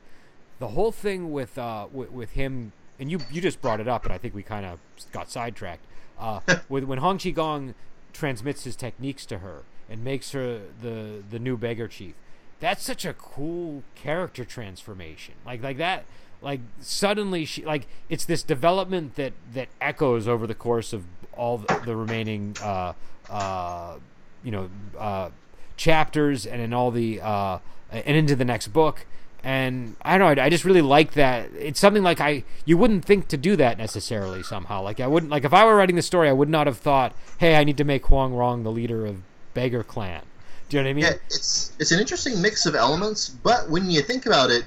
the 0.59 0.69
whole 0.69 0.91
thing 0.91 1.31
with 1.31 1.57
uh 1.57 1.87
with, 1.91 2.11
with 2.11 2.31
him 2.31 2.71
and 2.99 3.11
you 3.11 3.19
you 3.31 3.41
just 3.41 3.61
brought 3.61 3.79
it 3.79 3.87
up 3.87 4.03
and 4.05 4.13
I 4.13 4.17
think 4.17 4.33
we 4.33 4.43
kind 4.43 4.65
of 4.65 4.79
got 5.11 5.29
sidetracked. 5.29 5.85
Uh, 6.19 6.39
with 6.69 6.83
when 6.85 6.99
Hong 6.99 7.17
Qigong 7.17 7.73
transmits 8.13 8.63
his 8.63 8.75
techniques 8.75 9.25
to 9.25 9.39
her 9.39 9.63
and 9.89 10.03
makes 10.03 10.31
her 10.31 10.61
the 10.81 11.23
the 11.29 11.39
new 11.39 11.57
beggar 11.57 11.87
chief, 11.87 12.15
that's 12.59 12.83
such 12.83 13.05
a 13.05 13.13
cool 13.13 13.83
character 13.93 14.45
transformation. 14.45 15.35
Like 15.45 15.61
like 15.61 15.77
that 15.77 16.05
like 16.41 16.59
suddenly 16.79 17.45
she 17.45 17.65
like 17.65 17.87
it's 18.09 18.25
this 18.25 18.43
development 18.43 19.15
that 19.15 19.33
that 19.53 19.69
echoes 19.79 20.27
over 20.27 20.45
the 20.45 20.55
course 20.55 20.93
of 20.93 21.05
all 21.37 21.57
the, 21.59 21.81
the 21.85 21.95
remaining 21.95 22.55
uh 22.61 22.93
uh 23.29 23.95
you 24.43 24.51
know 24.51 24.69
uh 24.97 25.29
chapters 25.77 26.45
and 26.45 26.61
in 26.61 26.73
all 26.73 26.91
the 26.91 27.19
uh 27.21 27.59
and 27.91 28.15
into 28.17 28.35
the 28.35 28.45
next 28.45 28.67
book 28.69 29.05
and 29.43 29.97
I 30.01 30.17
don't 30.17 30.37
know. 30.37 30.41
I 30.41 30.49
just 30.49 30.63
really 30.63 30.81
like 30.81 31.13
that. 31.13 31.49
It's 31.59 31.79
something 31.79 32.01
like 32.01 32.21
I 32.21 32.43
you 32.65 32.77
wouldn't 32.77 33.03
think 33.03 33.27
to 33.27 33.37
do 33.37 33.55
that 33.57 33.77
necessarily 33.77 34.41
somehow. 34.41 34.81
Like 34.81 34.99
I 35.01 35.07
wouldn't 35.07 35.31
like 35.31 35.43
if 35.43 35.53
I 35.53 35.65
were 35.65 35.75
writing 35.75 35.97
the 35.97 36.01
story, 36.01 36.29
I 36.29 36.31
would 36.31 36.47
not 36.49 36.65
have 36.65 36.77
thought, 36.77 37.13
"Hey, 37.39 37.57
I 37.57 37.65
need 37.65 37.75
to 37.77 37.83
make 37.83 38.05
Huang 38.05 38.33
Rong 38.33 38.63
the 38.63 38.71
leader 38.71 39.05
of 39.05 39.17
Beggar 39.53 39.83
Clan." 39.83 40.21
Do 40.69 40.77
you 40.77 40.83
know 40.83 40.87
what 40.87 40.91
I 40.91 40.93
mean? 40.93 41.03
Yeah, 41.03 41.13
it's 41.25 41.73
it's 41.77 41.91
an 41.91 41.99
interesting 41.99 42.41
mix 42.41 42.65
of 42.65 42.73
elements, 42.73 43.27
but 43.29 43.69
when 43.69 43.91
you 43.91 44.01
think 44.01 44.25
about 44.25 44.49
it, 44.49 44.63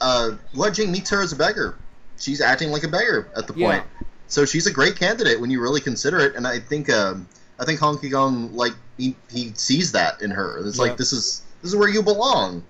uh, 0.00 0.30
Jing 0.72 0.92
meets 0.92 1.10
her 1.10 1.20
as 1.20 1.32
a 1.32 1.36
beggar. 1.36 1.74
She's 2.16 2.40
acting 2.40 2.70
like 2.70 2.84
a 2.84 2.88
beggar 2.88 3.28
at 3.36 3.48
the 3.48 3.54
Yeah. 3.54 3.66
point, 3.80 3.84
so 4.28 4.44
she's 4.44 4.66
a 4.66 4.72
great 4.72 4.96
candidate 4.96 5.40
when 5.40 5.50
you 5.50 5.60
really 5.60 5.80
consider 5.80 6.18
it. 6.20 6.34
And 6.34 6.46
I 6.46 6.58
think 6.58 6.90
um, 6.90 7.28
I 7.58 7.64
think 7.64 7.80
Hong 7.80 7.98
Kong 7.98 8.54
like 8.54 8.72
he, 8.98 9.14
he 9.30 9.52
sees 9.54 9.92
that 9.92 10.22
in 10.22 10.30
her. 10.30 10.58
It's 10.66 10.76
Yeah. 10.78 10.84
like 10.84 10.96
this 10.96 11.12
is 11.12 11.42
this 11.62 11.72
is 11.72 11.76
where 11.76 11.88
you 11.88 12.02
belong. 12.02 12.64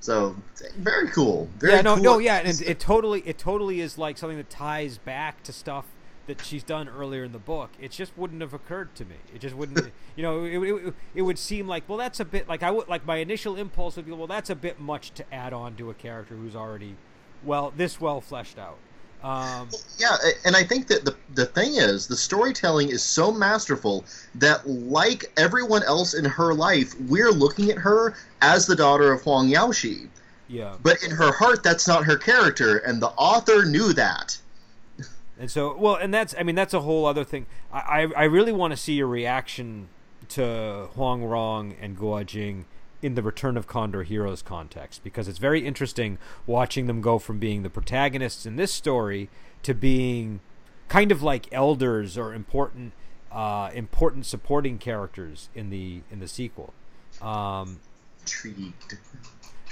So 0.00 0.36
very 0.76 1.08
cool. 1.08 1.48
Very 1.58 1.74
yeah, 1.74 1.80
no, 1.80 1.94
cool. 1.94 2.04
no, 2.04 2.18
yeah, 2.18 2.36
and 2.44 2.60
it 2.60 2.78
totally, 2.78 3.22
it 3.24 3.38
totally 3.38 3.80
is 3.80 3.96
like 3.96 4.18
something 4.18 4.36
that 4.36 4.50
ties 4.50 4.98
back 4.98 5.42
to 5.44 5.52
stuff 5.52 5.86
that 6.26 6.42
she's 6.44 6.62
done 6.62 6.88
earlier 6.90 7.24
in 7.24 7.32
the 7.32 7.38
book. 7.38 7.70
It 7.80 7.90
just 7.90 8.16
wouldn't 8.16 8.42
have 8.42 8.52
occurred 8.52 8.94
to 8.96 9.06
me. 9.06 9.16
It 9.34 9.40
just 9.40 9.54
wouldn't, 9.54 9.92
you 10.16 10.22
know, 10.22 10.44
it, 10.44 10.58
it, 10.58 10.94
it 11.14 11.22
would 11.22 11.38
seem 11.38 11.66
like, 11.66 11.88
well, 11.88 11.96
that's 11.96 12.20
a 12.20 12.24
bit 12.26 12.46
like 12.48 12.62
I 12.62 12.70
would 12.70 12.86
like 12.86 13.06
my 13.06 13.16
initial 13.16 13.56
impulse 13.56 13.96
would 13.96 14.04
be, 14.04 14.12
well, 14.12 14.26
that's 14.26 14.50
a 14.50 14.54
bit 14.54 14.78
much 14.78 15.10
to 15.12 15.34
add 15.34 15.54
on 15.54 15.74
to 15.76 15.88
a 15.88 15.94
character 15.94 16.34
who's 16.34 16.54
already, 16.54 16.96
well, 17.42 17.72
this 17.74 17.98
well 17.98 18.20
fleshed 18.20 18.58
out. 18.58 18.76
Um, 19.24 19.70
Yeah, 19.98 20.16
and 20.44 20.54
I 20.54 20.62
think 20.62 20.86
that 20.88 21.06
the 21.06 21.16
the 21.34 21.46
thing 21.46 21.76
is, 21.76 22.06
the 22.06 22.16
storytelling 22.16 22.90
is 22.90 23.02
so 23.02 23.32
masterful 23.32 24.04
that, 24.34 24.68
like 24.68 25.32
everyone 25.38 25.82
else 25.82 26.12
in 26.12 26.26
her 26.26 26.52
life, 26.52 26.94
we're 27.08 27.30
looking 27.32 27.70
at 27.70 27.78
her 27.78 28.14
as 28.42 28.66
the 28.66 28.76
daughter 28.76 29.12
of 29.12 29.22
Huang 29.22 29.48
Yaoshi. 29.48 30.08
yeah, 30.46 30.74
But 30.82 31.02
in 31.02 31.10
her 31.10 31.32
heart, 31.32 31.62
that's 31.62 31.88
not 31.88 32.04
her 32.04 32.16
character, 32.18 32.78
and 32.78 33.00
the 33.00 33.08
author 33.16 33.64
knew 33.64 33.94
that. 33.94 34.38
And 35.38 35.50
so, 35.50 35.74
well, 35.76 35.96
and 35.96 36.12
that's, 36.12 36.34
I 36.38 36.42
mean, 36.44 36.54
that's 36.54 36.74
a 36.74 36.80
whole 36.80 37.06
other 37.06 37.24
thing. 37.24 37.46
I, 37.72 37.78
I, 37.78 38.00
I 38.16 38.24
really 38.24 38.52
want 38.52 38.72
to 38.72 38.76
see 38.76 38.92
your 38.92 39.08
reaction 39.08 39.88
to 40.28 40.88
Huang 40.94 41.24
Rong 41.24 41.74
and 41.80 41.98
Guo 41.98 42.24
Jing 42.24 42.66
in 43.04 43.16
the 43.16 43.22
Return 43.22 43.58
of 43.58 43.66
Condor 43.66 44.02
Heroes 44.02 44.40
context 44.40 45.04
because 45.04 45.28
it's 45.28 45.36
very 45.36 45.66
interesting 45.66 46.16
watching 46.46 46.86
them 46.86 47.02
go 47.02 47.18
from 47.18 47.38
being 47.38 47.62
the 47.62 47.68
protagonists 47.68 48.46
in 48.46 48.56
this 48.56 48.72
story 48.72 49.28
to 49.62 49.74
being 49.74 50.40
kind 50.88 51.12
of 51.12 51.22
like 51.22 51.46
elders 51.52 52.16
or 52.16 52.32
important, 52.32 52.94
uh, 53.30 53.70
important 53.74 54.24
supporting 54.24 54.78
characters 54.78 55.50
in 55.54 55.68
the 55.68 56.00
in 56.10 56.18
the 56.18 56.26
sequel. 56.26 56.72
Um, 57.20 57.80
Intrigued. 58.20 58.96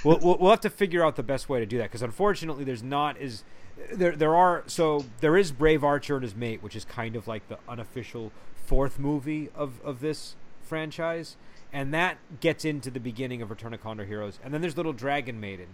we'll, 0.03 0.19
we'll, 0.19 0.37
we'll 0.37 0.51
have 0.51 0.61
to 0.61 0.69
figure 0.69 1.03
out 1.03 1.15
the 1.15 1.23
best 1.23 1.49
way 1.49 1.59
to 1.59 1.65
do 1.65 1.79
that 1.79 1.85
because 1.85 2.03
unfortunately 2.03 2.63
there's 2.63 2.83
not 2.83 3.17
as 3.17 3.43
there 3.91 4.15
there 4.15 4.35
are 4.35 4.63
so 4.67 5.05
there 5.21 5.35
is 5.35 5.51
Brave 5.51 5.83
Archer 5.83 6.17
and 6.17 6.23
his 6.23 6.35
mate 6.35 6.61
which 6.61 6.75
is 6.75 6.85
kind 6.85 7.15
of 7.15 7.27
like 7.27 7.47
the 7.47 7.57
unofficial 7.67 8.31
fourth 8.53 8.99
movie 8.99 9.49
of 9.55 9.81
of 9.83 10.01
this 10.01 10.35
franchise 10.61 11.35
and 11.73 11.93
that 11.93 12.17
gets 12.39 12.63
into 12.63 12.91
the 12.91 12.99
beginning 12.99 13.41
of 13.41 13.49
Return 13.49 13.73
of 13.73 13.81
Condor 13.81 14.05
Heroes 14.05 14.39
and 14.43 14.53
then 14.53 14.61
there's 14.61 14.77
Little 14.77 14.93
Dragon 14.93 15.39
Maiden 15.39 15.69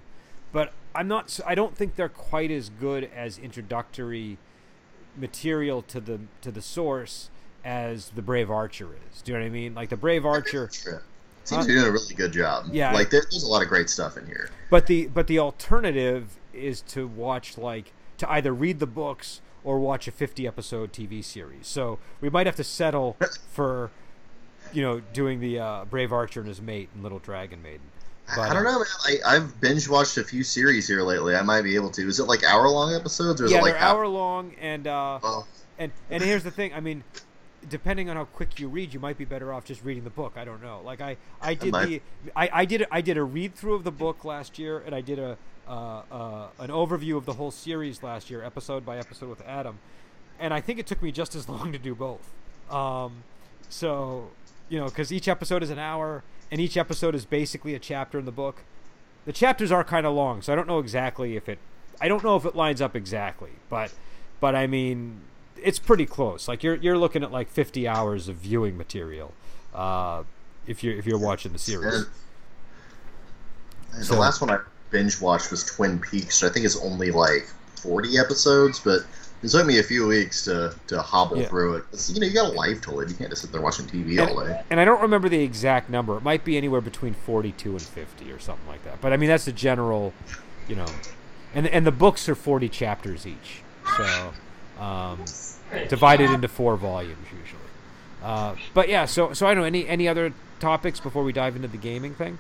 but 0.52 0.74
I'm 0.96 1.08
not. 1.08 1.40
I 1.46 1.54
don't 1.54 1.76
think 1.76 1.96
they're 1.96 2.10
quite 2.10 2.50
as 2.50 2.70
good 2.70 3.10
as 3.16 3.38
introductory 3.38 4.38
material 5.16 5.82
to 5.84 6.00
the 6.00 6.22
to 6.42 6.52
the 6.52 6.62
source 6.62 7.30
as 7.64 8.10
the 8.12 8.22
Brave 8.22 8.50
Archer 8.50 8.88
is 9.12 9.22
do 9.22 9.32
you 9.32 9.38
know 9.38 9.44
what 9.44 9.48
I 9.48 9.52
mean 9.52 9.76
like 9.76 9.90
the 9.90 9.98
Brave 9.98 10.26
Archer. 10.26 10.70
Seems 11.50 11.66
to 11.66 11.68
be 11.70 11.74
doing 11.74 11.88
a 11.88 11.92
really 11.92 12.14
good 12.14 12.32
job. 12.32 12.68
Yeah. 12.72 12.94
Like, 12.94 13.10
there, 13.10 13.22
there's 13.22 13.44
a 13.44 13.48
lot 13.48 13.64
of 13.64 13.70
great 13.70 13.90
stuff 13.90 14.18
in 14.18 14.28
here. 14.28 14.52
But 14.70 14.86
the 14.86 15.08
but 15.08 15.26
the 15.26 15.40
alternative 15.40 16.38
is 16.54 16.82
to 16.82 17.08
watch 17.08 17.58
like 17.58 17.92
to 18.20 18.30
either 18.32 18.54
read 18.54 18.80
the 18.80 18.86
books 18.86 19.42
or 19.64 19.80
watch 19.80 20.08
a 20.08 20.12
50 20.12 20.46
episode 20.46 20.94
TV 20.94 21.24
series. 21.24 21.66
So 21.66 21.98
we 22.22 22.30
might 22.30 22.46
have 22.46 22.56
to 22.58 22.64
settle 22.64 23.18
for 23.52 23.90
you 24.74 24.82
know 24.82 25.00
doing 25.14 25.40
the 25.40 25.60
uh, 25.60 25.86
Brave 25.86 26.12
Archer 26.12 26.40
and 26.40 26.48
his 26.50 26.62
mate 26.62 26.90
and 26.94 27.04
Little 27.04 27.20
Dragon 27.20 27.62
Maiden. 27.62 27.82
But, 28.36 28.52
I 28.52 28.54
don't 28.54 28.68
uh, 28.68 28.72
know, 28.72 28.80
man. 28.80 28.88
I, 29.06 29.36
I've 29.36 29.60
binge 29.60 29.90
watched 29.90 30.18
a 30.18 30.24
few 30.24 30.44
series 30.44 30.88
here 30.88 31.02
lately. 31.02 31.36
I 31.36 31.42
might 31.42 31.64
be 31.64 31.76
able 31.76 31.90
to. 31.92 32.08
Is 32.08 32.20
it 32.20 32.26
like 32.26 32.44
hour 32.44 32.70
long 32.70 32.94
episodes, 32.94 33.42
or 33.42 33.46
is 33.46 33.52
Yeah, 33.52 33.58
it 33.60 33.64
like 33.64 33.74
they're 33.74 33.82
hour 33.82 34.08
long, 34.08 34.54
and 34.62 34.86
uh, 34.86 35.20
Oh, 35.24 35.48
and 35.78 35.92
and 36.10 36.24
here's 36.24 36.44
the 36.44 36.52
thing. 36.52 36.74
I 36.74 36.80
mean, 36.80 37.04
depending 37.68 38.10
on 38.10 38.16
how 38.16 38.26
quick 38.26 38.60
you 38.60 38.68
read, 38.68 38.94
you 38.94 39.00
might 39.00 39.18
be 39.18 39.26
better 39.26 39.52
off 39.52 39.66
just 39.66 39.84
reading 39.84 40.04
the 40.04 40.10
book. 40.10 40.34
I 40.36 40.46
don't 40.46 40.62
know. 40.62 40.82
Like 40.84 41.02
I, 41.02 41.18
I 41.42 41.54
did 41.56 41.72
might- 41.72 41.88
the, 41.88 42.02
I, 42.36 42.50
I 42.54 42.66
did, 42.66 42.86
I 42.92 43.02
did 43.02 43.18
a 43.18 43.24
read 43.24 43.56
through 43.56 43.76
of 43.76 43.84
the 43.84 43.92
book 43.92 44.24
last 44.24 44.60
year, 44.60 44.80
and 44.86 44.94
I 44.94 45.02
did 45.02 45.20
a, 45.20 45.38
uh, 45.68 46.02
uh, 46.12 46.48
an 46.60 46.70
overview 46.70 47.18
of 47.18 47.26
the 47.26 47.34
whole 47.34 47.52
series 47.52 48.04
last 48.04 48.30
year, 48.30 48.44
episode 48.44 48.86
by 48.86 48.98
episode 48.98 49.30
with 49.30 49.42
Adam, 49.48 49.80
and 50.40 50.54
I 50.54 50.62
think 50.62 50.80
it 50.80 50.88
took 50.88 51.02
me 51.02 51.12
just 51.12 51.36
as 51.36 51.50
long 51.50 51.72
to 51.72 51.80
do 51.80 51.96
both. 51.96 52.30
Um, 52.70 53.24
so, 53.70 54.30
you 54.70 54.80
know, 54.80 54.86
because 54.86 55.12
each 55.12 55.28
episode 55.28 55.64
is 55.64 55.70
an 55.70 55.80
hour, 55.80 56.24
and 56.52 56.60
each 56.62 56.78
episode 56.78 57.16
is 57.16 57.26
basically 57.26 57.74
a 57.76 57.80
chapter 57.80 58.20
in 58.20 58.26
the 58.26 58.32
book. 58.32 58.62
The 59.26 59.34
chapters 59.34 59.72
are 59.72 59.84
kind 59.84 60.06
of 60.06 60.14
long, 60.14 60.42
so 60.42 60.54
I 60.54 60.56
don't 60.56 60.68
know 60.68 60.80
exactly 60.80 61.36
if 61.36 61.50
it, 61.50 61.60
I 62.02 62.08
don't 62.08 62.24
know 62.24 62.36
if 62.36 62.46
it 62.46 62.56
lines 62.56 62.82
up 62.82 62.96
exactly, 62.96 63.52
but, 63.70 63.94
but 64.40 64.56
I 64.56 64.66
mean, 64.68 65.22
it's 65.62 65.80
pretty 65.80 66.06
close. 66.06 66.48
Like 66.48 66.64
you're 66.64 66.76
you're 66.76 66.98
looking 66.98 67.24
at 67.24 67.32
like 67.32 67.50
50 67.50 67.88
hours 67.88 68.30
of 68.30 68.38
viewing 68.38 68.78
material, 68.78 69.34
uh, 69.76 70.24
if 70.66 70.84
you're 70.84 70.96
if 70.98 71.06
you're 71.06 71.20
watching 71.20 71.52
the 71.52 71.60
series. 71.60 71.94
and- 71.94 72.08
So- 74.06 74.14
the 74.14 74.20
last 74.20 74.40
one 74.42 74.50
I 74.52 74.60
binge 74.92 75.20
watched 75.20 75.52
was 75.52 75.66
Twin 75.66 76.00
Peaks. 76.00 76.44
I 76.44 76.50
think 76.50 76.66
it's 76.66 76.78
only 76.78 77.12
like 77.12 77.48
40 77.82 78.18
episodes, 78.18 78.80
but 78.80 79.02
it 79.42 79.50
took 79.50 79.66
me 79.66 79.80
a 79.80 79.84
few 79.84 80.06
weeks 80.08 80.44
to, 80.46 80.76
to 80.88 81.02
hobble 81.02 81.38
Yeah. 81.38 81.48
through 81.48 81.76
it. 81.76 81.84
you 82.14 82.20
know, 82.20 82.28
you 82.28 82.34
got 82.34 82.52
a 82.52 82.54
life 82.54 82.82
to 82.82 82.92
live. 82.92 83.10
You 83.10 83.16
can't 83.16 83.30
just 83.30 83.42
sit 83.44 83.52
there 83.52 83.62
watching 83.62 83.86
TV 83.88 84.20
all 84.20 84.46
day. 84.46 84.62
And 84.70 84.80
I 84.80 84.86
don't 84.86 85.02
remember 85.02 85.30
the 85.30 85.42
exact 85.42 85.90
number. 85.90 86.18
It 86.18 86.24
might 86.24 86.44
be 86.44 86.58
anywhere 86.58 86.82
between 86.82 87.14
42 87.14 87.72
and 87.72 87.82
50 87.82 88.32
or 88.32 88.40
something 88.40 88.68
like 88.68 88.84
that. 88.84 89.00
But 89.02 89.14
I 89.14 89.18
mean, 89.18 89.30
that's 89.30 89.46
the 89.46 89.52
general, 89.52 90.14
you 90.68 90.76
know. 90.76 90.88
And 91.54 91.66
and 91.68 91.86
the 91.86 91.92
books 91.92 92.30
are 92.30 92.36
40 92.36 92.70
chapters 92.70 93.26
each. 93.26 93.62
So 93.98 94.34
um, 94.80 95.24
divided 95.88 96.30
into 96.32 96.48
four 96.48 96.78
volumes 96.78 97.26
usually. 97.32 97.62
Uh, 98.24 98.56
but 98.74 98.88
yeah, 98.90 99.06
so 99.06 99.34
so 99.34 99.48
I 99.48 99.54
don't 99.54 99.62
know 99.64 99.68
any 99.68 99.88
any 99.88 100.08
other 100.08 100.34
topics 100.60 101.00
before 101.00 101.24
we 101.24 101.32
dive 101.34 101.56
into 101.56 101.68
the 101.68 101.78
gaming 101.78 102.14
thing. 102.14 102.38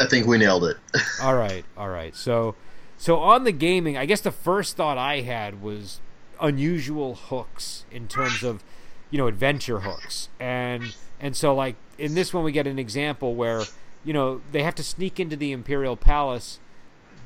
I 0.00 0.06
think 0.06 0.26
we 0.26 0.36
nailed 0.38 0.64
it. 0.64 0.76
All 1.22 1.34
right, 1.34 1.64
all 1.76 1.88
right. 1.88 2.16
So, 2.16 2.54
so 2.98 3.18
on 3.20 3.44
the 3.44 3.52
gaming, 3.52 3.96
I 3.96 4.04
guess 4.06 4.20
the 4.22 4.32
first 4.32 4.76
thought 4.76 4.98
I 4.98 5.20
had 5.20 5.62
was 5.62 6.00
unusual 6.42 7.14
hooks 7.14 7.84
in 7.90 8.08
terms 8.08 8.42
of, 8.42 8.62
you 9.10 9.16
know, 9.18 9.26
adventure 9.28 9.80
hooks, 9.80 10.28
and 10.40 10.94
and 11.20 11.36
so 11.36 11.54
like 11.54 11.76
in 11.98 12.14
this 12.14 12.34
one 12.34 12.44
we 12.44 12.52
get 12.52 12.66
an 12.66 12.78
example 12.78 13.34
where 13.34 13.62
you 14.04 14.12
know 14.12 14.40
they 14.50 14.62
have 14.62 14.74
to 14.74 14.82
sneak 14.82 15.18
into 15.20 15.36
the 15.36 15.52
imperial 15.52 15.96
palace 15.96 16.58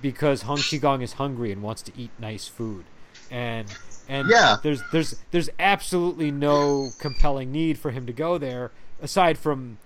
because 0.03 0.43
Hong 0.43 0.59
Qigong 0.59 1.03
is 1.03 1.15
hungry 1.15 1.51
and 1.51 1.63
wants 1.63 1.83
to 1.83 1.93
eat 1.97 2.11
nice 2.19 2.47
food, 2.47 2.85
and 3.31 3.67
and 4.09 4.29
Yeah. 4.29 4.57
there's 4.63 4.83
there's 4.93 5.17
there's 5.31 5.49
absolutely 5.59 6.31
no 6.31 6.91
compelling 6.99 7.51
need 7.51 7.79
for 7.79 7.91
him 7.91 8.07
to 8.07 8.13
go 8.13 8.39
there 8.39 8.71
aside 9.01 9.39
from 9.39 9.79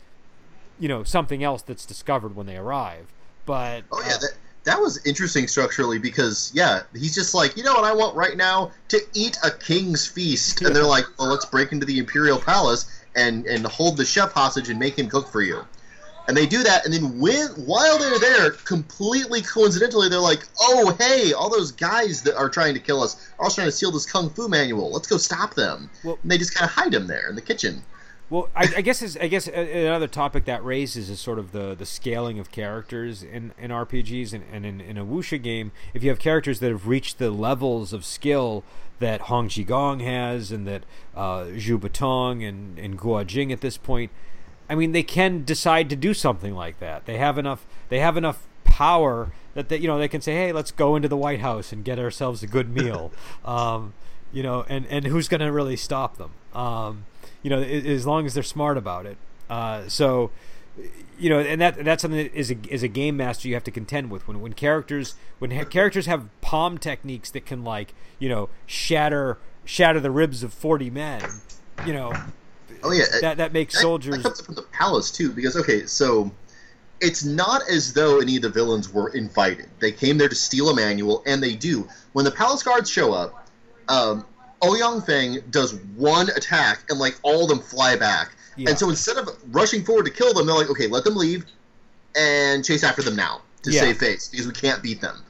you 0.79 0.89
know 0.89 1.05
something 1.05 1.45
else 1.45 1.63
that's 1.63 1.87
discovered 1.87 2.35
when 2.35 2.47
they 2.47 2.57
arrive. 2.57 3.13
But 3.47 3.85
oh 3.93 4.03
yeah, 4.07 4.15
uh, 4.15 4.19
that, 4.19 4.33
that 4.65 4.79
was 4.79 5.05
interesting 5.07 5.49
structurally 5.49 5.99
because 5.99 6.51
yeah, 6.55 6.83
he's 6.95 7.15
just 7.15 7.35
like, 7.35 7.57
you 7.57 7.63
know 7.63 7.75
what 7.75 7.85
I 7.85 7.93
want 7.93 8.15
right 8.17 8.37
now 8.37 8.73
to 8.89 9.01
eat 9.15 9.39
a 9.43 9.51
king's 9.51 10.07
feast, 10.07 10.63
and 10.63 10.75
they're 10.75 10.85
like, 10.85 11.05
well, 11.19 11.29
let's 11.29 11.47
break 11.47 11.73
into 11.73 11.87
the 11.87 11.99
imperial 11.99 12.39
palace 12.39 13.05
and 13.15 13.47
and 13.47 13.67
hold 13.67 13.97
the 13.97 14.05
chef 14.05 14.33
hostage 14.33 14.69
and 14.69 14.79
make 14.79 14.99
him 14.99 15.09
cook 15.09 15.29
for 15.29 15.43
you. 15.43 15.65
And 16.29 16.37
they 16.37 16.47
do 16.47 16.63
that, 16.63 16.85
and 16.85 16.95
then 16.95 17.19
when 17.19 17.49
while 17.57 17.99
they're 17.99 18.19
there, 18.19 18.51
completely 18.51 19.43
coincidentally, 19.43 20.09
they're 20.09 20.21
like, 20.21 20.47
"Oh, 20.61 20.95
hey, 20.99 21.33
all 21.33 21.51
those 21.51 21.73
guys 21.73 22.23
that 22.23 22.37
are 22.37 22.49
trying 22.49 22.75
to 22.75 22.81
kill 22.81 23.03
us 23.03 23.17
are 23.39 23.45
also 23.45 23.57
trying 23.57 23.69
to 23.69 23.73
steal 23.73 23.91
this 23.91 24.07
kung 24.07 24.31
fu 24.31 24.47
manual. 24.47 24.93
Let's 24.93 25.09
go 25.09 25.17
stop 25.17 25.55
them." 25.55 25.91
Well- 26.05 26.19
and 26.23 26.31
they 26.31 26.39
just 26.39 26.55
kind 26.55 26.69
of 26.69 26.75
hide 26.75 26.95
him 26.95 27.07
there 27.09 27.29
in 27.29 27.35
the 27.35 27.41
kitchen. 27.41 27.83
Well, 28.31 28.49
I, 28.55 28.69
I 28.77 28.81
guess 28.81 29.03
is, 29.03 29.17
I 29.17 29.27
guess 29.27 29.49
another 29.49 30.07
topic 30.07 30.45
that 30.45 30.65
raises 30.65 31.11
is 31.11 31.19
sort 31.19 31.41
of 31.41 31.51
the, 31.51 31.75
the 31.75 31.85
scaling 31.85 32.39
of 32.39 32.53
characters 32.53 33.25
in, 33.25 33.53
in 33.59 33.73
RPGs 33.73 34.33
and, 34.33 34.45
and 34.53 34.65
in, 34.65 34.81
in 34.81 34.97
a 34.97 35.05
wuxia 35.05 35.43
game. 35.43 35.73
If 35.95 36.05
you 36.05 36.11
have 36.11 36.21
characters 36.21 36.61
that 36.61 36.71
have 36.71 36.87
reached 36.87 37.19
the 37.19 37.33
levels 37.33 37.93
of 37.93 38.05
skill 38.05 38.63
that 39.01 39.23
Hong 39.23 39.49
Qigong 39.49 40.01
has 40.03 40.53
and 40.53 40.65
that 40.69 40.85
uh, 41.17 41.47
Zhou 41.57 41.79
Botong 41.81 42.49
and, 42.49 42.79
and 42.79 42.97
Guo 42.97 43.27
Jing 43.27 43.51
at 43.51 43.63
this 43.63 43.77
point, 43.77 44.13
I 44.69 44.77
mean, 44.77 44.93
they 44.93 45.03
can 45.03 45.45
decide 45.45 45.91
to 45.91 45.97
do 45.97 46.15
something 46.15 46.55
like 46.55 46.79
that. 46.79 47.07
They 47.07 47.19
have 47.19 47.37
enough. 47.37 47.67
They 47.89 47.99
have 47.99 48.17
enough 48.17 48.47
power 48.63 49.33
that 49.55 49.69
they, 49.69 49.79
you 49.79 49.89
know 49.89 49.99
they 49.99 50.07
can 50.07 50.21
say, 50.21 50.35
"Hey, 50.35 50.53
let's 50.53 50.71
go 50.71 50.95
into 50.95 51.09
the 51.09 51.17
White 51.17 51.41
House 51.41 51.73
and 51.73 51.85
get 51.85 51.99
ourselves 51.99 52.45
a 52.45 52.47
good 52.47 52.73
meal." 52.73 53.11
um, 53.45 53.95
you 54.33 54.45
know, 54.45 54.65
and 54.69 54.87
and 54.87 55.07
who's 55.07 55.27
going 55.27 55.41
to 55.41 55.51
really 55.51 55.75
stop 55.75 56.19
them? 56.19 56.31
Um, 56.55 57.07
you 57.43 57.51
know, 57.51 57.61
as 57.61 58.07
long 58.07 58.27
as 58.27 58.35
they're 58.35 58.43
smart 58.43 58.77
about 58.77 59.07
it. 59.07 59.17
Uh, 59.49 59.89
so, 59.89 60.31
you 61.19 61.29
know, 61.29 61.41
and 61.41 61.61
that 61.61 61.85
that's 61.85 62.03
something 62.03 62.23
that 62.23 62.35
is 62.35 62.51
a 62.51 62.57
is 62.69 62.83
a 62.83 62.89
game 62.89 63.17
master 63.17 63.49
you 63.49 63.55
have 63.55 63.65
to 63.65 63.71
contend 63.71 64.11
with 64.11 64.27
when 64.29 64.41
when 64.41 64.53
characters 64.53 65.15
when 65.39 65.51
ha- 65.51 65.65
characters 65.65 66.07
have 66.07 66.29
palm 66.41 66.79
techniques 66.79 67.31
that 67.31 67.45
can 67.45 67.65
like 67.65 67.95
you 68.19 68.29
know 68.29 68.49
shatter 68.67 69.39
shatter 69.65 70.01
the 70.01 70.11
ribs 70.11 70.43
of 70.43 70.53
forty 70.53 70.91
men. 70.91 71.23
You 71.87 71.95
know, 71.95 72.13
Oh 72.83 72.93
yeah, 72.93 73.05
that 73.21 73.37
that 73.39 73.53
makes 73.53 73.75
that, 73.75 73.81
soldiers. 73.81 74.17
That 74.17 74.23
comes 74.23 74.41
from 74.41 74.55
the 74.55 74.63
palace 74.63 75.11
too, 75.11 75.33
because 75.33 75.57
okay, 75.57 75.87
so 75.87 76.31
it's 77.01 77.25
not 77.25 77.63
as 77.71 77.93
though 77.93 78.21
any 78.21 78.37
of 78.37 78.43
the 78.43 78.51
villains 78.51 78.93
were 78.93 79.09
invited. 79.11 79.69
They 79.81 79.93
came 79.93 80.19
there 80.19 80.29
to 80.29 80.35
steal 80.35 80.69
a 80.71 80.75
manual, 80.75 81.23
and 81.27 81.43
they 81.43 81.55
do. 81.55 81.89
When 82.13 82.25
the 82.25 82.31
palace 82.31 82.63
guards 82.63 82.91
show 82.91 83.13
up, 83.13 83.49
um, 83.89 84.27
Oh 84.63 84.73
Ouyang 84.75 85.05
Feng 85.05 85.39
does 85.51 85.75
one 85.97 86.29
attack, 86.31 86.85
and 86.91 86.99
like 86.99 87.19
all 87.23 87.45
of 87.45 87.49
them 87.49 87.61
fly 87.61 87.97
back. 87.97 88.33
Yeah. 88.57 88.71
And 88.71 88.79
so 88.79 88.91
instead 88.91 89.17
of 89.17 89.29
rushing 89.55 89.85
forward 89.85 90.05
to 90.07 90.11
kill 90.11 90.35
them, 90.35 90.47
they're 90.47 90.55
like, 90.57 90.71
okay, 90.71 90.87
let 90.87 91.05
them 91.05 91.17
leave, 91.17 91.47
and 92.15 92.65
chase 92.65 92.85
after 92.85 93.03
them 93.03 93.17
now 93.17 93.41
to 93.63 93.71
Yeah. 93.71 93.81
save 93.81 93.99
face 93.99 94.29
because 94.29 94.47
we 94.47 94.53
can't 94.53 94.83
beat 94.83 95.01
them. 95.01 95.23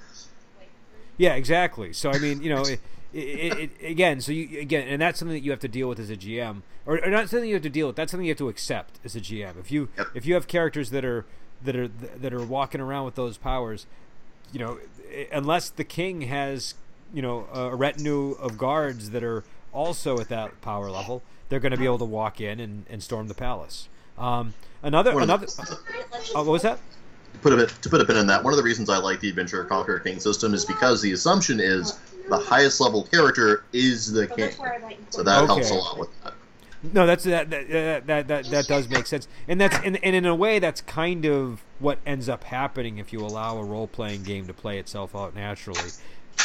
Yeah, 1.16 1.34
exactly. 1.34 1.92
So 1.92 2.10
I 2.10 2.18
mean, 2.18 2.42
you 2.42 2.48
know, 2.54 2.62
it, 2.64 2.80
it, 3.12 3.18
it, 3.58 3.70
it, 3.80 3.90
again, 3.90 4.20
so 4.20 4.32
you 4.32 4.58
again, 4.60 4.88
and 4.88 5.00
that's 5.02 5.18
something 5.18 5.34
that 5.36 5.44
you 5.44 5.50
have 5.50 5.60
to 5.60 5.68
deal 5.68 5.88
with 5.88 5.98
as 6.00 6.10
a 6.10 6.16
GM, 6.16 6.62
or, 6.86 7.04
or 7.04 7.10
not 7.10 7.28
something 7.28 7.48
you 7.48 7.54
have 7.54 7.62
to 7.62 7.70
deal 7.70 7.86
with. 7.88 7.96
That's 7.96 8.10
something 8.10 8.26
you 8.26 8.30
have 8.32 8.38
to 8.38 8.48
accept 8.48 8.98
as 9.04 9.14
a 9.14 9.20
GM. 9.20 9.58
If 9.60 9.70
you 9.70 9.88
Yep. 9.96 10.06
if 10.14 10.26
you 10.26 10.34
have 10.34 10.46
characters 10.48 10.90
that 10.90 11.04
are 11.04 11.24
that 11.62 11.76
are 11.76 11.88
that 11.88 12.32
are 12.32 12.44
walking 12.44 12.80
around 12.80 13.04
with 13.04 13.14
those 13.16 13.36
powers, 13.36 13.86
you 14.52 14.58
know, 14.58 14.78
unless 15.30 15.68
the 15.70 15.84
king 15.84 16.22
has 16.22 16.74
you 17.12 17.22
know 17.22 17.46
a 17.52 17.74
retinue 17.74 18.32
of 18.32 18.56
guards 18.58 19.10
that 19.10 19.22
are 19.24 19.44
also 19.72 20.18
at 20.18 20.28
that 20.28 20.60
power 20.60 20.90
level, 20.90 21.22
they're 21.48 21.60
going 21.60 21.72
to 21.72 21.78
be 21.78 21.84
able 21.84 21.98
to 21.98 22.04
walk 22.04 22.40
in 22.40 22.58
and, 22.60 22.84
and 22.90 23.02
storm 23.02 23.28
the 23.28 23.34
palace. 23.34 23.88
Um, 24.18 24.54
another 24.82 25.14
One 25.14 25.22
another. 25.24 25.46
the- 25.46 25.78
Oh, 26.34 26.42
what 26.44 26.52
was 26.52 26.62
that? 26.62 26.78
to 27.32 27.38
put 27.38 27.52
a 27.52 27.56
bit 27.56 27.68
to 27.82 27.88
put 27.88 28.00
a 28.00 28.04
pin 28.04 28.16
in 28.16 28.26
that, 28.26 28.42
one 28.42 28.52
of 28.52 28.56
the 28.56 28.62
reasons 28.62 28.90
I 28.90 28.98
like 28.98 29.20
the 29.20 29.28
Adventurer 29.28 29.64
Conqueror 29.64 30.00
King 30.00 30.18
system 30.18 30.52
is 30.52 30.64
because 30.64 31.00
the 31.00 31.12
assumption 31.12 31.60
is 31.60 31.98
the 32.28 32.36
highest 32.38 32.80
level 32.80 33.04
character 33.04 33.64
is 33.72 34.12
the 34.12 34.26
king. 34.26 34.50
So 35.10 35.22
that 35.22 35.46
helps 35.46 35.70
a 35.70 35.74
lot 35.74 35.98
with 35.98 36.08
that. 36.24 36.34
No, 36.92 37.06
that's 37.06 37.24
that 37.24 37.50
that 37.50 37.68
that 37.70 38.06
that, 38.06 38.28
that, 38.28 38.44
that 38.46 38.66
does 38.66 38.88
make 38.88 39.06
sense, 39.06 39.28
and 39.46 39.60
that's 39.60 39.76
and, 39.84 40.02
and 40.02 40.16
in 40.16 40.24
a 40.26 40.34
way 40.34 40.58
that's 40.58 40.80
kind 40.80 41.24
of 41.26 41.62
what 41.78 41.98
ends 42.06 42.28
up 42.28 42.44
happening 42.44 42.98
if 42.98 43.12
you 43.12 43.20
allow 43.20 43.58
a 43.58 43.64
role 43.64 43.86
playing 43.86 44.22
game 44.22 44.46
to 44.46 44.54
play 44.54 44.78
itself 44.78 45.14
out 45.14 45.34
naturally. 45.34 45.90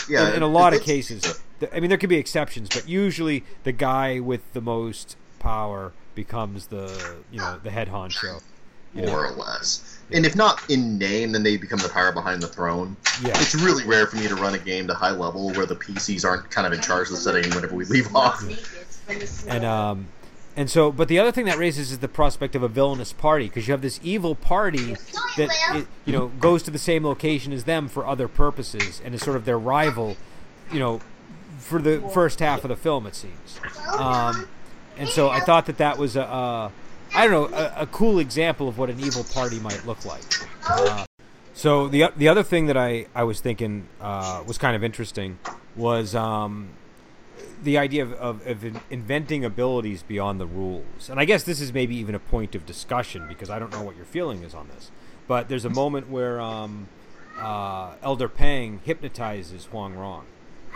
Yeah, 0.09 0.29
in, 0.29 0.35
in 0.35 0.41
a 0.41 0.47
lot 0.47 0.73
of 0.73 0.81
cases, 0.81 1.39
I 1.71 1.79
mean 1.79 1.89
there 1.89 1.97
could 1.97 2.09
be 2.09 2.17
exceptions, 2.17 2.69
but 2.69 2.87
usually 2.87 3.43
the 3.63 3.71
guy 3.71 4.19
with 4.19 4.41
the 4.53 4.61
most 4.61 5.15
power 5.39 5.93
becomes 6.15 6.67
the 6.67 7.17
you 7.31 7.39
know 7.39 7.59
the 7.63 7.71
head 7.71 7.89
honcho. 7.89 8.41
You 8.93 9.01
know? 9.01 9.11
more 9.11 9.25
or 9.27 9.31
less. 9.31 9.99
And 10.11 10.25
if 10.25 10.37
not 10.37 10.69
in 10.69 10.97
name, 10.97 11.33
then 11.33 11.43
they 11.43 11.57
become 11.57 11.79
the 11.79 11.89
power 11.89 12.13
behind 12.13 12.41
the 12.41 12.47
throne. 12.47 12.95
Yeah. 13.21 13.31
It's 13.41 13.53
really 13.53 13.83
rare 13.83 14.07
for 14.07 14.15
me 14.15 14.27
to 14.29 14.35
run 14.35 14.55
a 14.55 14.57
game 14.57 14.87
to 14.87 14.93
high 14.93 15.11
level 15.11 15.51
where 15.51 15.65
the 15.65 15.75
PCs 15.75 16.23
aren't 16.23 16.49
kind 16.49 16.65
of 16.65 16.71
in 16.71 16.79
charge 16.79 17.07
of 17.07 17.15
the 17.15 17.17
setting 17.17 17.43
whenever 17.53 17.75
we 17.75 17.83
leave 17.85 18.15
off. 18.15 18.41
and 19.47 19.65
um 19.65 20.07
and 20.55 20.69
so 20.69 20.91
but 20.91 21.07
the 21.07 21.19
other 21.19 21.31
thing 21.31 21.45
that 21.45 21.57
raises 21.57 21.91
is 21.91 21.99
the 21.99 22.07
prospect 22.07 22.55
of 22.55 22.63
a 22.63 22.67
villainous 22.67 23.13
party 23.13 23.45
because 23.47 23.67
you 23.67 23.71
have 23.71 23.81
this 23.81 23.99
evil 24.03 24.35
party 24.35 24.95
that 25.37 25.49
it, 25.73 25.87
you 26.05 26.13
know 26.13 26.27
goes 26.39 26.63
to 26.63 26.71
the 26.71 26.79
same 26.79 27.05
location 27.05 27.53
as 27.53 27.65
them 27.65 27.87
for 27.87 28.05
other 28.05 28.27
purposes 28.27 29.01
and 29.03 29.13
is 29.13 29.21
sort 29.21 29.37
of 29.37 29.45
their 29.45 29.59
rival 29.59 30.17
you 30.71 30.79
know 30.79 30.99
for 31.59 31.81
the 31.81 31.99
first 32.13 32.39
half 32.39 32.63
of 32.63 32.69
the 32.69 32.75
film 32.75 33.07
it 33.07 33.15
seems. 33.15 33.59
Um, 33.97 34.47
and 34.97 35.09
so 35.09 35.29
i 35.29 35.39
thought 35.39 35.65
that 35.65 35.77
that 35.77 35.97
was 35.97 36.15
a, 36.15 36.21
a 36.21 36.71
i 37.13 37.27
don't 37.27 37.51
know 37.51 37.57
a, 37.57 37.81
a 37.81 37.87
cool 37.87 38.19
example 38.19 38.67
of 38.67 38.77
what 38.77 38.89
an 38.89 38.99
evil 38.99 39.23
party 39.23 39.59
might 39.59 39.85
look 39.85 40.05
like. 40.05 40.23
Uh, 40.67 41.05
so 41.55 41.87
the 41.87 42.11
the 42.17 42.27
other 42.27 42.43
thing 42.43 42.67
that 42.67 42.75
I, 42.75 43.07
I 43.15 43.23
was 43.23 43.39
thinking 43.39 43.87
uh, 44.01 44.43
was 44.45 44.57
kind 44.57 44.75
of 44.75 44.83
interesting 44.83 45.39
was 45.75 46.13
um, 46.13 46.69
the 47.65 47.77
idea 47.77 48.03
of, 48.03 48.13
of, 48.13 48.47
of 48.47 48.63
inventing 48.89 49.43
abilities 49.43 50.03
beyond 50.03 50.39
the 50.39 50.45
rules. 50.45 51.09
And 51.09 51.19
I 51.19 51.25
guess 51.25 51.43
this 51.43 51.59
is 51.59 51.73
maybe 51.73 51.95
even 51.97 52.15
a 52.15 52.19
point 52.19 52.55
of 52.55 52.65
discussion 52.65 53.27
because 53.27 53.49
I 53.49 53.59
don't 53.59 53.71
know 53.71 53.81
what 53.81 53.95
your 53.97 54.05
feeling 54.05 54.43
is 54.43 54.53
on 54.53 54.69
this. 54.69 54.91
But 55.27 55.49
there's 55.49 55.65
a 55.65 55.69
moment 55.69 56.09
where 56.09 56.39
um, 56.39 56.87
uh, 57.39 57.95
Elder 58.01 58.29
Peng 58.29 58.79
hypnotizes 58.85 59.65
Huang 59.65 59.95
Rong. 59.95 60.25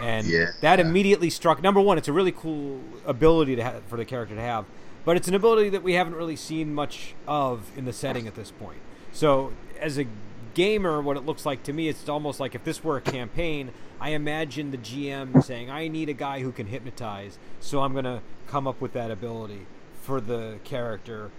And 0.01 0.27
Yeah. 0.27 0.47
that 0.61 0.79
immediately 0.79 1.29
struck. 1.29 1.61
Number 1.61 1.79
one, 1.81 1.97
it's 1.97 2.07
a 2.07 2.13
really 2.13 2.31
cool 2.31 2.81
ability 3.05 3.55
to 3.57 3.63
ha- 3.63 3.79
for 3.87 3.97
the 3.97 4.05
character 4.05 4.33
to 4.35 4.41
have, 4.41 4.65
but 5.05 5.15
it's 5.17 5.27
an 5.27 5.35
ability 5.35 5.69
that 5.69 5.83
we 5.83 5.93
haven't 5.93 6.15
really 6.15 6.37
seen 6.37 6.73
much 6.73 7.13
of 7.27 7.69
in 7.77 7.85
the 7.85 7.93
setting 7.93 8.25
at 8.27 8.35
this 8.35 8.49
point. 8.51 8.79
So, 9.11 9.51
as 9.79 9.97
a 9.99 10.05
gamer, 10.53 11.01
what 11.01 11.17
it 11.17 11.25
looks 11.25 11.45
like 11.45 11.63
to 11.63 11.73
me, 11.73 11.87
it's 11.87 12.07
almost 12.09 12.39
like 12.39 12.55
if 12.55 12.63
this 12.63 12.83
were 12.83 12.97
a 12.97 13.01
campaign, 13.01 13.71
I 13.99 14.09
imagine 14.09 14.71
the 14.71 14.77
GM 14.77 15.43
saying, 15.43 15.69
"I 15.69 15.87
need 15.87 16.09
a 16.09 16.13
guy 16.13 16.41
who 16.41 16.51
can 16.51 16.67
hypnotize," 16.67 17.37
so 17.59 17.81
I'm 17.81 17.93
gonna 17.93 18.21
come 18.47 18.67
up 18.67 18.79
with 18.81 18.93
that 18.93 19.11
ability 19.11 19.65
for 20.01 20.21
the 20.21 20.57
character, 20.63 21.31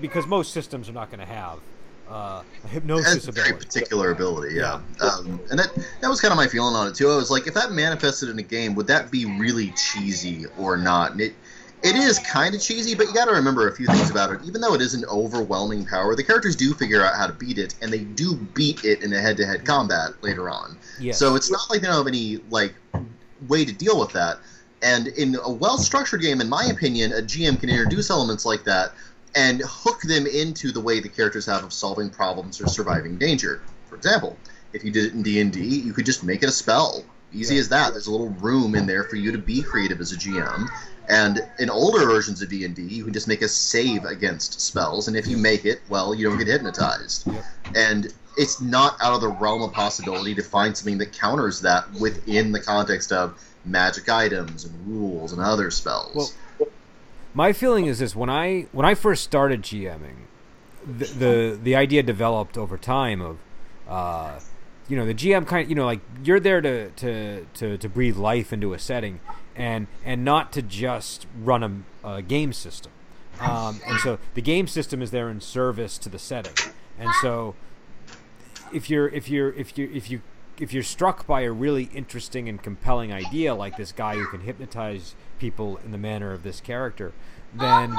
because 0.00 0.26
most 0.26 0.52
systems 0.52 0.88
are 0.88 0.92
not 0.92 1.10
going 1.10 1.20
to 1.20 1.26
have 1.32 1.58
uh, 2.10 2.42
a 2.64 2.68
hypnosis 2.68 3.12
That's 3.14 3.28
a 3.28 3.32
very 3.32 3.50
ability. 3.50 3.66
particular 3.66 4.10
ability, 4.10 4.56
yeah. 4.56 4.80
Um, 5.00 5.38
and 5.50 5.58
that 5.60 5.70
that 6.00 6.08
was 6.08 6.20
kind 6.20 6.32
of 6.32 6.36
my 6.36 6.48
feeling 6.48 6.74
on 6.74 6.88
it 6.88 6.94
too. 6.96 7.08
I 7.08 7.14
was 7.16 7.30
like, 7.30 7.46
if 7.46 7.54
that 7.54 7.70
manifested 7.70 8.28
in 8.30 8.38
a 8.38 8.42
game, 8.42 8.74
would 8.74 8.88
that 8.88 9.10
be 9.12 9.26
really 9.26 9.72
cheesy 9.76 10.46
or 10.58 10.76
not? 10.76 11.12
And 11.12 11.20
it 11.20 11.34
it 11.82 11.96
is 11.96 12.18
kind 12.18 12.54
of 12.54 12.60
cheesy, 12.60 12.94
but 12.94 13.06
you 13.06 13.14
got 13.14 13.26
to 13.26 13.32
remember 13.32 13.68
a 13.68 13.74
few 13.74 13.86
things 13.86 14.10
about 14.10 14.32
it. 14.32 14.40
Even 14.44 14.60
though 14.60 14.74
it 14.74 14.82
is 14.82 14.94
an 14.94 15.04
overwhelming 15.06 15.86
power, 15.86 16.14
the 16.14 16.24
characters 16.24 16.56
do 16.56 16.74
figure 16.74 17.04
out 17.04 17.14
how 17.14 17.26
to 17.26 17.32
beat 17.32 17.58
it, 17.58 17.74
and 17.80 17.92
they 17.92 18.04
do 18.04 18.34
beat 18.36 18.84
it 18.84 19.02
in 19.02 19.12
a 19.12 19.20
head-to-head 19.20 19.64
combat 19.64 20.10
later 20.22 20.50
on. 20.50 20.76
Yes. 20.98 21.18
So 21.18 21.36
it's 21.36 21.50
not 21.50 21.70
like 21.70 21.80
they 21.80 21.86
don't 21.86 21.96
have 21.96 22.06
any 22.06 22.38
like 22.50 22.74
way 23.48 23.64
to 23.64 23.72
deal 23.72 23.98
with 23.98 24.12
that. 24.12 24.38
And 24.82 25.08
in 25.08 25.36
a 25.42 25.50
well-structured 25.50 26.22
game, 26.22 26.40
in 26.40 26.48
my 26.48 26.64
opinion, 26.66 27.12
a 27.12 27.22
GM 27.22 27.60
can 27.60 27.68
introduce 27.68 28.10
elements 28.10 28.44
like 28.44 28.64
that 28.64 28.92
and 29.34 29.62
hook 29.64 30.02
them 30.02 30.26
into 30.26 30.72
the 30.72 30.80
way 30.80 31.00
the 31.00 31.08
characters 31.08 31.46
have 31.46 31.62
of 31.62 31.72
solving 31.72 32.10
problems 32.10 32.60
or 32.60 32.66
surviving 32.66 33.16
danger. 33.16 33.62
For 33.88 33.96
example, 33.96 34.36
if 34.72 34.84
you 34.84 34.90
did 34.90 35.06
it 35.06 35.12
in 35.12 35.22
D&D, 35.22 35.60
you 35.60 35.92
could 35.92 36.06
just 36.06 36.24
make 36.24 36.42
it 36.42 36.48
a 36.48 36.52
spell. 36.52 37.04
Easy 37.32 37.58
as 37.58 37.68
that. 37.68 37.92
There's 37.92 38.08
a 38.08 38.10
little 38.10 38.30
room 38.30 38.74
in 38.74 38.86
there 38.86 39.04
for 39.04 39.16
you 39.16 39.30
to 39.30 39.38
be 39.38 39.62
creative 39.62 40.00
as 40.00 40.12
a 40.12 40.16
GM. 40.16 40.68
And 41.10 41.40
in 41.58 41.68
older 41.68 42.06
versions 42.06 42.40
of 42.40 42.50
D&D, 42.50 42.82
you 42.82 43.02
can 43.02 43.12
just 43.12 43.26
make 43.26 43.42
a 43.42 43.48
save 43.48 44.04
against 44.04 44.60
spells, 44.60 45.08
and 45.08 45.16
if 45.16 45.26
you 45.26 45.36
make 45.36 45.64
it, 45.64 45.80
well, 45.88 46.14
you 46.14 46.28
don't 46.28 46.38
get 46.38 46.46
hypnotized. 46.46 47.28
And 47.74 48.14
it's 48.36 48.60
not 48.60 48.96
out 49.02 49.14
of 49.14 49.20
the 49.20 49.28
realm 49.28 49.60
of 49.62 49.72
possibility 49.72 50.36
to 50.36 50.42
find 50.42 50.76
something 50.76 50.98
that 50.98 51.12
counters 51.12 51.60
that 51.62 51.90
within 51.94 52.52
the 52.52 52.60
context 52.60 53.10
of 53.10 53.42
magic 53.64 54.08
items 54.08 54.64
and 54.64 54.86
rules 54.86 55.32
and 55.32 55.42
other 55.42 55.72
spells. 55.72 56.36
Well, 56.58 56.68
my 57.34 57.52
feeling 57.52 57.86
is 57.86 57.98
this: 57.98 58.14
when 58.14 58.30
I 58.30 58.66
when 58.70 58.86
I 58.86 58.94
first 58.94 59.24
started 59.24 59.62
GMing, 59.62 60.26
the 60.86 61.06
the, 61.06 61.58
the 61.60 61.74
idea 61.74 62.04
developed 62.04 62.56
over 62.56 62.78
time 62.78 63.20
of, 63.20 63.38
uh, 63.88 64.38
you 64.88 64.96
know, 64.96 65.06
the 65.06 65.14
GM 65.14 65.44
kind 65.44 65.64
of 65.64 65.68
you 65.68 65.74
know 65.74 65.86
like 65.86 66.00
you're 66.22 66.40
there 66.40 66.60
to, 66.60 66.90
to 66.90 67.46
to 67.54 67.78
to 67.78 67.88
breathe 67.88 68.16
life 68.16 68.52
into 68.52 68.74
a 68.74 68.78
setting, 68.78 69.18
and 69.56 69.86
and 70.04 70.24
not 70.24 70.52
to 70.52 70.62
just 70.62 71.26
run 71.40 71.84
a, 72.04 72.08
a 72.08 72.22
game 72.22 72.52
system. 72.52 72.92
Um, 73.40 73.80
and 73.86 73.98
so 74.00 74.18
the 74.34 74.42
game 74.42 74.66
system 74.66 75.00
is 75.00 75.10
there 75.10 75.30
in 75.30 75.40
service 75.40 75.96
to 75.98 76.08
the 76.08 76.18
setting. 76.18 76.52
And 76.98 77.08
so 77.22 77.54
if 78.72 78.90
you're 78.90 79.08
if 79.08 79.28
you're 79.28 79.52
if 79.52 79.76
you 79.78 79.90
if 79.92 80.10
you 80.10 80.20
if 80.58 80.74
you're 80.74 80.82
struck 80.82 81.26
by 81.26 81.40
a 81.42 81.50
really 81.50 81.84
interesting 81.94 82.48
and 82.48 82.62
compelling 82.62 83.12
idea 83.12 83.54
like 83.54 83.76
this 83.78 83.92
guy 83.92 84.16
who 84.16 84.26
can 84.26 84.40
hypnotize 84.40 85.14
people 85.38 85.80
in 85.84 85.90
the 85.90 85.98
manner 85.98 86.32
of 86.32 86.42
this 86.42 86.60
character, 86.60 87.12
then 87.54 87.96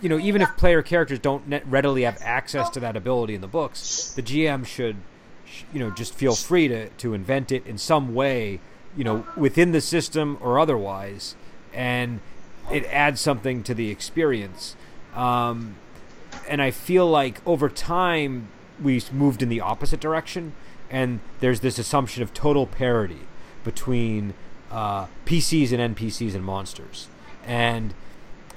you 0.00 0.08
know 0.08 0.18
even 0.18 0.40
if 0.40 0.56
player 0.56 0.82
characters 0.82 1.18
don't 1.18 1.62
readily 1.66 2.02
have 2.02 2.18
access 2.22 2.70
to 2.70 2.80
that 2.80 2.96
ability 2.96 3.34
in 3.34 3.42
the 3.42 3.46
books, 3.48 4.12
the 4.14 4.22
GM 4.22 4.66
should 4.66 4.96
you 5.72 5.78
know 5.78 5.90
just 5.90 6.14
feel 6.14 6.34
free 6.34 6.68
to 6.68 6.88
to 6.88 7.12
invent 7.12 7.52
it 7.52 7.66
in 7.66 7.76
some 7.76 8.14
way, 8.14 8.60
you 8.96 9.04
know 9.04 9.26
within 9.36 9.72
the 9.72 9.80
system 9.80 10.38
or 10.40 10.58
otherwise, 10.58 11.36
and 11.72 12.20
it 12.70 12.84
adds 12.86 13.20
something 13.20 13.62
to 13.64 13.74
the 13.74 13.90
experience. 13.90 14.76
Um, 15.14 15.76
and 16.48 16.60
I 16.60 16.70
feel 16.70 17.08
like 17.08 17.40
over 17.46 17.68
time 17.68 18.48
we 18.82 19.02
moved 19.12 19.42
in 19.42 19.48
the 19.48 19.60
opposite 19.60 20.00
direction, 20.00 20.52
and 20.90 21.20
there's 21.40 21.60
this 21.60 21.78
assumption 21.78 22.22
of 22.22 22.34
total 22.34 22.66
parity 22.66 23.20
between 23.62 24.34
uh, 24.70 25.06
PCs 25.24 25.72
and 25.72 25.96
NPCs 25.96 26.34
and 26.34 26.44
monsters, 26.44 27.08
and 27.46 27.94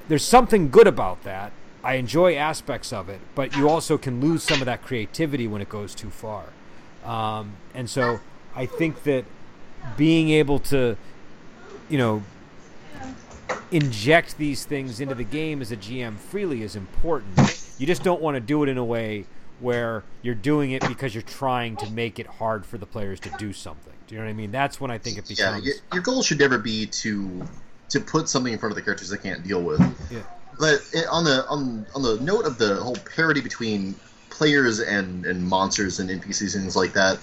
there's 0.07 0.25
something 0.25 0.69
good 0.69 0.87
about 0.87 1.23
that. 1.23 1.51
I 1.83 1.93
enjoy 1.93 2.35
aspects 2.35 2.91
of 2.91 3.07
it, 3.07 3.19
but 3.35 3.55
you 3.55 3.69
also 3.69 3.97
can 3.97 4.19
lose 4.19 4.43
some 4.43 4.59
of 4.59 4.65
that 4.65 4.83
creativity 4.83 5.47
when 5.47 5.61
it 5.61 5.69
goes 5.69 5.95
too 5.95 6.09
far. 6.09 6.45
Um, 7.05 7.53
and 7.73 7.89
so 7.89 8.19
I 8.55 8.65
think 8.65 9.03
that 9.03 9.25
being 9.95 10.29
able 10.29 10.59
to, 10.59 10.97
you 11.89 11.97
know, 11.97 12.23
inject 13.71 14.37
these 14.37 14.65
things 14.65 14.99
into 14.99 15.15
the 15.15 15.23
game 15.23 15.61
as 15.61 15.71
a 15.71 15.77
GM 15.77 16.17
freely 16.17 16.63
is 16.63 16.75
important. 16.75 17.37
You 17.77 17.85
just 17.85 18.03
don't 18.03 18.21
want 18.21 18.35
to 18.35 18.41
do 18.41 18.63
it 18.63 18.69
in 18.69 18.77
a 18.77 18.85
way 18.85 19.25
where 19.59 20.03
you're 20.21 20.35
doing 20.35 20.71
it 20.71 20.87
because 20.87 21.13
you're 21.15 21.21
trying 21.23 21.75
to 21.77 21.89
make 21.91 22.19
it 22.19 22.27
hard 22.27 22.65
for 22.65 22.77
the 22.77 22.85
players 22.85 23.19
to 23.21 23.29
do 23.37 23.53
something. 23.53 23.93
Do 24.07 24.15
you 24.15 24.21
know 24.21 24.25
what 24.25 24.31
I 24.31 24.33
mean? 24.33 24.51
That's 24.51 24.79
when 24.79 24.91
I 24.91 24.97
think 24.97 25.17
it 25.17 25.27
becomes. 25.27 25.65
Yeah, 25.65 25.73
your 25.93 26.01
goal 26.01 26.23
should 26.23 26.39
never 26.39 26.57
be 26.57 26.85
to 26.85 27.45
to 27.89 27.99
put 27.99 28.29
something 28.29 28.51
in 28.53 28.59
front 28.59 28.71
of 28.71 28.75
the 28.75 28.81
characters 28.81 29.09
they 29.09 29.17
can't 29.17 29.43
deal 29.43 29.61
with. 29.61 29.79
Yeah. 30.11 30.19
But 30.59 30.79
on 31.09 31.23
the 31.23 31.45
on 31.47 31.85
on 31.93 32.01
the 32.01 32.19
note 32.21 32.45
of 32.45 32.57
the 32.57 32.75
whole 32.75 32.95
parity 33.15 33.41
between 33.41 33.95
players 34.29 34.79
and 34.79 35.25
and 35.25 35.43
monsters 35.43 35.99
and 35.99 36.09
NPCs 36.09 36.53
and 36.53 36.63
things 36.63 36.75
like 36.75 36.93
that, 36.93 37.19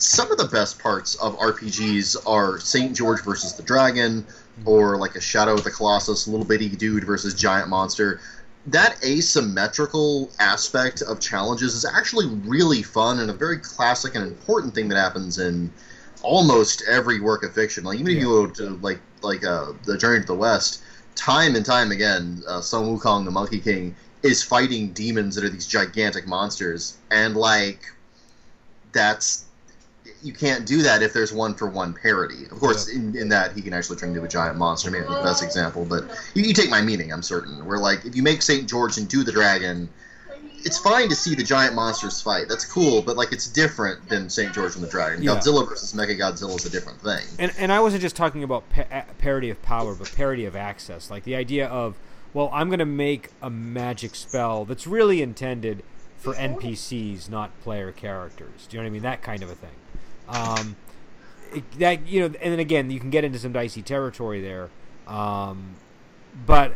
some 0.00 0.30
of 0.32 0.38
the 0.38 0.46
best 0.46 0.78
parts 0.78 1.14
of 1.16 1.38
RPGs 1.38 2.16
are 2.26 2.58
Saint 2.58 2.96
George 2.96 3.22
versus 3.22 3.54
the 3.54 3.62
Dragon, 3.62 4.26
or 4.64 4.96
like 4.96 5.14
a 5.14 5.20
Shadow 5.20 5.54
of 5.54 5.64
the 5.64 5.70
Colossus, 5.70 6.26
little 6.26 6.44
bitty 6.44 6.68
dude 6.68 7.04
versus 7.04 7.34
giant 7.34 7.68
monster 7.68 8.20
that 8.66 8.96
asymmetrical 9.04 10.30
aspect 10.38 11.02
of 11.02 11.18
challenges 11.20 11.74
is 11.74 11.84
actually 11.84 12.26
really 12.26 12.82
fun 12.82 13.20
and 13.20 13.30
a 13.30 13.32
very 13.32 13.58
classic 13.58 14.14
and 14.14 14.26
important 14.26 14.74
thing 14.74 14.88
that 14.88 14.96
happens 14.96 15.38
in 15.38 15.72
almost 16.22 16.82
every 16.88 17.20
work 17.20 17.42
of 17.42 17.54
fiction. 17.54 17.84
Like 17.84 17.98
even 17.98 18.12
yeah. 18.12 18.18
if 18.18 18.22
you 18.22 18.28
go 18.28 18.46
to 18.46 18.70
like 18.76 19.00
like 19.22 19.44
uh, 19.44 19.72
the 19.84 19.96
Journey 19.96 20.20
to 20.20 20.26
the 20.26 20.34
West, 20.34 20.82
time 21.14 21.56
and 21.56 21.64
time 21.64 21.90
again, 21.90 22.42
uh, 22.46 22.60
Sun 22.60 22.84
Wukong, 22.84 23.24
the 23.24 23.30
Monkey 23.30 23.60
King, 23.60 23.94
is 24.22 24.42
fighting 24.42 24.92
demons 24.92 25.34
that 25.34 25.44
are 25.44 25.50
these 25.50 25.66
gigantic 25.66 26.26
monsters, 26.26 26.98
and 27.10 27.36
like 27.36 27.80
that's 28.92 29.46
you 30.22 30.32
can't 30.32 30.66
do 30.66 30.82
that 30.82 31.02
if 31.02 31.12
there's 31.12 31.32
one 31.32 31.54
for 31.54 31.68
one 31.68 31.94
parody. 31.94 32.44
Of 32.44 32.58
course, 32.58 32.88
yeah. 32.88 33.00
in, 33.00 33.16
in 33.16 33.28
that 33.30 33.52
he 33.52 33.62
can 33.62 33.72
actually 33.72 33.96
turn 33.96 34.10
into 34.10 34.22
a 34.22 34.28
giant 34.28 34.58
monster, 34.58 34.90
maybe 34.90 35.04
the 35.04 35.22
best 35.22 35.42
example. 35.42 35.84
But 35.84 36.04
you, 36.34 36.42
you, 36.42 36.54
take 36.54 36.70
my 36.70 36.82
meaning, 36.82 37.12
I'm 37.12 37.22
certain. 37.22 37.64
Where 37.64 37.78
like 37.78 38.04
if 38.04 38.14
you 38.14 38.22
make 38.22 38.42
Saint 38.42 38.68
George 38.68 38.98
into 38.98 39.24
the 39.24 39.32
dragon, 39.32 39.88
it's 40.64 40.78
fine 40.78 41.08
to 41.08 41.14
see 41.14 41.34
the 41.34 41.42
giant 41.42 41.74
monsters 41.74 42.20
fight. 42.20 42.48
That's 42.48 42.64
cool, 42.64 43.02
but 43.02 43.16
like 43.16 43.32
it's 43.32 43.46
different 43.46 44.08
than 44.08 44.28
Saint 44.28 44.52
George 44.52 44.74
and 44.74 44.84
the 44.84 44.88
Dragon. 44.88 45.22
Yeah. 45.22 45.32
Godzilla 45.32 45.68
versus 45.68 45.94
Mega 45.94 46.14
Godzilla 46.14 46.56
is 46.56 46.66
a 46.66 46.70
different 46.70 47.00
thing. 47.00 47.24
And 47.38 47.52
and 47.58 47.72
I 47.72 47.80
wasn't 47.80 48.02
just 48.02 48.16
talking 48.16 48.42
about 48.44 48.68
pa- 48.70 49.04
parity 49.18 49.50
of 49.50 49.60
power, 49.62 49.94
but 49.94 50.12
parity 50.14 50.44
of 50.44 50.56
access. 50.56 51.10
Like 51.10 51.24
the 51.24 51.36
idea 51.36 51.66
of 51.66 51.96
well, 52.32 52.50
I'm 52.52 52.68
going 52.68 52.78
to 52.78 52.86
make 52.86 53.30
a 53.42 53.50
magic 53.50 54.14
spell 54.14 54.64
that's 54.64 54.86
really 54.86 55.20
intended 55.20 55.82
for 56.16 56.34
NPCs, 56.34 57.28
not 57.28 57.58
player 57.60 57.90
characters. 57.90 58.66
Do 58.68 58.76
you 58.76 58.82
know 58.82 58.84
what 58.84 58.90
I 58.90 58.92
mean? 58.92 59.02
That 59.02 59.22
kind 59.22 59.42
of 59.42 59.50
a 59.50 59.54
thing. 59.54 59.70
Um, 60.30 60.76
it, 61.52 61.70
that 61.78 62.06
you 62.06 62.20
know, 62.20 62.26
and 62.26 62.52
then 62.52 62.60
again, 62.60 62.90
you 62.90 63.00
can 63.00 63.10
get 63.10 63.24
into 63.24 63.38
some 63.38 63.52
dicey 63.52 63.82
territory 63.82 64.40
there. 64.40 64.70
Um, 65.06 65.74
but 66.46 66.74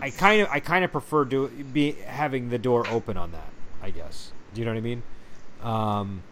I 0.00 0.10
kind 0.10 0.40
of 0.42 0.48
I 0.48 0.60
kind 0.60 0.84
of 0.84 0.92
prefer 0.92 1.24
to 1.26 1.48
be 1.48 1.92
having 1.92 2.50
the 2.50 2.58
door 2.58 2.86
open 2.88 3.16
on 3.16 3.32
that. 3.32 3.50
I 3.82 3.90
guess. 3.90 4.32
Do 4.54 4.60
you 4.60 4.64
know 4.64 4.72
what 4.72 4.78
I 4.78 4.80
mean? 4.80 5.02
Um, 5.62 6.22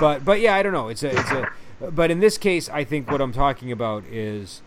but 0.00 0.24
but 0.24 0.40
yeah, 0.40 0.54
I 0.54 0.62
don't 0.62 0.72
know. 0.72 0.88
It's 0.88 1.02
a 1.02 1.10
it's 1.10 1.30
a. 1.30 1.48
But 1.90 2.10
in 2.10 2.18
this 2.20 2.38
case, 2.38 2.68
I 2.68 2.82
think 2.82 3.10
what 3.10 3.20
I'm 3.20 3.32
talking 3.32 3.70
about 3.70 4.04
is 4.04 4.62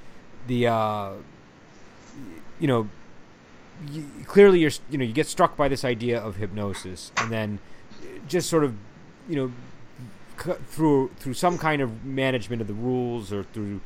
the 0.48 0.68
uh, 0.68 1.12
you 2.60 2.68
know 2.68 2.90
you, 3.90 4.06
clearly 4.26 4.60
you're 4.60 4.72
you 4.90 4.98
know 4.98 5.04
you 5.04 5.14
get 5.14 5.28
struck 5.28 5.58
by 5.58 5.68
this 5.68 5.84
idea 5.84 6.20
of 6.20 6.38
hypnosis 6.38 7.12
and 7.18 7.32
then 7.32 7.60
just 8.28 8.50
sort 8.50 8.64
of 8.64 8.76
you 9.28 9.36
know 9.36 9.52
through 10.68 11.10
through 11.18 11.34
some 11.34 11.58
kind 11.58 11.82
of 11.82 12.04
management 12.04 12.62
of 12.62 12.68
the 12.68 12.74
rules 12.74 13.32
or 13.32 13.44
through 13.44 13.82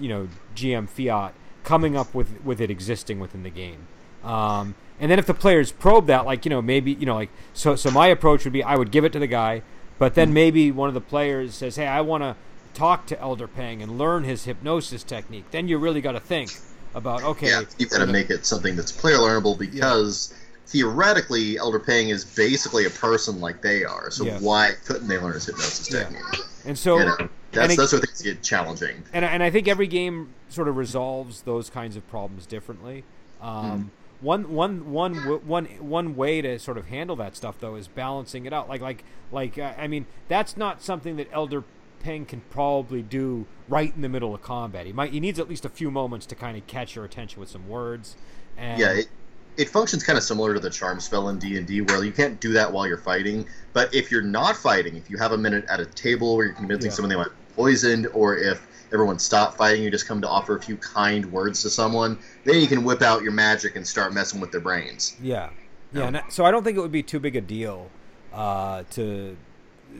you 0.00 0.08
know 0.08 0.28
GM 0.54 0.88
fiat 0.88 1.34
coming 1.64 1.96
up 1.96 2.14
with 2.14 2.42
with 2.44 2.60
it 2.60 2.70
existing 2.70 3.20
within 3.20 3.42
the 3.42 3.50
game. 3.50 3.86
Um, 4.24 4.74
and 5.00 5.10
then 5.10 5.18
if 5.18 5.26
the 5.26 5.34
players 5.34 5.72
probe 5.72 6.06
that, 6.06 6.24
like 6.24 6.44
you 6.44 6.50
know 6.50 6.62
maybe 6.62 6.92
you 6.92 7.06
know 7.06 7.14
like 7.14 7.30
so 7.52 7.76
so 7.76 7.90
my 7.90 8.08
approach 8.08 8.44
would 8.44 8.52
be 8.52 8.62
I 8.62 8.76
would 8.76 8.90
give 8.90 9.04
it 9.04 9.12
to 9.12 9.18
the 9.18 9.26
guy, 9.26 9.62
but 9.98 10.14
then 10.14 10.32
maybe 10.32 10.70
one 10.70 10.88
of 10.88 10.94
the 10.94 11.00
players 11.00 11.54
says, 11.54 11.76
hey, 11.76 11.86
I 11.86 12.00
want 12.00 12.22
to 12.22 12.36
talk 12.74 13.06
to 13.06 13.20
Elder 13.20 13.46
Peng 13.46 13.82
and 13.82 13.98
learn 13.98 14.24
his 14.24 14.44
hypnosis 14.44 15.02
technique. 15.04 15.44
Then 15.50 15.68
you 15.68 15.78
really 15.78 16.00
got 16.00 16.12
to 16.12 16.20
think 16.20 16.50
about 16.94 17.22
okay. 17.22 17.48
Yeah, 17.48 17.62
you 17.78 17.86
got 17.86 17.98
to 17.98 18.06
make 18.06 18.30
it 18.30 18.46
something 18.46 18.76
that's 18.76 18.92
player 18.92 19.16
learnable 19.16 19.58
because. 19.58 20.32
Yeah 20.32 20.38
theoretically, 20.66 21.58
Elder 21.58 21.78
Peng 21.78 22.08
is 22.08 22.24
basically 22.24 22.86
a 22.86 22.90
person 22.90 23.40
like 23.40 23.62
they 23.62 23.84
are. 23.84 24.10
So 24.10 24.24
yeah. 24.24 24.38
why 24.38 24.72
couldn't 24.84 25.08
they 25.08 25.18
learn 25.18 25.34
his 25.34 25.46
hypnosis 25.46 25.92
yeah. 25.92 26.04
technique? 26.04 26.46
And 26.64 26.78
so 26.78 26.98
you 26.98 27.04
know, 27.04 27.16
that's, 27.50 27.70
and 27.70 27.78
that's 27.78 27.92
where 27.92 28.00
things 28.00 28.22
get 28.22 28.42
challenging. 28.42 29.02
And, 29.12 29.24
and 29.24 29.42
I 29.42 29.50
think 29.50 29.68
every 29.68 29.86
game 29.86 30.32
sort 30.48 30.68
of 30.68 30.76
resolves 30.76 31.42
those 31.42 31.68
kinds 31.68 31.96
of 31.96 32.08
problems 32.08 32.46
differently. 32.46 33.04
Um, 33.40 33.84
mm. 33.84 33.88
One, 34.22 34.52
one, 34.52 34.92
one, 34.92 35.16
one, 35.46 35.64
one 35.64 36.14
way 36.14 36.40
to 36.40 36.58
sort 36.60 36.78
of 36.78 36.86
handle 36.86 37.16
that 37.16 37.34
stuff 37.34 37.56
though 37.58 37.74
is 37.74 37.88
balancing 37.88 38.46
it 38.46 38.52
out. 38.52 38.68
Like, 38.68 38.80
like, 38.80 39.04
like. 39.32 39.58
Uh, 39.58 39.72
I 39.76 39.88
mean, 39.88 40.06
that's 40.28 40.56
not 40.56 40.80
something 40.80 41.16
that 41.16 41.28
Elder 41.32 41.64
Peng 42.00 42.24
can 42.24 42.42
probably 42.50 43.02
do 43.02 43.46
right 43.68 43.92
in 43.94 44.02
the 44.02 44.08
middle 44.08 44.32
of 44.32 44.40
combat. 44.40 44.86
He 44.86 44.92
might. 44.92 45.12
He 45.12 45.18
needs 45.18 45.40
at 45.40 45.48
least 45.48 45.64
a 45.64 45.68
few 45.68 45.90
moments 45.90 46.24
to 46.26 46.36
kind 46.36 46.56
of 46.56 46.66
catch 46.68 46.94
your 46.94 47.04
attention 47.04 47.40
with 47.40 47.48
some 47.48 47.68
words. 47.68 48.16
And, 48.56 48.80
yeah. 48.80 48.92
It, 48.92 49.08
it 49.56 49.68
functions 49.68 50.02
kind 50.02 50.16
of 50.16 50.24
similar 50.24 50.54
to 50.54 50.60
the 50.60 50.70
charm 50.70 51.00
spell 51.00 51.28
in 51.28 51.38
D&D 51.38 51.82
where 51.82 52.04
you 52.04 52.12
can't 52.12 52.40
do 52.40 52.52
that 52.52 52.72
while 52.72 52.86
you're 52.86 52.96
fighting 52.96 53.46
but 53.72 53.94
if 53.94 54.10
you're 54.10 54.22
not 54.22 54.56
fighting 54.56 54.96
if 54.96 55.10
you 55.10 55.16
have 55.18 55.32
a 55.32 55.38
minute 55.38 55.64
at 55.68 55.80
a 55.80 55.86
table 55.86 56.36
where 56.36 56.46
you're 56.46 56.54
convincing 56.54 56.90
yeah. 56.90 56.94
someone 56.94 57.10
they 57.10 57.16
want 57.16 57.32
poisoned 57.54 58.06
or 58.14 58.36
if 58.36 58.66
everyone 58.92 59.18
stopped 59.18 59.56
fighting 59.56 59.82
you 59.82 59.90
just 59.90 60.06
come 60.06 60.20
to 60.20 60.28
offer 60.28 60.56
a 60.56 60.60
few 60.60 60.76
kind 60.76 61.30
words 61.30 61.62
to 61.62 61.70
someone 61.70 62.18
then 62.44 62.60
you 62.60 62.66
can 62.66 62.84
whip 62.84 63.02
out 63.02 63.22
your 63.22 63.32
magic 63.32 63.76
and 63.76 63.86
start 63.86 64.12
messing 64.12 64.40
with 64.40 64.50
their 64.50 64.60
brains 64.60 65.16
yeah 65.22 65.50
yeah 65.92 66.08
no. 66.08 66.20
so 66.28 66.44
i 66.44 66.50
don't 66.50 66.64
think 66.64 66.76
it 66.76 66.80
would 66.80 66.92
be 66.92 67.02
too 67.02 67.20
big 67.20 67.36
a 67.36 67.40
deal 67.40 67.90
uh, 68.32 68.82
to, 68.90 69.36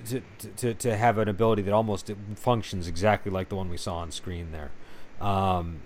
to 0.07 0.23
to 0.57 0.73
to 0.73 0.97
have 0.97 1.19
an 1.19 1.29
ability 1.29 1.61
that 1.61 1.75
almost 1.75 2.11
functions 2.35 2.89
exactly 2.89 3.31
like 3.31 3.51
the 3.51 3.55
one 3.55 3.69
we 3.69 3.77
saw 3.77 3.97
on 3.97 4.11
screen 4.11 4.53
there 4.53 4.71
um, 5.21 5.83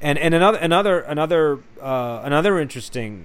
and 0.00 0.18
and 0.18 0.34
another 0.34 0.58
another 0.58 1.00
another 1.00 1.58
uh, 1.80 2.20
another 2.24 2.58
interesting 2.58 3.24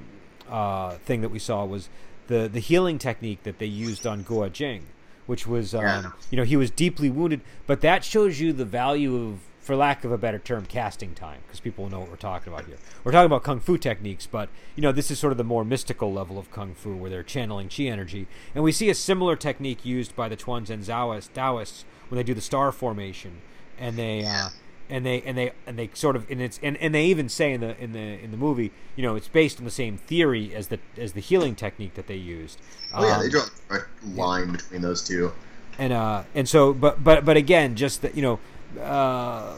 uh, 0.49 0.91
thing 0.97 1.21
that 1.21 1.29
we 1.29 1.39
saw 1.39 1.65
was 1.65 1.89
the 2.27 2.49
the 2.51 2.59
healing 2.59 2.97
technique 2.97 3.43
that 3.43 3.59
they 3.59 3.65
used 3.65 4.05
on 4.05 4.23
Guo 4.23 4.51
Jing, 4.51 4.85
which 5.25 5.47
was 5.47 5.73
um, 5.73 5.83
yeah. 5.83 6.11
you 6.29 6.37
know 6.37 6.43
he 6.43 6.57
was 6.57 6.71
deeply 6.71 7.09
wounded, 7.09 7.41
but 7.67 7.81
that 7.81 8.03
shows 8.03 8.39
you 8.39 8.53
the 8.53 8.65
value 8.65 9.15
of 9.15 9.39
for 9.59 9.75
lack 9.75 10.03
of 10.03 10.11
a 10.11 10.17
better 10.17 10.37
term, 10.37 10.63
casting 10.63 11.15
time, 11.15 11.39
because 11.47 11.59
people 11.59 11.89
know 11.89 11.99
what 11.99 12.09
we're 12.09 12.15
talking 12.17 12.53
about 12.53 12.65
here. 12.65 12.77
We're 13.03 13.11
talking 13.11 13.25
about 13.25 13.41
kung 13.41 13.59
fu 13.59 13.79
techniques, 13.79 14.27
but 14.27 14.49
you 14.75 14.81
know 14.81 14.91
this 14.91 15.09
is 15.09 15.17
sort 15.17 15.31
of 15.31 15.37
the 15.37 15.43
more 15.43 15.65
mystical 15.65 16.13
level 16.13 16.37
of 16.37 16.51
kung 16.51 16.75
fu, 16.75 16.95
where 16.95 17.09
they're 17.09 17.23
channeling 17.23 17.69
chi 17.69 17.83
energy, 17.83 18.27
and 18.53 18.63
we 18.63 18.71
see 18.71 18.89
a 18.89 18.95
similar 18.95 19.35
technique 19.35 19.85
used 19.85 20.15
by 20.15 20.29
the 20.29 20.37
Quanzhen 20.37 20.85
Taoists 21.33 21.85
when 22.09 22.17
they 22.17 22.23
do 22.23 22.33
the 22.33 22.41
star 22.41 22.71
formation, 22.71 23.41
and 23.79 23.97
they 23.97 24.23
uh, 24.25 24.49
and 24.89 25.05
they 25.05 25.21
and 25.21 25.37
they 25.37 25.51
and 25.65 25.77
they 25.77 25.89
sort 25.93 26.15
of 26.15 26.29
and 26.29 26.41
it's 26.41 26.59
and, 26.61 26.77
and 26.77 26.93
they 26.93 27.05
even 27.05 27.29
say 27.29 27.53
in 27.53 27.61
the 27.61 27.81
in 27.81 27.93
the 27.93 27.99
in 27.99 28.31
the 28.31 28.37
movie 28.37 28.71
you 28.95 29.03
know 29.03 29.15
it's 29.15 29.27
based 29.27 29.59
on 29.59 29.65
the 29.65 29.71
same 29.71 29.97
theory 29.97 30.53
as 30.53 30.67
the 30.67 30.79
as 30.97 31.13
the 31.13 31.19
healing 31.19 31.55
technique 31.55 31.95
that 31.95 32.07
they 32.07 32.15
used 32.15 32.59
oh 32.93 33.05
yeah 33.05 33.15
um, 33.15 33.21
they 33.21 33.29
draw 33.29 33.45
a 33.71 33.79
line 34.05 34.47
yeah. 34.47 34.51
between 34.57 34.81
those 34.81 35.05
two 35.05 35.31
and 35.79 35.91
uh 35.91 36.23
and 36.33 36.47
so 36.47 36.73
but 36.73 37.03
but 37.03 37.25
but 37.25 37.35
again 37.35 37.75
just 37.75 38.01
that 38.01 38.15
you 38.15 38.21
know 38.21 38.39
uh 38.81 39.55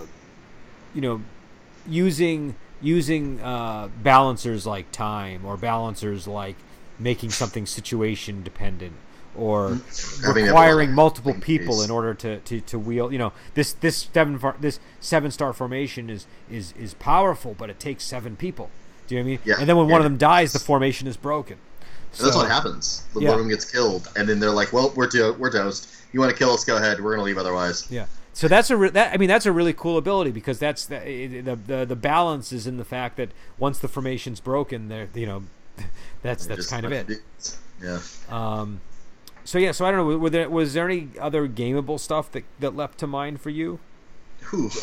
you 0.93 1.01
know 1.01 1.21
using 1.87 2.55
using 2.81 3.41
uh, 3.41 3.89
balancers 4.03 4.67
like 4.67 4.91
time 4.91 5.45
or 5.45 5.57
balancers 5.57 6.27
like 6.27 6.55
making 6.99 7.29
something 7.29 7.65
situation 7.65 8.43
dependent 8.43 8.93
or 9.37 9.69
Mm-hmm. 9.69 10.31
Requiring 10.33 10.91
multiple 10.93 11.33
people 11.39 11.81
in 11.81 11.91
order 11.91 12.13
to, 12.15 12.39
to, 12.39 12.61
to 12.61 12.79
wield 12.79 13.11
you 13.13 13.17
know 13.19 13.33
this 13.53 13.73
this 13.73 14.09
seven 14.13 14.39
this 14.59 14.79
seven 14.99 15.31
star 15.31 15.53
formation 15.53 16.09
is 16.09 16.25
is 16.49 16.73
is 16.73 16.93
powerful 16.95 17.55
but 17.57 17.69
it 17.69 17.79
takes 17.79 18.03
seven 18.03 18.35
people 18.35 18.69
do 19.07 19.15
you 19.15 19.21
know 19.21 19.25
what 19.25 19.27
I 19.27 19.31
mean 19.31 19.39
Yeah, 19.45 19.55
and 19.59 19.69
then 19.69 19.77
when 19.77 19.87
one 19.87 20.01
of 20.01 20.05
them 20.05 20.17
dies 20.17 20.53
the 20.53 20.59
formation 20.59 21.07
is 21.07 21.17
broken 21.17 21.57
And 22.17 22.25
that's 22.25 22.35
what 22.35 22.49
happens. 22.49 23.03
The 23.13 23.21
Yeah. 23.21 23.29
one 23.29 23.39
of 23.39 23.43
them 23.45 23.49
gets 23.49 23.69
killed, 23.71 24.09
and 24.15 24.27
then 24.27 24.39
they're 24.39 24.49
like, 24.61 24.73
"Well, 24.73 24.91
we're 24.95 25.07
to- 25.09 25.33
we're 25.33 25.51
toast. 25.51 25.87
You 26.13 26.19
want 26.19 26.31
to 26.31 26.37
kill 26.37 26.51
us? 26.51 26.63
Go 26.65 26.77
ahead. 26.77 26.99
We're 27.03 27.11
gonna 27.13 27.23
leave 27.23 27.37
otherwise." 27.37 27.85
Yeah. 27.91 28.05
So 28.33 28.47
that's 28.47 28.69
a 28.69 28.77
re- 28.77 28.89
that 28.91 29.13
I 29.13 29.17
mean 29.17 29.27
that's 29.29 29.45
a 29.45 29.51
really 29.51 29.73
cool 29.73 29.97
ability 29.97 30.31
because 30.31 30.57
that's 30.57 30.85
the 30.85 30.99
the 31.43 31.55
the, 31.55 31.85
the 31.85 31.95
balance 31.95 32.51
is 32.51 32.65
in 32.65 32.77
the 32.77 32.85
fact 32.85 33.17
that 33.17 33.29
once 33.59 33.77
the 33.79 33.87
formation's 33.87 34.39
broken, 34.39 34.89
there 34.89 35.09
you 35.13 35.25
know 35.27 35.43
that's 36.23 36.45
that's 36.47 36.67
kind 36.67 36.85
of 36.85 36.91
it. 36.91 37.19
Yeah. 37.83 37.99
Um, 38.29 38.81
so 39.47 39.57
yeah, 39.57 39.71
so 39.71 39.85
I 39.85 39.91
don't 39.91 40.05
know. 40.09 40.17
Were 40.17 40.29
there 40.29 40.49
was 40.49 40.73
there 40.73 40.89
any 40.89 41.07
other 41.19 41.47
gameable 41.47 41.97
stuff 41.99 42.29
that 42.33 42.43
that 42.59 42.75
leapt 42.75 42.97
to 42.97 43.07
mind 43.07 43.39
for 43.39 43.49
you? 43.49 43.79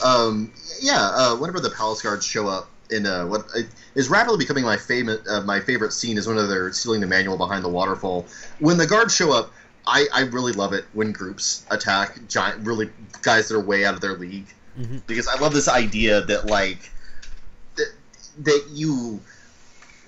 Um, 0.02 0.52
yeah. 0.80 1.10
Uh, 1.14 1.36
whenever 1.36 1.60
the 1.60 1.70
palace 1.70 2.00
guards 2.02 2.24
show 2.26 2.48
up 2.48 2.70
in 2.90 3.04
uh, 3.06 3.26
what 3.26 3.42
uh, 3.56 3.60
rapidly 4.08 4.38
becoming 4.38 4.64
my 4.64 4.76
favorite 4.78 5.26
uh, 5.28 5.42
my 5.42 5.60
favorite 5.60 5.92
scene 5.92 6.16
is 6.16 6.26
when 6.26 6.36
they're 6.36 6.72
stealing 6.72 7.00
the 7.02 7.06
manual 7.06 7.36
behind 7.36 7.62
the 7.62 7.68
waterfall. 7.68 8.24
When 8.58 8.78
the 8.78 8.86
guards 8.86 9.14
show 9.14 9.32
up, 9.32 9.52
I, 9.86 10.06
I 10.14 10.22
really 10.22 10.52
love 10.52 10.72
it 10.72 10.86
when 10.94 11.12
groups 11.12 11.66
attack 11.70 12.18
giant, 12.28 12.66
really 12.66 12.90
guys 13.20 13.48
that 13.48 13.56
are 13.56 13.60
way 13.60 13.84
out 13.84 13.94
of 13.94 14.00
their 14.00 14.14
league, 14.16 14.46
Mhm. 14.80 15.02
because 15.06 15.28
I 15.28 15.38
love 15.40 15.52
this 15.52 15.68
idea 15.68 16.22
that 16.22 16.46
like 16.46 16.90
that, 17.76 17.92
that 18.38 18.64
you 18.70 19.20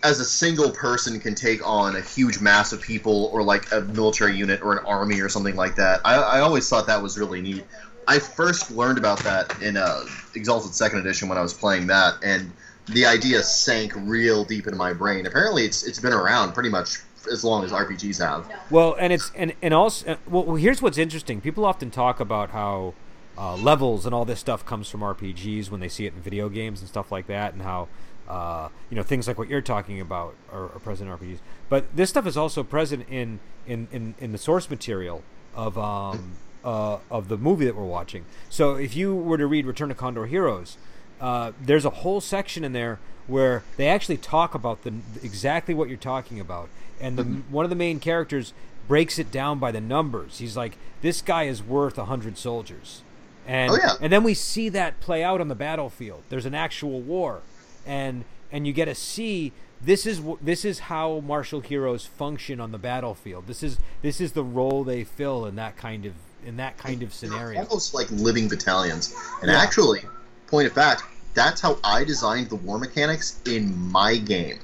as 0.07 0.21
a 0.21 0.25
single 0.25 0.71
person 0.71 1.19
can 1.19 1.35
take 1.35 1.67
on 1.67 1.97
a 1.97 2.01
huge 2.01 2.41
mass 2.41 2.73
of 2.73 2.81
people 2.81 3.29
or 3.33 3.43
like 3.43 3.71
a 3.73 3.81
military 3.81 4.37
unit 4.37 4.63
or 4.63 4.73
an 4.79 4.85
army 4.87 5.21
or 5.21 5.29
something 5.29 5.57
like 5.57 5.75
that. 5.75 6.01
I, 6.05 6.15
I 6.15 6.41
always 6.41 6.69
thought 6.69 6.87
that 6.87 7.03
was 7.03 7.19
really 7.19 7.43
neat. 7.43 7.65
I 8.07 8.21
first 8.21 8.71
learned 8.71 8.99
about 8.99 9.19
that 9.25 9.61
in 9.61 9.77
uh, 9.77 10.05
Exalted 10.37 10.73
Second 10.75 11.01
Edition 11.01 11.29
when 11.29 11.37
I 11.37 11.41
was 11.41 11.53
playing 11.53 11.89
that, 11.89 12.15
and 12.23 12.53
the 12.87 13.05
idea 13.05 13.43
sank 13.43 13.95
real 13.97 14.45
deep 14.45 14.67
into 14.67 14.77
my 14.77 14.93
brain. 14.93 15.27
Apparently, 15.27 15.65
it's 15.65 15.85
it's 15.85 15.99
been 15.99 16.13
around 16.13 16.53
pretty 16.53 16.69
much 16.69 16.99
as 17.33 17.43
long 17.43 17.65
as 17.65 17.73
RPGs 17.73 18.25
have. 18.25 18.49
Well, 18.71 18.95
and 19.01 19.13
it's 19.13 19.33
and 19.35 19.55
and 19.61 19.75
also 19.75 20.13
uh, 20.13 20.17
well, 20.29 20.45
well, 20.45 20.55
here's 20.55 20.81
what's 20.81 20.99
interesting. 20.99 21.41
People 21.41 21.65
often 21.65 21.91
talk 21.91 22.21
about 22.21 22.51
how 22.51 22.95
uh, 23.37 23.57
levels 23.57 24.07
and 24.07 24.15
all 24.15 24.25
this 24.25 24.39
stuff 24.39 24.65
comes 24.65 24.89
from 24.89 25.01
RPGs 25.01 25.69
when 25.69 25.81
they 25.81 25.89
see 25.89 26.07
it 26.07 26.15
in 26.15 26.21
video 26.21 26.49
games 26.49 26.79
and 26.79 26.89
stuff 26.89 27.11
like 27.11 27.27
that, 27.27 27.55
and 27.55 27.63
how 27.63 27.89
uh, 28.29 28.68
you 28.91 28.97
know 28.97 29.03
things 29.03 29.27
like 29.29 29.39
what 29.39 29.49
you're 29.49 29.61
talking 29.61 30.01
about 30.01 30.35
are, 30.53 30.64
are 30.64 30.79
present 30.81 31.11
in 31.11 31.16
RPGs. 31.16 31.39
But 31.68 31.95
this 31.97 32.11
stuff 32.11 32.27
is 32.27 32.37
also 32.37 32.62
present 32.62 33.07
in 33.09 33.41
in 33.66 33.89
in, 33.93 34.14
in 34.18 34.33
the 34.33 34.39
source 34.39 34.68
material 34.70 35.22
of 35.55 35.77
um 35.79 36.33
uh, 36.64 36.99
of 37.11 37.29
the 37.29 37.37
movie 37.37 37.64
that 37.64 37.77
we're 37.77 37.85
watching. 37.85 38.24
So 38.51 38.74
if 38.74 38.97
you 38.97 39.14
were 39.14 39.39
to 39.39 39.47
read 39.47 39.66
Return 39.66 39.89
to 39.91 39.95
Condor 39.95 40.27
Heroes, 40.27 40.77
uh, 41.20 41.53
there's 41.62 41.85
a 41.85 41.91
whole 41.91 42.20
section 42.20 42.64
in 42.64 42.72
there 42.72 42.99
where 43.29 43.62
they 43.77 43.89
actually 43.89 44.16
talk 44.16 44.55
about 44.55 44.83
the 44.83 44.95
exactly 45.22 45.74
what 45.74 45.89
you're 45.89 45.97
talking 45.99 46.41
about, 46.41 46.68
and 47.01 47.16
the 47.16 47.22
one 47.51 47.64
of 47.64 47.70
the 47.70 47.77
main 47.77 48.01
characters 48.01 48.53
breaks 48.89 49.18
it 49.18 49.31
down 49.33 49.59
by 49.59 49.70
the 49.72 49.81
numbers. 49.81 50.39
He's 50.39 50.57
like, 50.57 50.77
"This 51.03 51.20
guy 51.22 51.45
is 51.45 51.62
worth 51.62 51.99
a 51.99 52.05
hundred 52.07 52.39
soldiers," 52.39 53.03
and 53.47 53.72
Oh, 53.72 53.77
yeah. 53.83 53.95
and 54.01 54.12
then 54.12 54.22
we 54.22 54.35
see 54.35 54.68
that 54.70 55.01
play 55.01 55.24
out 55.24 55.41
on 55.41 55.49
the 55.49 55.55
battlefield. 55.57 56.22
There's 56.29 56.47
an 56.47 56.55
actual 56.55 57.01
war, 57.01 57.41
and 57.87 58.24
and 58.53 58.66
you 58.66 58.72
get 58.72 58.87
to 58.87 58.95
see 58.95 59.53
this 59.80 60.07
is 60.07 60.20
this 60.41 60.64
is 60.64 60.80
how 60.80 61.20
martial 61.20 61.61
heroes 61.61 62.07
function 62.07 62.61
on 62.61 62.72
the 62.72 62.78
battlefield. 62.78 63.47
This 63.47 63.62
is 63.62 63.78
this 64.03 64.20
is 64.20 64.32
the 64.32 64.45
role 64.45 64.84
they 64.84 65.05
fill 65.05 65.47
in 65.47 65.57
that 65.57 65.76
kind 65.76 66.07
of 66.07 66.14
in 66.45 66.57
that 66.57 66.78
kind 66.78 67.03
of 67.03 67.12
scenario. 67.12 67.61
almost 67.61 67.95
like 67.95 68.11
living 68.11 68.49
battalions. 68.49 69.14
And 69.43 69.51
Yeah. 69.51 69.59
actually, 69.59 70.01
point 70.47 70.66
of 70.66 70.72
fact, 70.72 71.03
that's 71.34 71.61
how 71.61 71.78
I 71.84 72.05
designed 72.05 72.49
the 72.51 72.57
war 72.57 72.78
mechanics 72.78 73.41
in 73.47 73.76
my 73.91 74.16
game. 74.16 74.59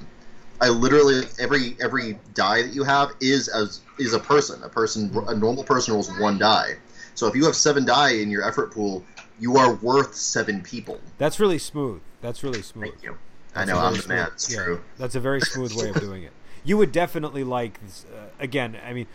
I 0.61 0.69
literally 0.69 1.23
every 1.39 1.75
every 1.81 2.17
die 2.33 2.61
that 2.61 2.73
you 2.73 2.83
have 2.83 3.11
is 3.19 3.47
as 3.49 3.81
is 3.99 4.13
a 4.13 4.19
person. 4.19 4.63
A 4.63 4.69
person, 4.69 5.11
a 5.27 5.35
normal 5.35 5.63
person 5.63 5.93
rolls 5.93 6.09
one 6.19 6.39
die. 6.39 6.77
So 7.15 7.27
if 7.27 7.35
you 7.35 7.45
have 7.45 7.55
seven 7.55 7.85
die 7.85 8.11
in 8.11 8.31
your 8.31 8.47
effort 8.47 8.73
pool, 8.73 9.03
you 9.39 9.57
are 9.57 9.73
worth 9.75 10.15
seven 10.15 10.61
people. 10.61 10.99
That's 11.17 11.39
really 11.39 11.57
smooth. 11.59 12.01
That's 12.21 12.43
really 12.43 12.61
smooth. 12.61 12.91
Thank 12.91 13.03
you. 13.03 13.17
I 13.55 13.65
That's 13.65 13.69
know 13.69 13.77
a 13.77 13.85
I'm 13.85 13.93
the 13.95 14.07
man. 14.07 14.27
It's 14.33 14.51
yeah, 14.53 14.63
true. 14.63 14.81
That's 14.97 15.15
a 15.15 15.19
very 15.19 15.41
smooth 15.41 15.73
way 15.75 15.89
of 15.89 15.99
doing 15.99 16.23
it. 16.23 16.31
You 16.65 16.77
would 16.77 16.93
definitely 16.93 17.43
like. 17.43 17.81
this, 17.81 18.05
Uh, 18.05 18.27
again, 18.39 18.77
I 18.87 18.93
mean, 18.93 19.05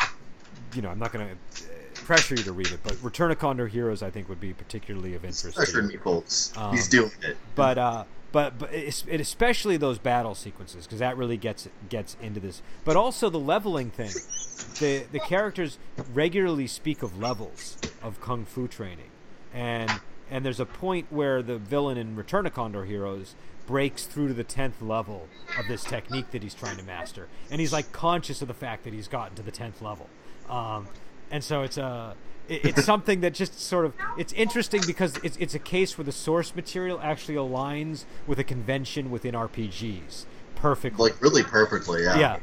you 0.74 0.82
know, 0.82 0.90
I'm 0.90 0.98
not 0.98 1.12
going 1.14 1.26
to 1.28 1.64
pressure 2.04 2.34
you 2.34 2.42
to 2.42 2.52
read 2.52 2.66
it, 2.70 2.80
but 2.82 3.02
Return 3.02 3.30
of 3.30 3.38
Condor 3.38 3.68
Heroes, 3.68 4.02
I 4.02 4.10
think, 4.10 4.28
would 4.28 4.38
be 4.38 4.52
particularly 4.52 5.14
of 5.14 5.24
interest. 5.24 5.56
you. 5.74 5.82
me, 5.82 5.96
folks. 5.96 6.52
Um, 6.58 6.72
He's 6.72 6.88
doing 6.88 7.10
it. 7.22 7.38
But 7.54 7.78
uh, 7.78 8.04
but 8.32 8.58
but 8.58 8.72
it's, 8.74 9.04
it 9.08 9.20
especially 9.20 9.76
those 9.78 9.98
battle 9.98 10.34
sequences 10.34 10.84
because 10.86 10.98
that 10.98 11.16
really 11.16 11.36
gets 11.38 11.68
gets 11.88 12.16
into 12.20 12.38
this. 12.40 12.60
But 12.84 12.96
also 12.96 13.30
the 13.30 13.38
leveling 13.40 13.90
thing. 13.90 14.10
The 14.78 15.06
the 15.10 15.20
characters 15.20 15.78
regularly 16.12 16.66
speak 16.66 17.02
of 17.02 17.18
levels 17.18 17.78
of 18.02 18.20
kung 18.20 18.44
fu 18.44 18.68
training, 18.68 19.10
and 19.54 19.90
and 20.30 20.44
there's 20.44 20.60
a 20.60 20.66
point 20.66 21.06
where 21.10 21.42
the 21.42 21.58
villain 21.58 21.96
in 21.98 22.16
Return 22.16 22.46
of 22.46 22.54
Condor 22.54 22.84
Heroes 22.84 23.34
breaks 23.66 24.04
through 24.06 24.28
to 24.28 24.34
the 24.34 24.44
tenth 24.44 24.80
level 24.80 25.28
of 25.58 25.66
this 25.68 25.84
technique 25.84 26.30
that 26.30 26.42
he's 26.42 26.54
trying 26.54 26.76
to 26.78 26.82
master, 26.82 27.28
and 27.50 27.60
he's 27.60 27.72
like 27.72 27.92
conscious 27.92 28.40
of 28.42 28.48
the 28.48 28.54
fact 28.54 28.84
that 28.84 28.92
he's 28.92 29.08
gotten 29.08 29.34
to 29.36 29.42
the 29.42 29.50
tenth 29.50 29.82
level, 29.82 30.08
um, 30.48 30.88
and 31.30 31.44
so 31.44 31.62
it's 31.62 31.76
a 31.78 32.14
it- 32.48 32.64
it's 32.64 32.84
something 32.84 33.20
that 33.20 33.34
just 33.34 33.60
sort 33.60 33.84
of 33.84 33.92
it's 34.16 34.32
interesting 34.32 34.80
because 34.86 35.16
it's 35.22 35.36
it's 35.36 35.54
a 35.54 35.58
case 35.58 35.98
where 35.98 36.04
the 36.04 36.12
source 36.12 36.54
material 36.56 36.98
actually 37.02 37.34
aligns 37.34 38.04
with 38.26 38.38
a 38.38 38.44
convention 38.44 39.10
within 39.10 39.34
RPGs 39.34 40.24
perfectly. 40.54 41.10
Like 41.10 41.20
really 41.22 41.42
perfectly. 41.42 42.04
Yeah. 42.04 42.18
yeah. 42.18 42.38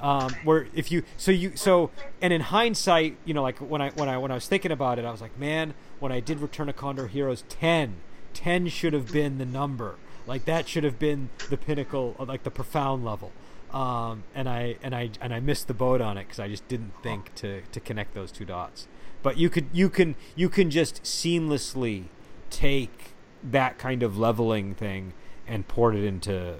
Um, 0.00 0.34
where 0.42 0.66
if 0.74 0.90
you 0.90 1.04
so 1.16 1.30
you 1.30 1.52
so 1.54 1.90
and 2.20 2.32
in 2.32 2.40
hindsight, 2.40 3.16
you 3.24 3.34
know, 3.34 3.42
like 3.42 3.58
when 3.58 3.80
I 3.82 3.90
when 3.90 4.08
I 4.08 4.16
when 4.18 4.30
I 4.32 4.34
was 4.34 4.48
thinking 4.48 4.72
about 4.72 4.98
it, 4.98 5.04
I 5.04 5.12
was 5.12 5.20
like, 5.20 5.38
man, 5.38 5.74
when 6.02 6.10
I 6.10 6.18
did 6.18 6.40
Return 6.40 6.68
of 6.68 6.74
Condor 6.74 7.06
Heroes 7.06 7.44
10, 7.48 7.94
10 8.34 8.68
should 8.68 8.92
have 8.92 9.12
been 9.12 9.38
the 9.38 9.46
number. 9.46 9.94
Like 10.26 10.46
that 10.46 10.68
should 10.68 10.82
have 10.82 10.98
been 10.98 11.30
the 11.48 11.56
pinnacle, 11.56 12.16
of, 12.18 12.26
like 12.26 12.42
the 12.42 12.50
profound 12.50 13.04
level. 13.04 13.30
Um, 13.70 14.24
and 14.34 14.48
I 14.48 14.76
and 14.82 14.94
I 14.94 15.10
and 15.20 15.32
I 15.32 15.40
missed 15.40 15.68
the 15.68 15.74
boat 15.74 16.00
on 16.02 16.18
it 16.18 16.24
because 16.24 16.40
I 16.40 16.48
just 16.48 16.66
didn't 16.68 16.92
think 17.02 17.34
to 17.36 17.62
to 17.62 17.80
connect 17.80 18.14
those 18.14 18.30
two 18.30 18.44
dots. 18.44 18.86
But 19.22 19.38
you 19.38 19.48
could 19.48 19.66
you 19.72 19.88
can 19.88 20.16
you 20.34 20.48
can 20.48 20.70
just 20.70 21.04
seamlessly 21.04 22.04
take 22.50 23.12
that 23.42 23.78
kind 23.78 24.02
of 24.02 24.18
leveling 24.18 24.74
thing 24.74 25.14
and 25.46 25.66
port 25.66 25.94
it 25.94 26.04
into 26.04 26.56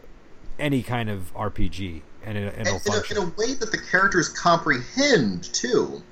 any 0.59 0.83
kind 0.83 1.11
of 1.11 1.35
RPG, 1.35 2.03
and, 2.25 2.39
it, 2.39 2.55
and 2.57 2.59
and 2.59 2.69
it'll 2.69 2.77
in 2.77 2.77
a, 2.77 2.81
function. 2.81 3.17
in 3.19 3.23
a 3.25 3.27
way 3.37 3.55
that 3.55 3.73
the 3.73 3.79
characters 3.79 4.29
comprehend 4.29 5.53
too. 5.53 6.03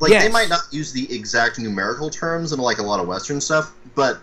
Like 0.00 0.10
they 0.12 0.28
might 0.28 0.48
not 0.48 0.62
use 0.70 0.92
the 0.92 1.12
exact 1.14 1.58
numerical 1.58 2.10
terms 2.10 2.52
in 2.52 2.58
like 2.58 2.78
a 2.78 2.82
lot 2.82 3.00
of 3.00 3.06
Western 3.06 3.40
stuff, 3.40 3.72
but 3.94 4.18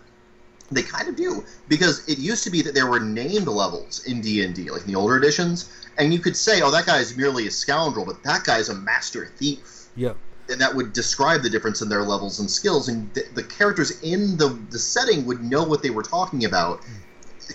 they 0.72 0.82
kind 0.84 1.08
of 1.08 1.16
do 1.16 1.44
because 1.68 2.08
it 2.08 2.18
used 2.18 2.44
to 2.44 2.50
be 2.50 2.62
that 2.62 2.74
there 2.74 2.88
were 2.88 3.00
named 3.00 3.48
levels 3.48 4.04
in 4.06 4.22
D 4.22 4.44
and 4.44 4.54
D, 4.56 4.70
like 4.70 4.82
in 4.82 4.88
the 4.88 4.96
older 4.96 5.18
editions, 5.18 5.72
and 5.98 6.14
you 6.14 6.20
could 6.20 6.36
say, 6.36 6.62
"Oh, 6.62 6.72
that 6.72 6.86
guy 6.86 7.00
is 7.00 7.16
merely 7.18 7.48
a 7.48 7.52
scoundrel, 7.52 8.06
but 8.06 8.24
that 8.24 8.44
guy 8.44 8.58
is 8.58 8.70
a 8.70 8.76
master 8.76 9.32
thief." 9.38 9.88
Yep. 9.96 10.16
and 10.50 10.60
that 10.60 10.74
would 10.74 10.92
describe 10.94 11.44
the 11.44 11.50
difference 11.50 11.82
in 11.82 11.88
their 11.90 12.04
levels 12.04 12.40
and 12.40 12.50
skills, 12.50 12.88
and 12.90 13.14
th- 13.14 13.28
the 13.36 13.44
characters 13.44 14.02
in 14.02 14.38
the 14.38 14.58
the 14.70 14.80
setting 14.80 15.26
would 15.26 15.42
know 15.44 15.64
what 15.64 15.82
they 15.84 15.90
were 15.90 16.04
talking 16.04 16.46
about, 16.46 16.82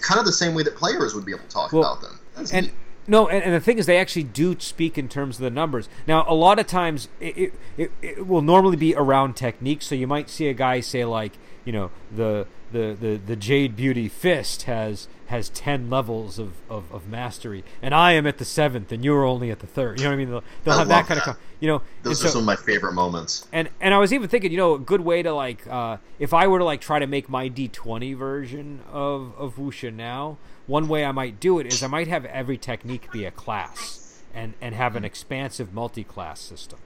kind 0.01 0.19
of 0.21 0.27
the 0.27 0.33
same 0.33 0.55
way 0.55 0.63
that 0.63 0.77
players 0.77 1.15
would 1.15 1.25
be 1.25 1.33
able 1.33 1.43
to 1.43 1.49
talk 1.49 1.73
Well, 1.73 1.83
about 1.83 2.03
them. 2.03 2.19
That's 2.35 2.53
and 2.53 2.67
neat. 2.67 2.75
No, 3.09 3.29
and, 3.29 3.43
and 3.43 3.55
the 3.55 3.61
thing 3.61 3.79
is, 3.79 3.87
they 3.87 3.99
actually 3.99 4.25
do 4.25 4.57
speak 4.59 4.99
in 4.99 5.09
terms 5.09 5.37
of 5.37 5.43
the 5.43 5.51
numbers. 5.51 5.89
Now, 6.07 6.25
a 6.29 6.35
lot 6.35 6.59
of 6.59 6.67
times, 6.67 7.09
it, 7.21 7.53
it, 7.77 7.93
it, 8.03 8.27
will 8.27 8.43
normally 8.43 8.77
be 8.77 8.95
around 8.95 9.37
technique. 9.37 9.83
So 9.83 9.95
you 9.95 10.07
might 10.07 10.29
see 10.29 10.49
a 10.49 10.55
guy 10.55 10.81
say 10.81 11.05
like, 11.05 11.33
you 11.65 11.73
know, 11.73 11.91
the 12.15 12.47
the 12.73 12.97
the, 12.99 13.17
the 13.17 13.37
Jade 13.37 13.77
Beauty 13.77 14.09
Fist 14.09 14.65
has 14.65 15.09
has 15.27 15.49
ten 15.49 15.91
levels 15.91 16.39
of, 16.39 16.53
of, 16.71 16.93
of 16.93 17.09
mastery, 17.09 17.65
and 17.83 17.93
I 17.93 18.13
am 18.13 18.27
at 18.29 18.39
the 18.39 18.45
seventh, 18.45 18.93
and 18.93 19.05
you're 19.05 19.25
only 19.25 19.51
at 19.51 19.59
the 19.59 19.67
third. 19.67 19.99
You 19.99 20.05
know 20.05 20.11
what 20.11 20.15
I 20.15 20.19
mean? 20.19 20.31
They'll, 20.31 20.45
they'll 20.65 20.75
I 20.75 20.79
have 20.79 20.89
that 20.89 21.07
kind 21.07 21.21
that. 21.21 21.29
of, 21.31 21.37
you 21.59 21.67
know. 21.67 21.83
those 22.05 22.21
are 22.25 22.29
so- 22.29 22.35
some 22.35 22.41
of 22.43 22.47
my 22.47 22.55
favorite 22.57 22.93
moments. 22.93 23.49
and 23.53 23.69
and 23.81 23.93
I 23.93 23.99
was 23.99 24.13
even 24.13 24.29
thinking, 24.29 24.53
you 24.53 24.57
know, 24.57 24.75
a 24.75 24.79
good 24.79 25.01
way 25.01 25.23
to 25.23 25.33
like, 25.33 25.67
uh, 25.67 25.97
if 26.21 26.33
I 26.33 26.47
were 26.47 26.59
to 26.61 26.65
like 26.65 26.81
try 26.81 26.99
to 27.01 27.07
make 27.09 27.29
my 27.29 27.49
D 27.49 27.67
twenty 27.69 28.15
version 28.15 28.81
of 28.93 29.35
of 29.37 29.57
Wuxia 29.57 29.93
now, 29.93 30.39
one 30.67 30.87
way 30.87 31.05
I 31.05 31.13
might 31.13 31.41
do 31.41 31.59
it 31.59 31.67
is 31.67 31.83
I 31.83 31.89
might 31.89 32.07
have 32.09 32.25
every 32.27 32.57
technique 32.57 33.11
be 33.11 33.25
a 33.25 33.31
class, 33.33 34.23
and 34.33 34.55
and 34.61 34.75
have 34.77 34.95
an 34.95 35.05
expansive 35.05 35.75
multi-class 35.75 36.41
system, 36.41 36.79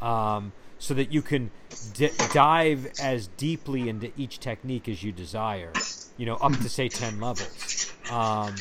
um, 0.00 0.52
so 0.82 0.94
that 0.94 1.12
you 1.12 1.22
can 1.22 1.48
d- 1.94 2.10
dive 2.32 2.90
as 3.00 3.28
deeply 3.36 3.88
into 3.88 4.10
each 4.16 4.40
technique 4.40 4.88
as 4.88 5.00
you 5.04 5.12
desire, 5.12 5.72
you 6.16 6.26
know, 6.26 6.34
up 6.34 6.50
to 6.58 6.68
say 6.68 6.88
ten 6.88 7.20
levels. 7.20 7.92
Um, 8.10 8.56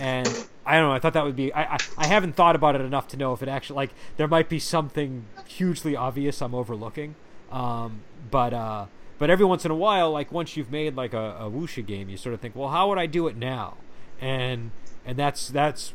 and 0.00 0.28
I 0.64 0.76
don't 0.76 0.88
know. 0.88 0.92
I 0.92 1.00
thought 1.00 1.14
that 1.14 1.24
would 1.24 1.34
be. 1.34 1.52
I, 1.52 1.74
I 1.74 1.78
I 1.98 2.06
haven't 2.06 2.36
thought 2.36 2.54
about 2.54 2.76
it 2.76 2.82
enough 2.82 3.08
to 3.08 3.16
know 3.16 3.32
if 3.32 3.42
it 3.42 3.48
actually 3.48 3.74
like 3.78 3.90
there 4.16 4.28
might 4.28 4.48
be 4.48 4.60
something 4.60 5.24
hugely 5.48 5.96
obvious 5.96 6.40
I'm 6.40 6.54
overlooking. 6.54 7.16
Um, 7.50 8.02
but 8.30 8.54
uh, 8.54 8.86
but 9.18 9.28
every 9.28 9.44
once 9.44 9.64
in 9.64 9.72
a 9.72 9.76
while, 9.76 10.12
like 10.12 10.30
once 10.30 10.56
you've 10.56 10.70
made 10.70 10.94
like 10.94 11.14
a, 11.14 11.50
a 11.50 11.82
game, 11.82 12.08
you 12.08 12.16
sort 12.16 12.32
of 12.32 12.40
think, 12.40 12.54
well, 12.54 12.68
how 12.68 12.88
would 12.88 12.98
I 12.98 13.06
do 13.06 13.26
it 13.26 13.36
now? 13.36 13.74
And 14.20 14.70
and 15.04 15.18
that's 15.18 15.48
that's 15.48 15.94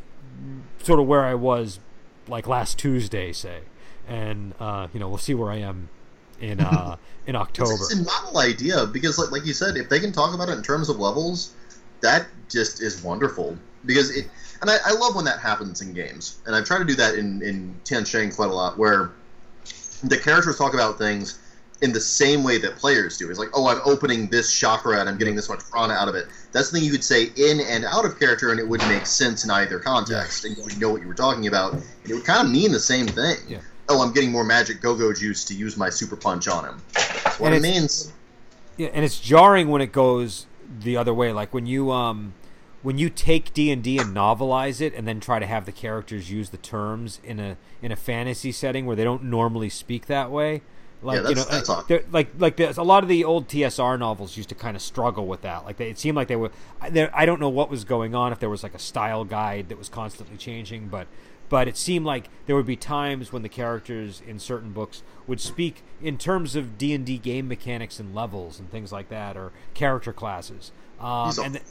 sort 0.84 1.00
of 1.00 1.08
where 1.08 1.24
I 1.24 1.34
was 1.34 1.80
like 2.28 2.46
last 2.46 2.78
Tuesday, 2.78 3.32
say. 3.32 3.62
And 4.08 4.54
uh, 4.60 4.88
you 4.94 5.00
know, 5.00 5.10
we'll 5.10 5.18
see 5.18 5.34
where 5.34 5.52
I 5.52 5.58
am 5.58 5.90
in 6.40 6.60
uh, 6.62 6.98
in 7.28 7.36
October. 7.36 7.74
It's, 7.74 7.92
it's 7.92 8.00
a 8.00 8.04
novel 8.04 8.40
idea 8.40 8.86
because, 8.86 9.18
like, 9.18 9.32
like 9.32 9.46
you 9.46 9.54
said, 9.54 9.78
if 9.78 9.90
they 9.90 10.00
can 10.00 10.12
talk 10.12 10.34
about 10.34 10.50
it 10.50 10.54
in 10.54 10.64
terms 10.64 10.90
of 10.90 11.00
levels, 11.00 11.54
that 12.02 12.28
just 12.50 12.82
is 12.82 13.04
wonderful. 13.04 13.58
Because 13.86 14.16
it, 14.16 14.28
and 14.62 14.70
I, 14.70 14.78
I 14.86 14.92
love 14.94 15.16
when 15.16 15.26
that 15.26 15.40
happens 15.40 15.82
in 15.82 15.94
games, 15.94 16.40
and 16.46 16.56
I've 16.56 16.66
tried 16.66 16.80
to 16.80 16.86
do 16.86 16.96
that 16.96 17.16
in 17.16 17.42
in 17.42 17.76
Tian 17.84 18.06
Shang 18.06 18.32
quite 18.32 18.50
a 18.50 18.54
lot, 18.54 18.78
where 18.78 19.12
the 20.04 20.18
characters 20.18 20.58
talk 20.58 20.74
about 20.74 20.98
things 20.98 21.40
in 21.82 21.92
the 21.92 22.00
same 22.00 22.44
way 22.44 22.58
that 22.60 22.76
players 22.76 23.18
do. 23.18 23.30
It's 23.30 23.40
like, 23.40 23.50
oh, 23.54 23.68
I'm 23.68 23.82
opening 23.86 24.28
this 24.28 24.56
chakra 24.58 25.00
and 25.00 25.10
I'm 25.10 25.18
getting 25.18 25.36
this 25.36 25.50
much 25.50 25.60
prana 25.72 25.94
out 25.94 26.08
of 26.08 26.16
it. 26.16 26.28
That's 26.52 26.70
something 26.70 26.84
you 26.86 26.92
could 26.92 27.04
say 27.04 27.32
in 27.36 27.60
and 27.60 27.86
out 27.86 28.06
of 28.06 28.20
character, 28.20 28.52
and 28.52 28.60
it 28.60 28.68
would 28.68 28.82
make 28.82 29.06
sense 29.06 29.44
in 29.44 29.50
either 29.50 29.80
context, 29.80 30.46
and 30.46 30.56
you 30.56 30.64
would 30.64 30.80
know 30.80 30.92
what 30.92 31.02
you 31.02 31.08
were 31.08 31.16
talking 31.16 31.48
about. 31.48 31.74
And 31.74 31.84
it 32.08 32.14
would 32.14 32.26
kind 32.26 32.46
of 32.46 32.54
mean 32.54 32.72
the 32.72 32.80
same 32.80 33.08
thing. 33.08 33.38
Yeah. 33.48 33.60
Oh, 33.92 34.02
I'm 34.02 34.14
getting 34.14 34.32
more 34.32 34.44
magic 34.44 34.82
go-go 34.82 35.14
juice 35.14 35.44
to 35.46 35.54
use 35.54 35.76
my 35.78 35.90
super 35.90 36.16
punch 36.16 36.48
on 36.48 36.66
him. 36.66 36.82
That's 36.94 37.40
what 37.40 37.54
And 37.54 37.56
it 37.56 37.62
means. 37.62 38.12
Yeah, 38.78 38.90
and 38.94 39.04
it's 39.06 39.20
jarring 39.20 39.68
when 39.70 39.82
it 39.82 39.92
goes 39.92 40.48
the 40.80 40.96
other 40.98 41.14
way. 41.14 41.34
Like 41.34 41.54
when 41.54 41.66
you 41.66 41.92
um 41.92 42.34
when 42.82 42.98
you 42.98 43.10
take 43.10 43.54
D 43.54 43.70
and 43.72 43.84
D 43.84 43.98
and 44.00 44.16
novelize 44.16 44.82
it, 44.82 44.94
and 44.96 45.08
then 45.08 45.20
try 45.20 45.38
to 45.40 45.46
have 45.46 45.66
the 45.66 45.72
characters 45.72 46.32
use 46.32 46.50
the 46.50 46.58
terms 46.58 47.20
in 47.24 47.40
a 47.40 47.58
in 47.82 47.92
a 47.92 47.96
fantasy 47.96 48.52
setting 48.52 48.86
where 48.86 48.96
they 48.96 49.04
don't 49.04 49.24
normally 49.24 49.70
speak 49.70 50.06
that 50.08 50.32
way. 50.32 50.62
Like 51.04 51.22
Yeah, 51.24 51.30
you 51.30 51.36
know, 51.36 51.42
that's- 51.42 51.58
that's 51.58 51.70
awkward. 51.70 51.88
they're- 51.88 52.06
like 52.12 52.30
like 52.40 52.56
there's 52.58 52.78
a 52.78 52.84
lot 52.84 53.04
of 53.04 53.10
the 53.10 53.24
old 53.24 53.48
TSR 53.48 53.98
novels 54.00 54.38
used 54.38 54.50
to 54.50 54.56
kind 54.56 54.76
of 54.76 54.82
struggle 54.82 55.26
with 55.28 55.42
that. 55.42 55.66
Like 55.66 55.78
they, 55.78 55.90
it 55.90 56.00
seemed 56.00 56.16
like 56.16 56.28
they 56.28 56.36
were. 56.36 56.52
There- 56.90 57.12
I 57.14 57.26
don't 57.26 57.40
know 57.42 57.50
what 57.50 57.70
was 57.70 57.84
going 57.84 58.16
on 58.16 58.32
if 58.32 58.40
there 58.40 58.50
was 58.50 58.64
like 58.64 58.74
a 58.76 58.80
style 58.80 59.26
guide 59.26 59.70
that 59.70 59.78
was 59.78 59.90
constantly 59.90 60.38
changing, 60.38 60.88
but 60.88 61.08
but 61.52 61.68
it 61.68 61.76
seemed 61.76 62.06
like 62.06 62.30
there 62.46 62.56
would 62.56 62.66
be 62.66 62.78
times 62.78 63.34
when 63.34 63.42
the 63.42 63.50
characters 63.50 64.22
in 64.26 64.40
certain 64.40 64.72
books 64.72 65.04
would 65.28 65.42
speak 65.42 65.84
in 66.02 66.18
terms 66.18 66.56
of 66.56 66.78
D 66.78 66.94
and 66.94 67.06
D 67.06 67.18
game 67.18 67.50
mechanics 67.50 68.00
and 68.00 68.16
levels 68.16 68.58
and 68.58 68.72
things 68.72 68.94
like 68.94 69.10
that, 69.10 69.36
or 69.36 69.52
character 69.74 70.14
classes. 70.14 70.72
Um, 70.98 71.26
He's 71.28 71.38
a 71.38 71.42
and 71.44 71.54
th- 71.56 71.66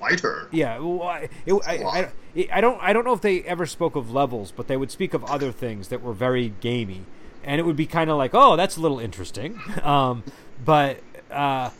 fighter. 0.00 0.48
yeah, 0.50 0.80
well, 0.80 1.02
I, 1.04 1.28
it, 1.46 1.54
I, 1.64 1.74
I, 1.76 2.48
I 2.52 2.60
don't 2.60 2.82
I 2.82 2.92
don't 2.92 3.04
know 3.04 3.12
if 3.12 3.20
they 3.20 3.42
ever 3.42 3.66
spoke 3.66 3.94
of 3.94 4.10
levels, 4.10 4.50
but 4.50 4.66
they 4.66 4.76
would 4.76 4.90
speak 4.90 5.14
of 5.14 5.22
other 5.26 5.52
things 5.52 5.88
that 5.88 6.02
were 6.02 6.12
very 6.12 6.52
gamey, 6.60 7.02
and 7.44 7.60
it 7.60 7.64
would 7.64 7.76
be 7.76 7.86
kind 7.86 8.10
of 8.10 8.16
like, 8.16 8.32
oh, 8.34 8.56
that's 8.56 8.76
a 8.76 8.80
little 8.80 8.98
interesting. 8.98 9.60
Um, 9.84 10.24
but 10.64 10.98
uh, 11.30 11.70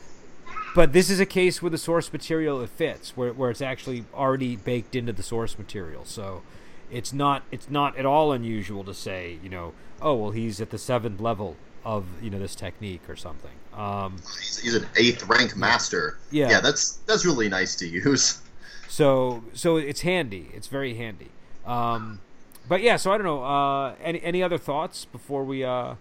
but 0.77 0.93
this 0.93 1.11
is 1.11 1.19
a 1.19 1.27
case 1.27 1.61
where 1.61 1.71
the 1.71 1.79
source 1.79 2.13
material 2.13 2.61
it 2.61 2.71
fits, 2.71 3.17
where 3.17 3.33
where 3.33 3.51
it's 3.51 3.61
actually 3.61 4.05
already 4.15 4.55
baked 4.55 4.95
into 4.95 5.13
the 5.13 5.25
source 5.25 5.59
material, 5.59 6.05
so 6.05 6.43
it's 6.91 7.13
not 7.13 7.43
it's 7.51 7.71
not 7.71 7.97
at 7.97 8.07
all 8.07 8.33
unusual 8.33 8.85
to 8.85 8.95
say, 8.95 9.39
you 9.43 9.49
know, 9.49 9.73
oh 10.03 10.15
well, 10.15 10.31
he's 10.31 10.61
at 10.61 10.71
the 10.71 10.79
seventh 10.79 11.21
level 11.21 11.57
of 11.85 12.07
you 12.23 12.31
know 12.31 12.39
this 12.39 12.55
technique 12.55 13.09
or 13.09 13.17
something. 13.17 13.53
Um, 13.75 14.17
He's, 14.39 14.59
he's 14.59 14.75
an 14.75 14.87
eighth 14.97 15.27
rank 15.29 15.57
master. 15.57 16.19
Yeah. 16.31 16.51
yeah, 16.51 16.61
that's 16.61 16.95
that's 17.07 17.25
really 17.25 17.49
nice 17.49 17.77
to 17.77 17.87
use. 17.87 18.41
So 18.89 19.45
so 19.53 19.77
it's 19.77 20.01
handy. 20.01 20.51
It's 20.53 20.67
very 20.67 20.95
handy. 20.95 21.31
Um, 21.65 22.21
but 22.69 22.83
yeah, 22.83 22.97
so 22.97 23.13
I 23.13 23.17
don't 23.17 23.27
know. 23.27 23.43
Uh, 23.43 23.95
any 24.03 24.23
any 24.23 24.43
other 24.43 24.59
thoughts 24.59 25.05
before 25.05 25.45
we 25.45 25.65
uh, 25.65 25.95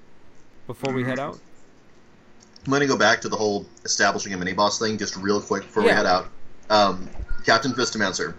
before 0.68 0.94
we 0.94 1.04
head 1.04 1.20
out? 1.20 1.40
I'm 2.66 2.80
to 2.80 2.88
go 2.88 2.98
back 2.98 3.22
to 3.22 3.30
the 3.30 3.38
whole 3.38 3.66
establishing 3.86 4.34
a 4.34 4.38
mini 4.38 4.54
boss 4.54 4.80
thing 4.80 4.98
just 4.98 5.16
real 5.16 5.42
quick 5.42 5.64
before 5.64 5.84
we 5.84 5.90
head 5.90 6.06
out. 6.06 6.28
Um, 6.70 7.10
Captain 7.46 7.72
Fistomancer. 7.74 8.36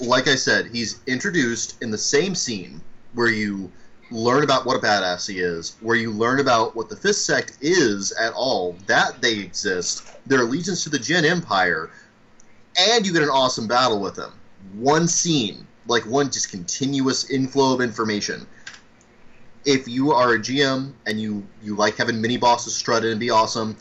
Like 0.00 0.28
I 0.28 0.34
said, 0.34 0.66
he's 0.66 1.00
introduced 1.06 1.82
in 1.82 1.90
the 1.90 1.98
same 1.98 2.34
scene 2.34 2.82
where 3.14 3.28
you 3.28 3.72
learn 4.10 4.44
about 4.44 4.66
what 4.66 4.76
a 4.76 4.78
badass 4.78 5.26
he 5.28 5.40
is, 5.40 5.76
where 5.80 5.96
you 5.96 6.12
learn 6.12 6.40
about 6.40 6.76
what 6.76 6.88
the 6.88 6.96
Fist 6.96 7.24
Sect 7.24 7.56
is 7.60 8.12
at 8.12 8.32
all, 8.34 8.76
that 8.86 9.20
they 9.20 9.38
exist, 9.38 10.06
their 10.26 10.42
allegiance 10.42 10.84
to 10.84 10.90
the 10.90 10.98
Jin 10.98 11.24
Empire, 11.24 11.90
and 12.78 13.06
you 13.06 13.12
get 13.12 13.22
an 13.22 13.30
awesome 13.30 13.66
battle 13.66 14.00
with 14.00 14.14
them. 14.14 14.32
One 14.74 15.08
scene, 15.08 15.66
like 15.88 16.04
one 16.04 16.30
just 16.30 16.50
continuous 16.50 17.30
inflow 17.30 17.72
of 17.74 17.80
information 17.80 18.46
if 19.66 19.88
you 19.88 20.12
are 20.12 20.34
a 20.34 20.38
GM 20.38 20.92
and 21.06 21.20
you 21.20 21.44
you 21.62 21.74
like 21.74 21.96
having 21.96 22.20
mini 22.20 22.36
bosses 22.36 22.74
strut 22.74 23.04
in 23.04 23.10
and 23.10 23.20
be 23.20 23.30
awesome, 23.30 23.76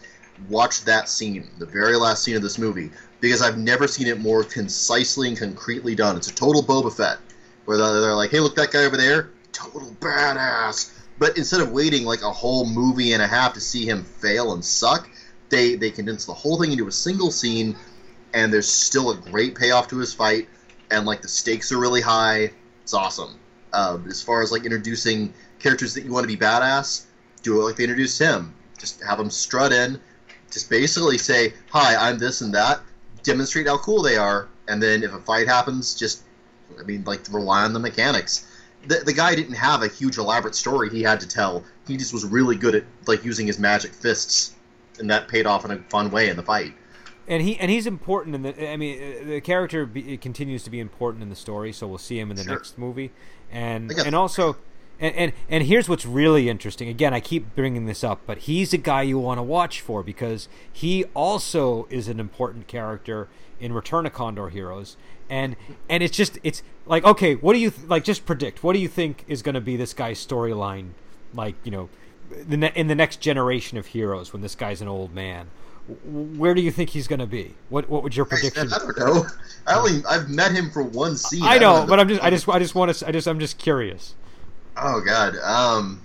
watch 0.49 0.83
that 0.85 1.09
scene, 1.09 1.49
the 1.59 1.65
very 1.65 1.95
last 1.95 2.23
scene 2.23 2.35
of 2.35 2.41
this 2.41 2.57
movie, 2.57 2.91
because 3.21 3.41
I've 3.41 3.57
never 3.57 3.87
seen 3.87 4.07
it 4.07 4.19
more 4.19 4.43
concisely 4.43 5.29
and 5.29 5.37
concretely 5.37 5.95
done. 5.95 6.17
It's 6.17 6.27
a 6.27 6.35
total 6.35 6.63
Boba 6.63 6.95
Fett, 6.95 7.17
where 7.65 7.77
they're, 7.77 8.15
like, 8.15 8.31
"Hey, 8.31 8.39
look 8.39 8.55
that 8.55 8.71
guy 8.71 8.85
over 8.85 8.97
there, 8.97 9.29
total 9.51 9.95
badass." 9.99 10.91
But 11.17 11.37
instead 11.37 11.61
of 11.61 11.71
waiting 11.71 12.05
like 12.05 12.21
a 12.21 12.31
whole 12.31 12.65
movie 12.65 13.13
and 13.13 13.21
a 13.21 13.27
half 13.27 13.53
to 13.53 13.61
see 13.61 13.85
him 13.85 14.03
fail 14.03 14.53
and 14.53 14.63
suck, 14.63 15.09
they 15.49 15.75
they 15.75 15.91
condense 15.91 16.25
the 16.25 16.33
whole 16.33 16.59
thing 16.59 16.71
into 16.71 16.87
a 16.87 16.91
single 16.91 17.31
scene, 17.31 17.75
and 18.33 18.51
there's 18.51 18.69
still 18.69 19.11
a 19.11 19.15
great 19.15 19.55
payoff 19.55 19.87
to 19.89 19.97
his 19.97 20.13
fight, 20.13 20.49
and 20.91 21.05
like 21.05 21.21
the 21.21 21.27
stakes 21.27 21.71
are 21.71 21.77
really 21.79 22.01
high. 22.01 22.51
It's 22.83 22.93
awesome. 22.93 23.39
Uh, 23.71 23.97
as 24.07 24.21
far 24.21 24.41
as 24.41 24.51
like 24.51 24.65
introducing 24.65 25.33
characters 25.59 25.93
that 25.93 26.03
you 26.03 26.11
want 26.11 26.23
to 26.23 26.27
be 26.27 26.37
badass, 26.37 27.05
do 27.43 27.59
it 27.59 27.63
like 27.63 27.75
they 27.77 27.83
introduced 27.83 28.19
him. 28.19 28.53
Just 28.77 29.01
have 29.03 29.17
them 29.17 29.29
strut 29.29 29.71
in. 29.71 29.99
Just 30.51 30.69
basically 30.69 31.17
say, 31.17 31.53
"Hi, 31.71 31.95
I'm 31.95 32.17
this 32.17 32.41
and 32.41 32.53
that." 32.53 32.81
Demonstrate 33.23 33.67
how 33.67 33.77
cool 33.79 34.01
they 34.03 34.17
are, 34.17 34.47
and 34.67 34.81
then 34.81 35.03
if 35.03 35.13
a 35.13 35.19
fight 35.19 35.47
happens, 35.47 35.95
just 35.95 36.23
I 36.79 36.83
mean, 36.83 37.03
like 37.05 37.21
rely 37.31 37.63
on 37.63 37.73
the 37.73 37.79
mechanics. 37.79 38.47
The, 38.87 39.01
the 39.05 39.13
guy 39.13 39.33
didn't 39.35 39.55
have 39.55 39.81
a 39.81 39.87
huge 39.87 40.17
elaborate 40.17 40.53
story 40.55 40.89
he 40.89 41.01
had 41.01 41.19
to 41.21 41.27
tell. 41.27 41.63
He 41.87 41.97
just 41.97 42.13
was 42.13 42.23
really 42.23 42.55
good 42.55 42.75
at 42.75 42.83
like 43.07 43.23
using 43.25 43.47
his 43.47 43.57
magic 43.57 43.93
fists, 43.93 44.53
and 44.99 45.09
that 45.09 45.27
paid 45.27 45.45
off 45.45 45.65
in 45.65 45.71
a 45.71 45.77
fun 45.89 46.11
way 46.11 46.29
in 46.29 46.37
the 46.37 46.43
fight. 46.43 46.73
And 47.27 47.41
he 47.41 47.57
and 47.57 47.71
he's 47.71 47.87
important 47.87 48.35
in 48.35 48.41
the. 48.43 48.71
I 48.71 48.77
mean, 48.77 49.01
uh, 49.01 49.27
the 49.27 49.41
character 49.41 49.85
be, 49.87 50.15
continues 50.17 50.63
to 50.63 50.69
be 50.69 50.79
important 50.79 51.23
in 51.23 51.29
the 51.29 51.35
story, 51.35 51.73
so 51.73 51.87
we'll 51.87 51.97
see 51.97 52.19
him 52.19 52.29
in 52.29 52.37
the 52.37 52.43
Sure. 52.43 52.53
next 52.53 52.77
movie. 52.77 53.11
And 53.51 53.91
and 53.91 54.13
also, 54.13 54.57
and, 54.99 55.15
and 55.15 55.33
and 55.49 55.63
here's 55.63 55.89
what's 55.89 56.05
really 56.05 56.49
interesting. 56.49 56.87
Again, 56.87 57.13
I 57.13 57.19
keep 57.19 57.55
bringing 57.55 57.85
this 57.85 58.03
up, 58.03 58.21
but 58.25 58.39
he's 58.39 58.73
a 58.73 58.77
guy 58.77 59.01
you 59.01 59.19
want 59.19 59.39
to 59.39 59.43
watch 59.43 59.81
for 59.81 60.03
because 60.03 60.47
he 60.71 61.03
also 61.13 61.87
is 61.89 62.07
an 62.07 62.19
important 62.19 62.67
character 62.67 63.27
in 63.59 63.73
Return 63.73 64.05
of 64.05 64.13
Condor 64.13 64.49
Heroes. 64.49 64.97
And 65.29 65.55
and 65.89 66.03
it's 66.03 66.15
just 66.15 66.37
it's 66.43 66.61
like 66.85 67.03
okay, 67.03 67.35
what 67.35 67.53
do 67.53 67.59
you 67.59 67.71
th- 67.71 67.87
like? 67.87 68.03
Just 68.03 68.25
predict. 68.25 68.63
What 68.63 68.73
do 68.73 68.79
you 68.79 68.87
think 68.87 69.25
is 69.27 69.41
going 69.41 69.55
to 69.55 69.61
be 69.61 69.75
this 69.75 69.93
guy's 69.93 70.25
storyline? 70.25 70.89
Like 71.33 71.55
you 71.63 71.71
know, 71.71 71.89
the 72.47 72.57
ne- 72.57 72.73
in 72.75 72.87
the 72.87 72.95
next 72.95 73.21
generation 73.21 73.77
of 73.77 73.87
heroes 73.87 74.31
when 74.33 74.41
this 74.41 74.55
guy's 74.55 74.81
an 74.81 74.87
old 74.87 75.13
man. 75.13 75.47
Where 76.03 76.55
do 76.55 76.61
you 76.61 76.71
think 76.71 76.91
he's 76.91 77.07
going 77.07 77.19
to 77.19 77.27
be? 77.27 77.55
What 77.69 77.89
what 77.89 78.01
would 78.03 78.15
your 78.15 78.25
prediction? 78.25 78.67
Be? 78.67 78.73
I 78.73 78.77
don't 78.79 78.97
know. 78.97 79.25
I 79.67 79.75
only 79.75 80.05
I've 80.07 80.29
met 80.29 80.51
him 80.51 80.71
for 80.71 80.83
one 80.83 81.15
scene. 81.17 81.43
I 81.43 81.57
know, 81.57 81.85
but 81.87 81.99
I'm 81.99 82.07
just 82.07 82.23
I 82.23 82.29
just 82.29 82.47
I 82.47 82.59
just 82.59 82.75
want 82.75 82.93
to 82.93 83.07
I 83.07 83.11
just 83.11 83.27
I'm 83.27 83.39
just 83.39 83.57
curious. 83.57 84.15
Oh 84.77 85.01
god. 85.01 85.35
Um 85.37 86.01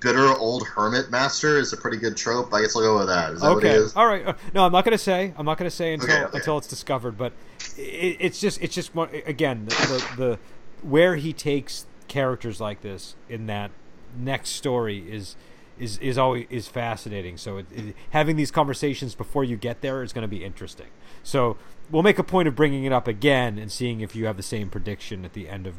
bitter 0.00 0.28
old 0.36 0.66
hermit 0.66 1.10
master 1.10 1.58
is 1.58 1.72
a 1.72 1.76
pretty 1.76 1.96
good 1.96 2.16
trope. 2.16 2.52
I 2.52 2.60
guess 2.62 2.74
I'll 2.74 2.82
go 2.82 2.98
with 2.98 3.06
that. 3.08 3.32
Is 3.34 3.40
that 3.40 3.48
what 3.54 3.64
it 3.64 3.68
Okay, 3.68 3.76
is? 3.76 3.94
all 3.94 4.06
right. 4.06 4.26
Uh, 4.26 4.34
No, 4.52 4.64
I'm 4.66 4.72
not 4.72 4.84
going 4.84 4.96
to 4.98 5.02
say. 5.02 5.32
I'm 5.36 5.46
not 5.46 5.58
going 5.58 5.70
to 5.70 5.76
say 5.76 5.94
until 5.94 6.10
Okay, 6.10 6.24
okay. 6.24 6.38
until 6.38 6.58
it's 6.58 6.66
discovered. 6.66 7.16
But 7.16 7.32
it, 7.76 8.16
it's 8.20 8.40
just 8.40 8.60
it's 8.60 8.74
just 8.74 8.94
one, 8.94 9.10
again 9.26 9.66
the, 9.66 9.74
the 10.16 10.16
the 10.16 10.38
where 10.86 11.16
he 11.16 11.32
takes 11.32 11.86
characters 12.08 12.60
like 12.60 12.82
this 12.82 13.14
in 13.28 13.46
that 13.46 13.70
next 14.18 14.50
story 14.50 14.98
is 15.10 15.36
is 15.78 15.98
is 15.98 16.18
always 16.18 16.46
is 16.50 16.66
fascinating. 16.68 17.36
So 17.36 17.58
it, 17.58 17.66
it, 17.72 17.94
having 18.10 18.36
these 18.36 18.50
conversations 18.50 19.14
before 19.14 19.44
you 19.44 19.56
get 19.56 19.80
there 19.82 20.02
is 20.02 20.12
going 20.12 20.22
to 20.22 20.28
be 20.28 20.44
interesting. 20.44 20.88
So 21.22 21.56
we'll 21.90 22.02
make 22.02 22.18
a 22.18 22.24
point 22.24 22.48
of 22.48 22.56
bringing 22.56 22.84
it 22.84 22.92
up 22.92 23.06
again 23.06 23.56
and 23.56 23.70
seeing 23.70 24.00
if 24.00 24.16
you 24.16 24.26
have 24.26 24.36
the 24.36 24.42
same 24.42 24.68
prediction 24.68 25.24
at 25.24 25.32
the 25.32 25.48
end 25.48 25.66
of 25.68 25.76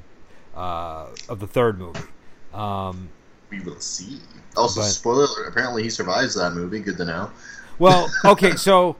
uh, 0.56 1.08
of 1.30 1.40
the 1.40 1.48
third 1.48 1.80
movie. 1.80 2.00
Um, 2.54 3.10
We 3.50 3.60
will 3.62 3.80
see. 3.80 4.20
Also, 4.56 4.82
But- 4.82 4.88
spoiler 4.88 5.26
alert, 5.26 5.48
apparently 5.48 5.84
he 5.84 5.90
survives 5.90 6.36
that 6.36 6.54
movie. 6.54 6.80
Good 6.80 6.98
to 6.98 7.06
know. 7.06 7.32
Well, 7.80 8.12
okay, 8.26 8.56
so 8.56 8.96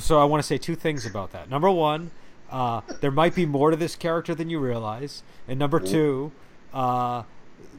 so 0.00 0.20
I 0.20 0.24
want 0.24 0.42
to 0.42 0.46
say 0.46 0.58
two 0.58 0.74
things 0.74 1.06
about 1.06 1.32
that. 1.32 1.48
Number 1.48 1.70
one, 1.70 2.10
uh, 2.50 2.82
there 3.00 3.10
might 3.10 3.34
be 3.34 3.46
more 3.46 3.70
to 3.70 3.76
this 3.76 3.96
character 3.96 4.34
than 4.34 4.50
you 4.50 4.58
realize, 4.58 5.22
and 5.48 5.58
number 5.58 5.80
two, 5.80 6.32
uh, 6.72 7.22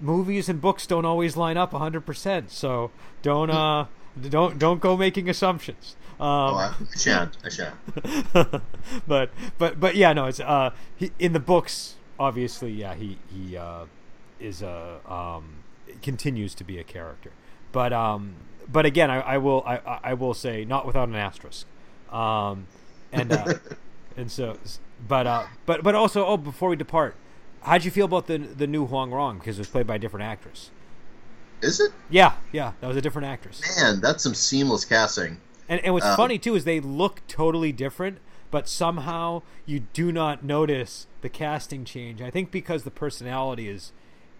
movies 0.01 0.49
and 0.49 0.59
books 0.59 0.87
don't 0.87 1.05
always 1.05 1.37
line 1.37 1.57
up 1.57 1.71
100%. 1.71 2.49
So 2.49 2.91
don't 3.21 3.49
uh, 3.49 3.85
don't 4.29 4.57
don't 4.57 4.81
go 4.81 4.97
making 4.97 5.29
assumptions. 5.29 5.95
Um, 6.19 6.27
oh, 6.27 6.55
I, 6.55 6.73
I 6.79 6.97
shan't. 6.97 7.37
I 7.43 7.49
shan't. 7.49 7.75
but 9.07 9.29
but 9.57 9.79
but 9.79 9.95
yeah, 9.95 10.13
no, 10.13 10.25
it's 10.25 10.39
uh 10.39 10.71
he, 10.95 11.11
in 11.19 11.33
the 11.33 11.39
books. 11.39 11.95
Obviously, 12.19 12.71
yeah, 12.71 12.95
he 12.95 13.17
he 13.33 13.57
uh, 13.57 13.85
is 14.39 14.61
a 14.61 14.99
um, 15.11 15.63
continues 16.01 16.55
to 16.55 16.63
be 16.63 16.79
a 16.79 16.83
character. 16.83 17.31
But 17.71 17.93
um, 17.93 18.35
but 18.71 18.85
again, 18.85 19.09
I, 19.11 19.19
I 19.21 19.37
will 19.37 19.63
I, 19.65 19.99
I 20.03 20.13
will 20.13 20.33
say 20.33 20.65
not 20.65 20.85
without 20.85 21.07
an 21.09 21.15
asterisk. 21.15 21.67
Um, 22.11 22.67
and 23.11 23.31
uh, 23.31 23.53
and 24.17 24.31
so 24.31 24.57
but 25.07 25.27
uh, 25.27 25.45
but 25.65 25.83
but 25.83 25.95
also 25.95 26.25
oh 26.25 26.37
before 26.37 26.69
we 26.69 26.75
depart, 26.75 27.15
how'd 27.61 27.85
you 27.85 27.91
feel 27.91 28.05
about 28.05 28.27
the 28.27 28.37
the 28.37 28.67
new 28.67 28.85
Huang 28.85 29.11
Rong 29.11 29.37
because 29.37 29.57
it 29.57 29.61
was 29.61 29.69
played 29.69 29.87
by 29.87 29.95
a 29.95 29.99
different 29.99 30.25
actress? 30.25 30.71
Is 31.61 31.79
it? 31.79 31.91
Yeah, 32.09 32.33
yeah, 32.51 32.73
that 32.81 32.87
was 32.87 32.97
a 32.97 33.01
different 33.01 33.27
actress. 33.27 33.61
Man, 33.77 33.99
that's 33.99 34.23
some 34.23 34.33
seamless 34.35 34.85
casting. 34.85 35.39
And 35.69 35.81
and 35.83 35.93
what's 35.93 36.05
Um, 36.05 36.15
funny 36.15 36.37
too 36.39 36.55
is 36.55 36.63
they 36.63 36.79
look 36.79 37.21
totally 37.27 37.71
different, 37.71 38.19
but 38.51 38.67
somehow 38.69 39.41
you 39.65 39.81
do 39.93 40.11
not 40.11 40.43
notice 40.43 41.07
the 41.21 41.29
casting 41.29 41.83
change. 41.85 42.21
I 42.21 42.29
think 42.31 42.51
because 42.51 42.83
the 42.83 42.91
personality 42.91 43.67
is 43.69 43.91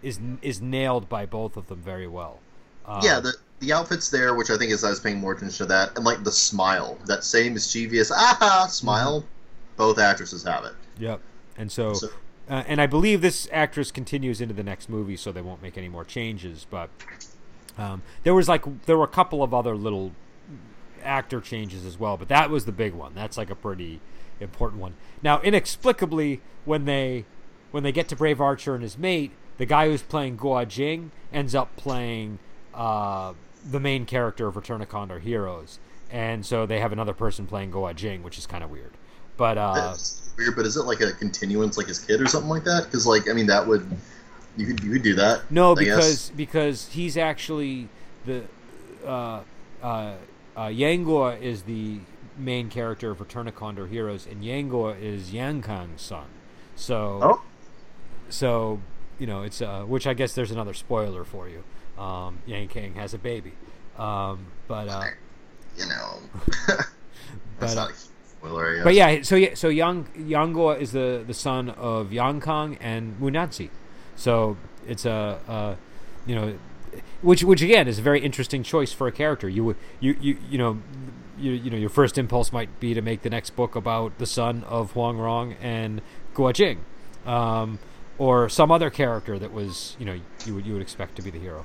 is 0.02 0.20
is 0.42 0.60
nailed 0.60 1.08
by 1.08 1.26
both 1.26 1.56
of 1.56 1.66
them 1.68 1.80
very 1.82 2.06
well. 2.06 2.40
Um, 2.86 3.00
yeah, 3.02 3.20
the 3.20 3.34
the 3.60 3.72
outfits 3.72 4.08
there, 4.10 4.34
which 4.34 4.50
I 4.50 4.56
think 4.56 4.70
is 4.72 4.84
I 4.84 4.90
was 4.90 5.00
paying 5.00 5.18
more 5.18 5.32
attention 5.32 5.58
to 5.58 5.66
that, 5.66 5.96
and 5.96 6.04
like 6.04 6.22
the 6.24 6.32
smile, 6.32 6.96
that 7.06 7.24
same 7.24 7.54
mischievous 7.54 8.10
aha 8.10 8.66
smile. 8.70 9.24
Both 9.76 9.98
actresses 9.98 10.42
have 10.44 10.64
it. 10.64 10.74
Yep. 10.98 11.20
And 11.56 11.70
so, 11.70 11.92
So- 11.92 12.08
uh, 12.48 12.64
and 12.66 12.80
I 12.80 12.86
believe 12.86 13.20
this 13.20 13.48
actress 13.52 13.90
continues 13.92 14.40
into 14.40 14.54
the 14.54 14.62
next 14.62 14.88
movie, 14.88 15.16
so 15.16 15.30
they 15.32 15.42
won't 15.42 15.60
make 15.62 15.76
any 15.76 15.88
more 15.88 16.04
changes. 16.04 16.66
But 16.70 16.88
um, 17.76 18.02
there 18.22 18.34
was 18.34 18.48
like 18.48 18.64
there 18.86 18.96
were 18.96 19.04
a 19.04 19.08
couple 19.08 19.42
of 19.42 19.52
other 19.52 19.76
little 19.76 20.12
actor 21.02 21.40
changes 21.40 21.84
as 21.84 21.98
well, 21.98 22.16
but 22.16 22.28
that 22.28 22.50
was 22.50 22.64
the 22.64 22.72
big 22.72 22.94
one. 22.94 23.14
That's 23.14 23.36
like 23.36 23.50
a 23.50 23.54
pretty 23.54 24.00
important 24.40 24.80
one. 24.80 24.94
Now, 25.22 25.40
inexplicably, 25.40 26.40
when 26.64 26.84
they 26.84 27.24
when 27.70 27.82
they 27.82 27.92
get 27.92 28.08
to 28.08 28.16
Brave 28.16 28.40
Archer 28.40 28.74
and 28.74 28.82
his 28.82 28.96
mate, 28.96 29.32
the 29.58 29.66
guy 29.66 29.88
who's 29.88 30.02
playing 30.02 30.38
Guo 30.38 30.66
Jing 30.66 31.10
ends 31.32 31.54
up 31.54 31.76
playing 31.76 32.38
uh, 32.74 33.34
the 33.68 33.80
main 33.80 34.06
character 34.06 34.46
of 34.46 34.56
Return 34.56 34.80
of 34.80 34.88
Condor 34.88 35.18
Heroes, 35.18 35.78
and 36.10 36.46
so 36.46 36.66
they 36.66 36.80
have 36.80 36.92
another 36.92 37.12
person 37.12 37.46
playing 37.46 37.72
Guo 37.72 37.94
Jing, 37.94 38.22
which 38.22 38.38
is 38.38 38.46
kind 38.46 38.64
of 38.64 38.70
weird. 38.70 38.92
But 39.36 39.58
uh, 39.58 39.94
weird, 40.36 40.56
but 40.56 40.66
is 40.66 40.76
it 40.76 40.82
like 40.82 41.00
a 41.00 41.12
continuance, 41.12 41.76
like 41.76 41.88
his 41.88 41.98
kid 41.98 42.20
or 42.20 42.26
something 42.26 42.50
like 42.50 42.64
that? 42.64 42.84
Because 42.84 43.06
like 43.06 43.28
I 43.28 43.32
mean, 43.32 43.46
that 43.46 43.66
would 43.66 43.86
you 44.56 44.66
could 44.66 44.82
you 44.82 44.92
could 44.92 45.02
do 45.02 45.14
that. 45.14 45.50
No, 45.50 45.76
I 45.76 45.84
guess. 45.84 45.96
because 45.96 46.30
because 46.30 46.88
he's 46.88 47.16
actually 47.16 47.88
the 48.26 48.42
uh, 49.06 49.40
uh, 49.82 50.14
uh, 50.58 50.68
Yang 50.68 51.04
Guo 51.06 51.40
is 51.40 51.62
the 51.62 52.00
main 52.36 52.68
character 52.68 53.10
of 53.10 53.20
Return 53.20 53.48
of 53.48 53.54
Condor 53.54 53.86
Heroes, 53.86 54.26
and 54.26 54.44
Yang 54.44 54.70
Guo 54.70 55.00
is 55.00 55.32
Yang 55.32 55.62
Kang's 55.62 56.02
son. 56.02 56.26
So 56.76 57.20
oh, 57.22 57.42
so 58.28 58.80
you 59.18 59.26
know 59.26 59.42
it's 59.42 59.62
uh, 59.62 59.82
which 59.82 60.06
I 60.06 60.14
guess 60.14 60.34
there's 60.34 60.50
another 60.50 60.74
spoiler 60.74 61.24
for 61.24 61.48
you. 61.48 61.64
Um, 62.02 62.38
Yang 62.46 62.68
Kang 62.68 62.94
has 62.94 63.14
a 63.14 63.18
baby, 63.18 63.52
um, 63.98 64.46
but 64.66 64.88
uh, 64.88 65.04
you 65.76 65.86
know, 65.86 66.20
But, 66.66 66.86
that's 67.58 67.72
uh, 67.72 67.82
not 67.82 67.90
a 67.90 67.94
spoiler. 67.94 68.66
I 68.66 68.74
guess. 68.76 68.84
but 68.84 68.94
yeah, 68.94 69.22
so 69.22 69.36
yeah, 69.36 69.54
so 69.54 69.68
Yang 69.68 70.08
Yangor 70.16 70.80
is 70.80 70.92
the 70.92 71.24
the 71.26 71.34
son 71.34 71.70
of 71.70 72.12
Yang 72.12 72.40
Kang 72.40 72.78
and 72.80 73.18
Mu 73.20 73.30
Nianci. 73.30 73.70
So 74.16 74.56
it's 74.86 75.04
a, 75.04 75.40
uh 75.48 75.76
you 76.26 76.34
know, 76.34 76.58
which 77.22 77.42
which 77.44 77.62
again 77.62 77.88
is 77.88 77.98
a 77.98 78.02
very 78.02 78.20
interesting 78.20 78.62
choice 78.62 78.92
for 78.92 79.06
a 79.06 79.12
character. 79.12 79.48
You 79.48 79.64
would 79.64 79.76
you 80.00 80.16
you 80.20 80.38
you 80.50 80.58
know. 80.58 80.78
You, 81.40 81.52
you 81.52 81.70
know 81.70 81.76
your 81.76 81.88
first 81.88 82.18
impulse 82.18 82.50
might 82.50 82.80
be 82.80 82.94
to 82.94 83.00
make 83.00 83.22
the 83.22 83.30
next 83.30 83.54
book 83.54 83.76
about 83.76 84.18
the 84.18 84.26
son 84.26 84.64
of 84.64 84.90
Huang 84.94 85.18
Rong 85.18 85.54
and 85.62 86.02
Guo 86.34 86.52
Jing, 86.52 86.84
um, 87.24 87.78
or 88.18 88.48
some 88.48 88.72
other 88.72 88.90
character 88.90 89.38
that 89.38 89.52
was 89.52 89.94
you 90.00 90.04
know 90.04 90.18
you 90.44 90.54
would 90.56 90.66
you 90.66 90.72
would 90.72 90.82
expect 90.82 91.14
to 91.14 91.22
be 91.22 91.30
the 91.30 91.38
hero. 91.38 91.64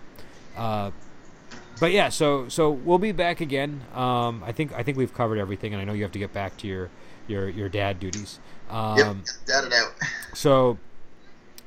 Uh, 0.56 0.92
but 1.80 1.92
yeah, 1.92 2.10
so 2.10 2.48
so 2.50 2.70
we'll 2.70 3.00
be 3.00 3.12
back 3.12 3.42
again. 3.42 3.82
Um, 3.96 4.44
I 4.46 4.52
think 4.52 4.74
I 4.74 4.84
think 4.84 4.98
we've 4.98 5.14
covered 5.14 5.40
everything, 5.40 5.74
and 5.74 5.82
I 5.82 5.86
know 5.86 5.94
you 5.94 6.04
have 6.04 6.12
to 6.12 6.20
get 6.20 6.34
back 6.34 6.56
to 6.58 6.68
your 6.68 6.90
your 7.28 7.50
your 7.50 7.70
dad 7.70 8.00
duties. 8.00 8.40
Um, 8.70 8.98
yep, 8.98 9.16
dat 9.48 9.64
it 9.66 9.74
out. 9.74 9.94
So 10.34 10.78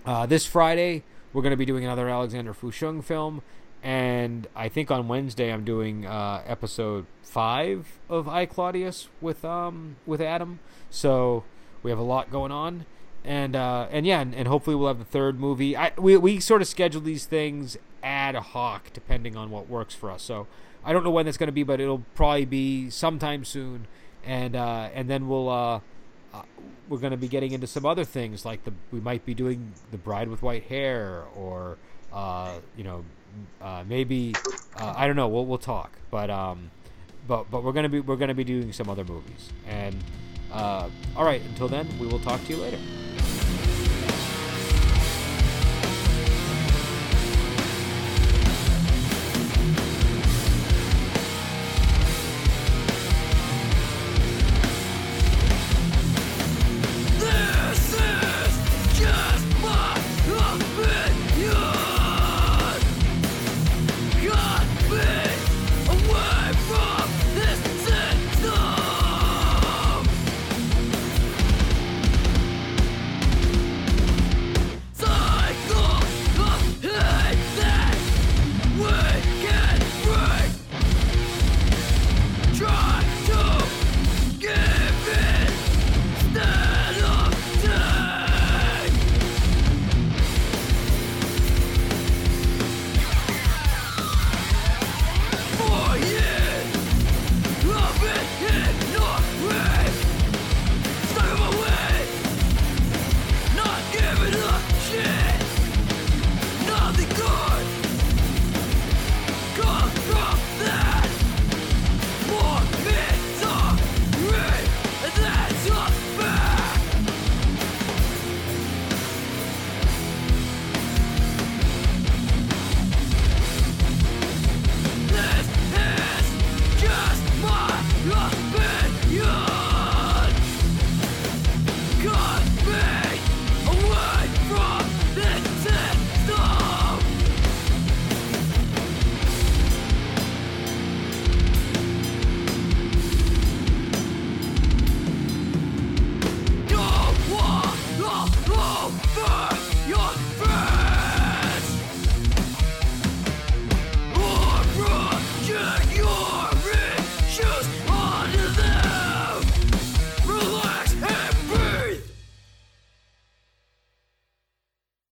uh, 0.05 0.27
this 0.27 0.47
Friday 0.47 1.03
we're 1.33 1.43
going 1.43 1.53
to 1.53 1.57
be 1.57 1.67
doing 1.67 1.85
another 1.85 2.09
Alexander 2.09 2.55
Fusheng 2.55 3.03
film, 3.03 3.43
and 3.83 4.47
I 4.55 4.69
think 4.69 4.91
on 4.91 5.09
Wednesday 5.09 5.53
I'm 5.53 5.65
doing 5.65 6.07
uh, 6.07 6.43
episode 6.47 7.07
five 7.23 7.99
of 8.09 8.29
I 8.29 8.47
Claudius 8.47 9.09
with 9.21 9.45
um 9.45 9.97
with 10.07 10.21
Adam. 10.21 10.61
So 10.91 11.45
we 11.83 11.91
have 11.91 11.99
a 11.99 12.03
lot 12.05 12.31
going 12.31 12.53
on, 12.53 12.87
and 13.25 13.55
uh, 13.55 13.89
and 13.91 14.07
yeah, 14.07 14.21
and, 14.21 14.35
and 14.35 14.49
hopefully 14.49 14.77
we'll 14.77 14.89
have 14.89 14.99
the 14.99 15.05
third 15.05 15.39
movie. 15.39 15.77
I 15.77 15.93
we 15.99 16.17
we 16.17 16.41
sort 16.41 16.63
of 16.63 16.69
schedule 16.69 17.01
these 17.01 17.27
things 17.27 17.77
ad 18.03 18.35
hoc 18.37 18.93
depending 18.93 19.37
on 19.37 19.51
what 19.51 19.69
works 19.69 19.95
for 19.95 20.11
us. 20.11 20.23
So 20.23 20.47
I 20.85 20.93
don't 20.93 21.05
know 21.05 21.11
when 21.11 21.27
that's 21.27 21.37
going 21.37 21.49
to 21.49 21.53
be, 21.53 21.65
but 21.65 21.81
it'll 21.81 22.05
probably 22.15 22.45
be 22.45 22.91
sometime 22.91 23.45
soon, 23.45 23.87
and 24.25 24.57
uh, 24.57 24.89
and 24.95 25.11
then 25.11 25.29
we'll. 25.29 25.49
Uh, 25.49 25.81
we're 26.89 26.99
going 26.99 27.11
to 27.11 27.17
be 27.17 27.29
getting 27.29 27.53
into 27.53 27.67
some 27.67 27.85
other 27.85 28.05
things 28.05 28.45
like 28.45 28.65
the 28.65 28.73
we 28.93 29.01
might 29.01 29.25
be 29.25 29.35
doing 29.35 29.73
the 29.91 29.99
bride 29.99 30.29
with 30.29 30.43
white 30.43 30.65
hair 30.65 31.25
or 31.35 31.79
uh, 32.13 32.59
you 32.77 32.85
know 32.85 33.05
uh, 33.61 33.85
maybe 33.87 34.35
uh, 34.77 34.95
I 34.97 35.07
don't 35.07 35.17
know 35.17 35.29
we'll 35.29 35.47
we'll 35.47 35.59
talk 35.59 35.93
but 36.11 36.31
um 36.31 36.71
but 37.27 37.51
but 37.51 37.65
we're 37.65 37.73
to 37.73 37.89
be 37.89 38.01
we're 38.01 38.17
to 38.17 38.35
be 38.35 38.45
doing 38.45 38.73
some 38.73 38.89
other 38.89 39.05
movies. 39.05 39.53
And 39.67 39.97
uh, 40.53 40.89
all 41.17 41.25
right 41.25 41.43
until 41.43 41.69
then 41.69 41.87
we 41.99 42.07
will 42.07 42.21
talk 42.21 42.43
to 42.45 42.53
you 42.53 42.59
later 42.59 42.79